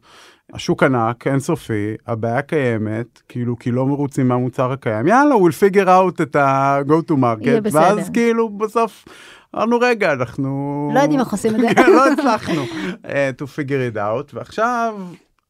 השוק 0.52 0.82
ענק, 0.82 1.26
אינסופי, 1.26 1.94
הבעיה 2.06 2.42
קיימת, 2.42 3.22
כאילו 3.28 3.58
כי 3.58 3.70
לא 3.70 3.86
מרוצים 3.86 4.28
מהמוצר 4.28 4.72
הקיים, 4.72 5.06
יאללה, 5.06 5.34
we'll 5.34 5.72
figure 5.72 5.86
out 5.86 6.22
את 6.22 6.36
ה-go 6.36 7.10
to 7.10 7.14
market. 7.14 7.72
ואז 7.72 8.10
כאילו 8.10 8.48
בסוף, 8.48 9.04
אמרנו 9.54 9.78
רגע, 9.80 10.12
אנחנו... 10.12 10.90
לא 10.94 11.00
יודעים 11.00 11.20
איך 11.20 11.32
עושים 11.32 11.54
את 11.54 11.60
זה. 11.60 11.66
לא 11.96 12.12
הצלחנו 12.12 12.64
uh, 12.64 13.42
to 13.42 13.44
figure 13.44 13.94
it 13.94 13.96
out, 13.96 14.30
ועכשיו 14.32 14.94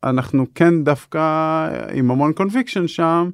אנחנו 0.04 0.46
כן 0.54 0.84
דווקא 0.84 1.18
עם 1.92 2.10
המון 2.10 2.32
conviction 2.40 2.86
שם, 2.86 3.30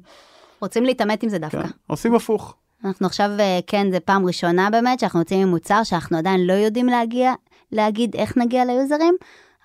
רוצים 0.61 0.83
להתעמת 0.83 1.23
עם 1.23 1.29
זה 1.29 1.37
דווקא. 1.37 1.63
כן, 1.63 1.69
עושים 1.87 2.15
הפוך. 2.15 2.55
אנחנו 2.85 3.07
עכשיו, 3.07 3.29
אה, 3.39 3.59
כן, 3.67 3.91
זה 3.91 3.99
פעם 3.99 4.25
ראשונה 4.25 4.69
באמת, 4.69 4.99
שאנחנו 4.99 5.19
יוצאים 5.19 5.41
עם 5.41 5.47
מוצר 5.47 5.83
שאנחנו 5.83 6.17
עדיין 6.17 6.47
לא 6.47 6.53
יודעים 6.53 6.87
להגיע, 6.87 7.33
להגיד 7.71 8.15
איך 8.15 8.37
נגיע 8.37 8.65
ליוזרים, 8.65 9.15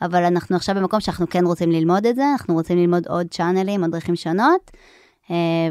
אבל 0.02 0.24
אנחנו 0.24 0.56
עכשיו 0.56 0.74
במקום 0.74 1.00
שאנחנו 1.00 1.26
כן 1.30 1.44
רוצים 1.44 1.70
ללמוד 1.70 2.06
את 2.06 2.16
זה, 2.16 2.22
אנחנו 2.32 2.54
רוצים 2.54 2.78
ללמוד 2.78 3.06
עוד 3.06 3.26
channel 3.30 3.67
ים, 3.67 3.82
עוד 3.82 3.92
דרכים 3.92 4.16
שונות, 4.16 4.70
אה, 4.74 4.78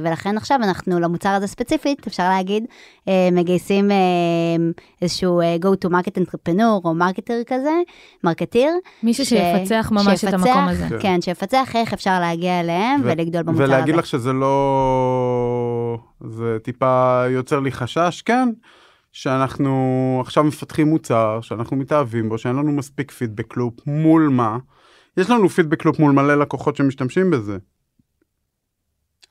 ולכן 0.04 0.38
עכשיו 0.38 0.60
אנחנו 0.64 1.00
למוצר 1.00 1.30
הזה 1.30 1.48
ספציפית, 1.48 2.08
אפשר 2.08 2.30
להגיד, 2.30 2.64
אה, 3.08 3.30
מגייסים 3.32 3.92
אה, 3.92 3.98
איזשהו 5.02 5.42
אה, 5.42 5.56
go 5.62 5.86
to 5.86 5.90
market 5.92 6.22
entrepreneur 6.22 6.86
או 6.86 6.94
marketer 6.94 7.42
כזה, 7.48 7.74
marketeer. 8.24 8.70
מישהו 9.04 9.26
ש- 9.26 9.30
שיפצח 9.30 9.90
ממש 9.92 10.08
את 10.08 10.18
שיפצח, 10.18 10.34
המקום 10.34 10.68
הזה. 10.68 10.86
כן. 10.90 10.98
כן, 11.02 11.22
שיפצח 11.22 11.72
איך 11.76 11.94
אפשר 11.94 12.20
להגיע 12.20 12.60
אליהם 12.60 13.02
ו- 13.02 13.04
ולגדול 13.06 13.44
במוצר 13.44 13.64
הזה. 13.64 13.74
ולהגיד 13.74 13.96
לך 13.96 14.06
שזה 14.06 14.34
לא... 14.34 15.98
זה 16.28 16.58
טיפה 16.64 17.24
יוצר 17.30 17.60
לי 17.60 17.72
חשש, 17.72 18.22
כן, 18.22 18.50
שאנחנו 19.12 19.74
עכשיו 20.26 20.44
מפתחים 20.44 20.88
מוצר, 20.88 21.40
שאנחנו 21.42 21.78
מתאהבים 21.78 22.30
בו, 22.30 22.38
שאין 22.38 22.56
לנו 22.56 22.72
מספיק 22.72 23.12
פידבק 23.12 23.58
לופ, 23.58 23.74
מול 23.88 24.30
מה? 24.32 24.58
יש 25.18 25.30
לנו 25.30 25.50
פידבק 25.50 25.86
לופ 25.86 26.00
מול 26.00 26.12
מלא 26.12 26.36
לקוחות 26.36 26.76
שמשתמשים 26.76 27.32
בזה, 27.32 27.58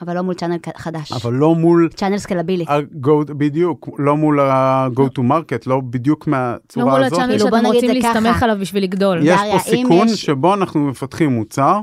אבל 0.02 0.14
לא 0.16 0.22
מול 0.22 0.34
צ'אנל 0.34 0.56
חדש. 0.76 1.12
אבל 1.12 1.32
לא 1.32 1.54
מול 1.54 1.88
צ'אנל 1.94 2.18
סקלבילי. 2.18 2.64
ה-go, 2.68 3.08
בדיוק, 3.28 3.88
לא 3.98 4.16
מול 4.16 4.40
ה-go 4.40 5.02
to 5.18 5.22
market, 5.22 5.62
לא 5.66 5.80
בדיוק 5.90 6.26
לא 6.26 6.30
מהצורה 6.32 6.92
מול 6.92 7.04
הזאת. 7.04 7.18
הצ'אנל 7.18 7.38
כאילו, 7.38 7.44
שאתם 7.56 7.66
רוצים. 7.66 7.90
להסתמך 7.90 8.42
עליו 8.42 8.56
בשביל 8.60 8.82
לגדול. 8.82 9.20
יש 9.22 9.40
פה 9.52 9.58
סיכון 9.58 10.08
יש- 10.08 10.22
שבו 10.24 10.54
אנחנו 10.54 10.80
מפתחים 10.86 11.30
מוצר 11.30 11.80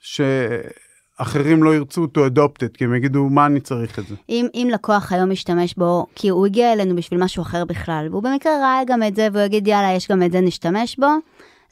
שאחרים 0.00 1.62
לא 1.62 1.74
ירצו 1.74 2.04
to 2.04 2.36
adopt 2.36 2.62
it, 2.64 2.76
כי 2.78 2.84
הם 2.84 2.94
יגידו 2.94 3.24
מה 3.28 3.46
אני 3.46 3.60
צריך 3.60 3.98
את 3.98 4.06
זה. 4.06 4.14
אם, 4.28 4.46
אם 4.54 4.68
לקוח 4.72 5.12
היום 5.12 5.30
משתמש 5.30 5.74
בו, 5.74 6.06
כי 6.14 6.28
הוא 6.28 6.46
הגיע 6.46 6.72
אלינו 6.72 6.96
בשביל 6.96 7.20
משהו 7.24 7.42
אחר 7.42 7.64
בכלל, 7.64 8.06
והוא 8.10 8.22
במקרה 8.22 8.52
ראה 8.60 8.80
גם 8.86 9.02
את 9.02 9.16
זה, 9.16 9.28
והוא 9.32 9.44
יגיד, 9.44 9.66
יאללה, 9.66 9.92
יש 9.92 10.08
גם 10.10 10.22
את 10.22 10.32
זה, 10.32 10.40
נשתמש 10.40 10.96
בו, 10.98 11.06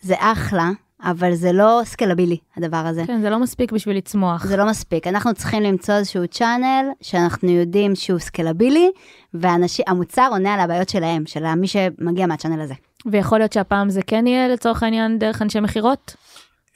זה 0.01 0.15
אחלה, 0.19 0.71
אבל 1.03 1.35
זה 1.35 1.53
לא 1.53 1.81
סקלבילי, 1.85 2.37
הדבר 2.57 2.77
הזה. 2.77 3.03
כן, 3.07 3.21
זה 3.21 3.31
לא 3.31 3.39
מספיק 3.39 3.73
בשביל 3.73 3.97
לצמוח. 3.97 4.47
זה 4.47 4.57
לא 4.57 4.67
מספיק. 4.67 5.07
אנחנו 5.07 5.35
צריכים 5.35 5.63
למצוא 5.63 5.95
איזשהו 5.95 6.29
צ'אנל 6.29 6.87
שאנחנו 7.01 7.51
יודעים 7.51 7.95
שהוא 7.95 8.19
סקלבילי, 8.19 8.91
והמוצר 9.35 10.29
עונה 10.31 10.55
על 10.55 10.61
הבעיות 10.61 10.89
שלהם, 10.89 11.27
של 11.27 11.55
מי 11.55 11.67
שמגיע 11.67 12.27
מהצ'אנל 12.27 12.61
הזה. 12.61 12.75
ויכול 13.07 13.39
להיות 13.39 13.53
שהפעם 13.53 13.91
זה 13.91 14.03
כן 14.03 14.27
יהיה 14.27 14.49
לצורך 14.49 14.83
העניין 14.83 15.19
דרך 15.19 15.43
אנשי 15.43 15.61
מכירות? 15.61 16.17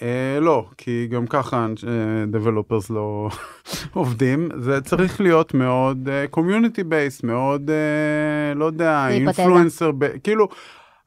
אה, 0.02 0.38
לא, 0.40 0.64
כי 0.78 1.06
גם 1.10 1.26
ככה 1.26 1.66
developers 2.26 2.90
לא 2.90 3.28
עובדים, 3.92 4.48
זה 4.60 4.80
צריך 4.80 5.20
להיות 5.20 5.54
מאוד 5.54 6.08
community 6.30 6.84
based, 6.84 7.22
מאוד, 7.22 7.70
אה, 7.70 8.54
לא 8.54 8.64
יודע. 8.64 9.08
influencer, 9.08 9.90
כאילו, 10.22 10.48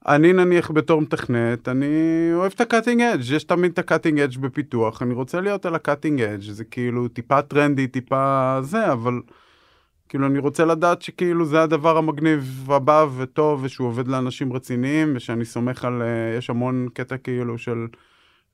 אני 0.07 0.33
נניח 0.33 0.71
בתור 0.71 1.01
מתכנת, 1.01 1.67
אני 1.67 1.85
אוהב 2.33 2.51
את 2.55 2.61
ה 2.61 2.66
cutting 2.66 3.01
edge, 3.01 3.31
יש 3.31 3.43
תמיד 3.43 3.71
את 3.71 3.79
ה 3.79 3.84
cutting 3.84 4.19
edge 4.19 4.37
בפיתוח, 4.37 5.01
אני 5.01 5.13
רוצה 5.13 5.41
להיות 5.41 5.65
על 5.65 5.75
ה 5.75 5.81
cutting 5.81 6.21
edge, 6.21 6.51
זה 6.51 6.63
כאילו 6.63 7.07
טיפה 7.07 7.41
טרנדי, 7.41 7.87
טיפה 7.87 8.59
זה, 8.61 8.91
אבל 8.91 9.21
כאילו 10.09 10.27
אני 10.27 10.39
רוצה 10.39 10.65
לדעת 10.65 11.01
שכאילו 11.01 11.45
זה 11.45 11.63
הדבר 11.63 11.97
המגניב 11.97 12.67
הבא 12.71 13.05
וטוב, 13.17 13.63
ושהוא 13.63 13.87
עובד 13.87 14.07
לאנשים 14.07 14.53
רציניים, 14.53 15.13
ושאני 15.15 15.45
סומך 15.45 15.85
על, 15.85 16.01
אה, 16.01 16.37
יש 16.37 16.49
המון 16.49 16.87
קטע 16.93 17.17
כאילו 17.17 17.57
של... 17.57 17.87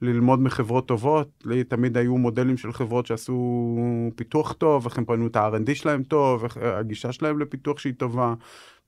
ללמוד 0.03 0.39
מחברות 0.39 0.87
טובות, 0.87 1.29
לי 1.45 1.63
תמיד 1.63 1.97
היו 1.97 2.17
מודלים 2.17 2.57
של 2.57 2.73
חברות 2.73 3.05
שעשו 3.05 3.77
פיתוח 4.15 4.53
טוב, 4.53 4.85
איך 4.85 4.97
הם 4.97 5.05
בנו 5.05 5.27
את 5.27 5.35
ה-R&D 5.35 5.75
שלהם 5.75 6.03
טוב, 6.03 6.43
איך 6.43 6.57
אה, 6.57 6.77
הגישה 6.77 7.11
שלהם 7.11 7.39
לפיתוח 7.39 7.79
שהיא 7.79 7.93
טובה, 7.97 8.33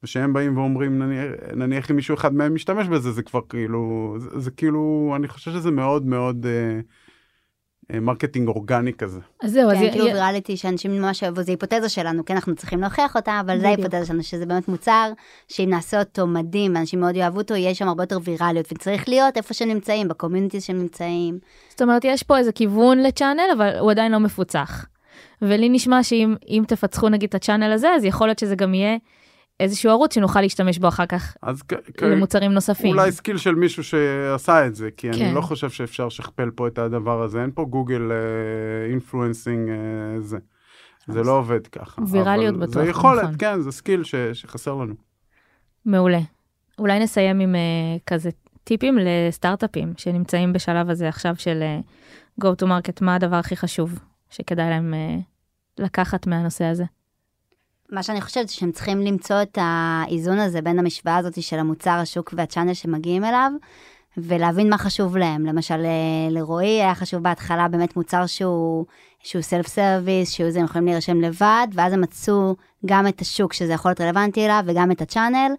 ושהם 0.05 0.33
באים 0.33 0.57
ואומרים, 0.57 0.99
נניח, 0.99 1.31
נניח 1.55 1.91
אם 1.91 1.95
מישהו 1.95 2.15
אחד 2.15 2.33
מהם 2.33 2.55
משתמש 2.55 2.87
בזה, 2.87 3.11
זה 3.11 3.23
כבר 3.23 3.39
כאילו, 3.49 4.15
זה, 4.17 4.39
זה 4.39 4.51
כאילו, 4.51 5.13
אני 5.15 5.27
חושב 5.27 5.51
שזה 5.51 5.71
מאוד 5.71 6.05
מאוד 6.05 6.45
אה, 6.45 6.79
אה, 7.95 7.99
marketing 7.99 8.47
אורגני 8.47 8.93
כזה. 8.93 9.19
אז 9.43 9.51
זהו, 9.51 9.71
אז 9.71 9.77
כן, 9.77 9.91
כאילו 9.91 10.07
י- 10.07 10.13
virality 10.13 10.57
שאנשים 10.57 11.01
ממש 11.01 11.23
אוהבו, 11.23 11.41
זו 11.41 11.51
היפותזה 11.51 11.89
שלנו, 11.89 12.25
כן, 12.25 12.33
אנחנו 12.33 12.55
צריכים 12.55 12.81
להוכיח 12.81 13.15
אותה, 13.15 13.39
אבל 13.39 13.57
זו 13.57 13.63
בדיוק. 13.63 13.79
ההיפותזה 13.79 14.05
שלנו, 14.05 14.23
שזה 14.23 14.45
באמת 14.45 14.67
מוצר, 14.67 15.11
שאם 15.47 15.69
נעשה 15.69 15.99
אותו 15.99 16.27
מדהים, 16.27 16.75
ואנשים 16.75 16.99
מאוד 16.99 17.15
יאהבו 17.15 17.37
אותו, 17.37 17.55
יהיה 17.55 17.75
שם 17.75 17.87
הרבה 17.87 18.03
יותר 18.03 18.17
ויראליות, 18.23 18.71
וצריך 18.71 19.09
להיות 19.09 19.37
איפה 19.37 19.53
שהם 19.53 19.69
נמצאים, 19.69 20.07
ב 20.07 20.13
community 20.13 20.61
שהם 20.61 20.77
נמצאים. 20.77 21.39
זאת 21.69 21.81
אומרת, 21.81 22.05
יש 22.05 22.23
פה 22.23 22.37
איזה 22.37 22.51
כיוון 22.51 23.03
ל 23.03 23.08
channel, 23.08 23.49
אבל 23.57 23.77
הוא 23.79 23.91
עדיין 23.91 24.11
לא 24.11 24.19
מפוצח. 24.19 24.85
ולי 25.41 25.69
נשמע 25.69 26.03
שאם 26.03 26.35
אם 26.49 26.63
תפצחו 26.67 27.09
נגיד 27.09 27.29
את 27.29 27.35
ה 27.35 27.40
channel 27.40 27.71
הזה, 27.71 27.89
אז 27.95 28.03
יכול 28.05 28.27
להיות 28.27 28.39
שזה 28.39 28.55
גם 28.55 28.73
יהיה 28.73 28.97
איזשהו 29.59 29.91
ערוץ 29.91 30.15
שנוכל 30.15 30.41
להשתמש 30.41 30.79
בו 30.79 30.87
אחר 30.87 31.05
כך 31.05 31.37
אז 31.41 31.63
למוצרים 32.01 32.51
נוספים. 32.51 32.91
אולי 32.91 33.11
skill 33.11 33.37
של 33.37 33.55
מישהו 33.55 33.83
שעשה 33.83 34.67
את 34.67 34.75
זה, 34.75 34.89
כי 34.97 35.11
כן. 35.11 35.25
אני 35.25 35.35
לא 35.35 35.41
חושב 35.41 35.69
שאפשר 35.69 36.07
לשכפל 36.07 36.51
פה 36.51 36.67
את 36.67 36.77
הדבר 36.77 37.23
הזה, 37.23 37.41
אין 37.41 37.51
פה 37.55 37.65
גוגל 37.69 38.11
influencing 38.89 39.69
זה. 40.19 40.37
זה 41.07 41.23
לא 41.23 41.31
עובד 41.31 41.67
ככה. 41.67 42.01
ויראליות 42.11 42.57
בטוח, 42.57 42.73
זה 42.73 42.89
יכולת, 42.89 43.23
נכון. 43.23 43.35
כן, 43.39 43.61
זה 43.61 43.71
skill 43.71 44.03
ש- 44.03 44.15
שחסר 44.15 44.75
לנו. 44.75 44.93
מעולה. 45.85 46.19
אולי 46.79 46.99
נסיים 46.99 47.39
עם 47.39 47.55
uh, 47.55 48.03
כזה 48.05 48.29
טיפים 48.63 48.97
לסטארט-אפים 49.01 49.93
שנמצאים 49.97 50.53
בשלב 50.53 50.89
הזה 50.89 51.07
עכשיו 51.09 51.35
של 51.37 51.63
uh, 51.63 52.43
go 52.43 52.47
to 52.61 52.65
market, 52.65 52.97
מה 53.01 53.15
הדבר 53.15 53.35
הכי 53.35 53.55
חשוב 53.55 53.99
שכדאי 54.29 54.69
להם 54.69 54.93
uh, 54.93 55.21
לקחת 55.83 56.27
מהנושא 56.27 56.65
הזה. 56.65 56.83
מה 57.95 58.03
שאני 58.03 58.21
חושבת 58.21 58.49
שהם 58.49 58.71
צריכים 58.71 59.01
למצוא 59.01 59.41
את 59.41 59.57
האיזון 59.61 60.39
הזה 60.39 60.61
בין 60.61 60.79
המשוואה 60.79 61.17
הזאת 61.17 61.43
של 61.43 61.59
המוצר, 61.59 61.91
השוק 61.91 62.33
והצ'אנל 62.37 62.73
שמגיעים 62.73 63.25
אליו, 63.25 63.51
ולהבין 64.17 64.69
מה 64.69 64.77
חשוב 64.77 65.17
להם. 65.17 65.45
למשל, 65.45 65.85
אה, 65.85 66.29
לרועי 66.29 66.81
היה 66.81 66.95
חשוב 66.95 67.23
בהתחלה 67.23 67.67
באמת 67.67 67.95
מוצר 67.95 68.25
שהוא, 68.25 68.85
שהוא 69.23 69.41
סלף 69.41 69.67
סרוויס, 69.67 70.31
שהוא 70.31 70.51
זה, 70.51 70.59
הם 70.59 70.65
יכולים 70.65 70.87
להירשם 70.87 71.21
לבד, 71.21 71.67
ואז 71.73 71.93
הם 71.93 72.01
מצאו 72.01 72.55
גם 72.85 73.07
את 73.07 73.21
השוק 73.21 73.53
שזה 73.53 73.73
יכול 73.73 73.89
להיות 73.89 74.01
רלוונטי 74.01 74.45
אליו, 74.45 74.63
וגם 74.65 74.91
את 74.91 75.01
ה 75.01 75.07
channel. 75.07 75.51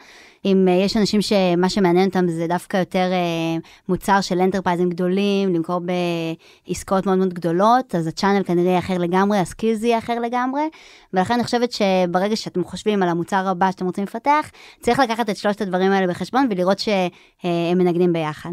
אם 0.47 0.69
אה, 0.69 0.73
יש 0.73 0.97
אנשים 0.97 1.21
שמה 1.23 1.69
שמעניין 1.69 2.09
אותם 2.09 2.29
זה 2.29 2.47
דווקא 2.49 2.77
יותר 2.77 3.09
אה, 3.13 3.57
מוצר 3.89 4.21
של 4.21 4.41
enterprise 4.41 4.83
ים 4.83 4.91
גדולים, 4.91 5.55
למכור 5.55 5.81
בעסקאות 6.67 7.07
מאוד 7.07 7.19
מאוד 7.19 7.35
גדולות, 7.35 7.95
אז 7.95 8.07
ה 8.07 8.11
channel 8.11 8.43
כנראה 8.43 8.71
יהיה 8.71 8.79
אחר 8.79 8.99
לגמרי, 8.99 9.39
ה 9.39 9.45
skills 9.45 9.83
יהיה 9.83 9.99
אחר 9.99 10.21
לגמרי, 10.21 10.63
ולכן 11.13 11.35
אני 11.35 11.45
חושבת 11.45 11.73
שברגע 11.73 12.37
שאתם 12.37 12.65
חושבים 12.65 13.03
על 13.03 13.09
המוצר 13.09 13.49
הבא 13.49 13.71
שאתם 13.71 13.87
רוצים 13.87 14.05
לפתח, 14.05 14.51
צריך 14.81 14.99
לקחת 14.99 15.31
את 15.31 15.37
שלושת 15.37 15.61
הדברים 15.61 15.93
האלה 15.93 16.07
בחשבון 16.07 16.47
ולראות 16.51 16.79
שהם 16.79 17.79
מנגנים 17.79 18.13
ביחד. 18.13 18.51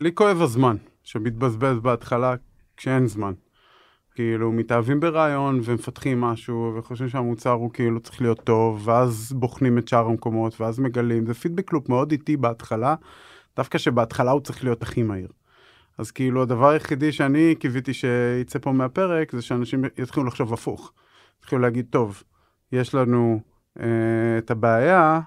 לי 0.00 0.10
כואב 0.14 0.42
הזמן 0.42 0.76
שמתבזבז 1.02 1.78
בהתחלה 1.78 2.34
כשאין 2.76 3.06
זמן. 3.06 3.32
כאילו, 4.14 4.52
מתאהבים 4.52 5.00
ברעיון 5.00 5.60
ומפתחים 5.64 6.20
משהו 6.20 6.72
וחושבים 6.76 7.08
שהמוצר 7.08 7.50
הוא 7.50 7.70
כאילו 7.70 8.00
צריך 8.00 8.22
להיות 8.22 8.40
טוב, 8.44 8.88
ואז 8.88 9.32
בוחנים 9.36 9.78
את 9.78 9.88
שאר 9.88 10.06
המקומות, 10.06 10.60
ואז 10.60 10.78
מגלים. 10.78 11.26
זה 11.26 11.34
פידבק 11.34 11.72
לופ 11.72 11.88
מאוד 11.88 12.12
איטי 12.12 12.36
בהתחלה, 12.36 12.94
דווקא 13.56 13.78
שבהתחלה 13.78 14.30
הוא 14.30 14.40
צריך 14.40 14.64
להיות 14.64 14.82
הכי 14.82 15.02
מהיר. 15.02 15.28
אז 15.98 16.10
כאילו, 16.10 16.42
הדבר 16.42 16.68
היחידי 16.68 17.12
שאני 17.12 17.54
קיוויתי 17.54 17.94
שיצא 17.94 18.58
פה 18.58 18.72
מהפרק, 18.72 19.32
זה 19.32 19.42
שאנשים 19.42 19.84
יתחילו 19.98 20.26
לחשוב 20.26 20.52
הפוך. 20.52 20.92
יתחילו 21.40 21.60
להגיד, 21.60 21.86
טוב, 21.90 22.22
יש 22.72 22.94
לנו 22.94 23.40
אה, 23.80 23.86
את 24.38 24.50
הבעיה, 24.50 25.20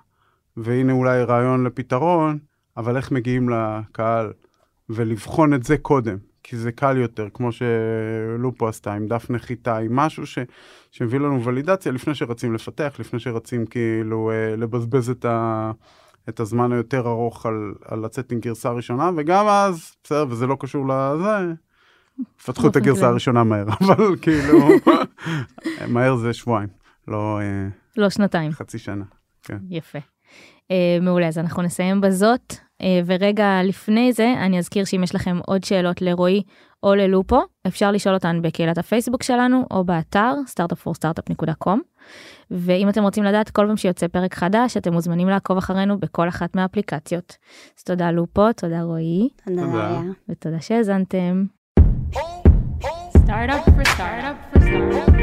והנה 0.57 0.93
אולי 0.93 1.23
רעיון 1.23 1.63
לפתרון, 1.63 2.39
אבל 2.77 2.97
איך 2.97 3.11
מגיעים 3.11 3.49
לקהל? 3.49 4.33
ולבחון 4.89 5.53
את 5.53 5.63
זה 5.63 5.77
קודם, 5.77 6.17
כי 6.49 6.57
זה 6.57 6.71
קל 6.71 6.97
יותר, 6.97 7.27
כמו 7.33 7.49
שלופו 7.51 8.67
עשתה 8.67 8.93
עם 8.93 9.07
דף 9.07 9.29
נחיתה, 9.29 9.77
עם 9.77 9.95
משהו 9.95 10.25
ש, 10.27 10.39
שמביא 10.91 11.19
לנו 11.19 11.43
ולידציה 11.43 11.91
לפני 11.91 12.15
שרצים 12.15 12.53
לפתח, 12.53 12.95
לפני 12.99 13.19
שרצים 13.19 13.65
כאילו 13.65 14.31
אה, 14.31 14.55
לבזבז 14.55 15.09
את, 15.09 15.25
ה, 15.25 15.71
את 16.29 16.39
הזמן 16.39 16.71
היותר 16.71 17.07
ארוך 17.07 17.45
על, 17.45 17.73
על 17.85 17.99
לצאת 17.99 18.31
עם 18.31 18.39
גרסה 18.39 18.69
ראשונה, 18.69 19.09
וגם 19.17 19.47
אז, 19.47 19.91
בסדר, 20.03 20.25
וזה 20.29 20.47
לא 20.47 20.57
קשור 20.59 20.87
לזה, 20.87 21.53
פתחו 22.45 22.67
את 22.67 22.75
הגרסה. 22.75 23.07
הראשונה 23.07 23.43
מהר, 23.43 23.65
אבל 23.81 24.15
כאילו, 24.21 24.69
מהר 25.93 26.15
זה 26.15 26.33
שבועיים, 26.33 26.69
לא 27.07 27.39
אה, 27.39 27.67
לא 27.97 28.09
שנתיים. 28.09 28.51
חצי 28.51 28.77
שנה. 28.77 29.03
יפה. 29.69 29.99
Uh, 29.99 31.01
מעולה, 31.01 31.27
אז 31.27 31.37
אנחנו 31.37 31.63
נסיים 31.63 32.01
בזאת, 32.01 32.53
ורגע 33.05 33.63
לפני 33.63 34.13
זה 34.13 34.33
אני 34.37 34.59
אזכיר 34.59 34.85
שאם 34.85 35.03
יש 35.03 35.15
לכם 35.15 35.39
עוד 35.45 35.63
שאלות 35.63 36.01
לרועי 36.01 36.41
או 36.83 36.95
ללופו, 36.95 37.41
אפשר 37.67 37.91
לשאול 37.91 38.15
אותן 38.15 38.41
בקהילת 38.41 38.77
הפייסבוק 38.77 39.23
שלנו 39.23 39.65
או 39.71 39.83
באתר 39.83 40.33
startupforstartup.com. 40.47 41.77
ואם 42.51 42.89
אתם 42.89 43.03
רוצים 43.03 43.23
לדעת 43.23 43.49
כל 43.49 43.65
פעם 43.67 43.77
שיוצא 43.77 44.07
פרק 44.07 44.33
חדש, 44.33 44.77
אתם 44.77 44.93
מוזמנים 44.93 45.29
לעקוב 45.29 45.57
אחרינו 45.57 45.99
בכל 45.99 46.29
אחת 46.29 46.55
מהאפליקציות. 46.55 47.37
אז 47.77 47.83
תודה 47.83 48.11
לופו, 48.11 48.53
תודה 48.53 48.81
רועי, 48.81 49.29
תודה. 49.45 50.01
ותודה 50.29 50.61
שהאזנתם. 50.61 51.45
Startup 53.27 53.65
for 53.75 53.85
startup 53.95 54.37
for 54.49 54.61
startup. 54.61 55.17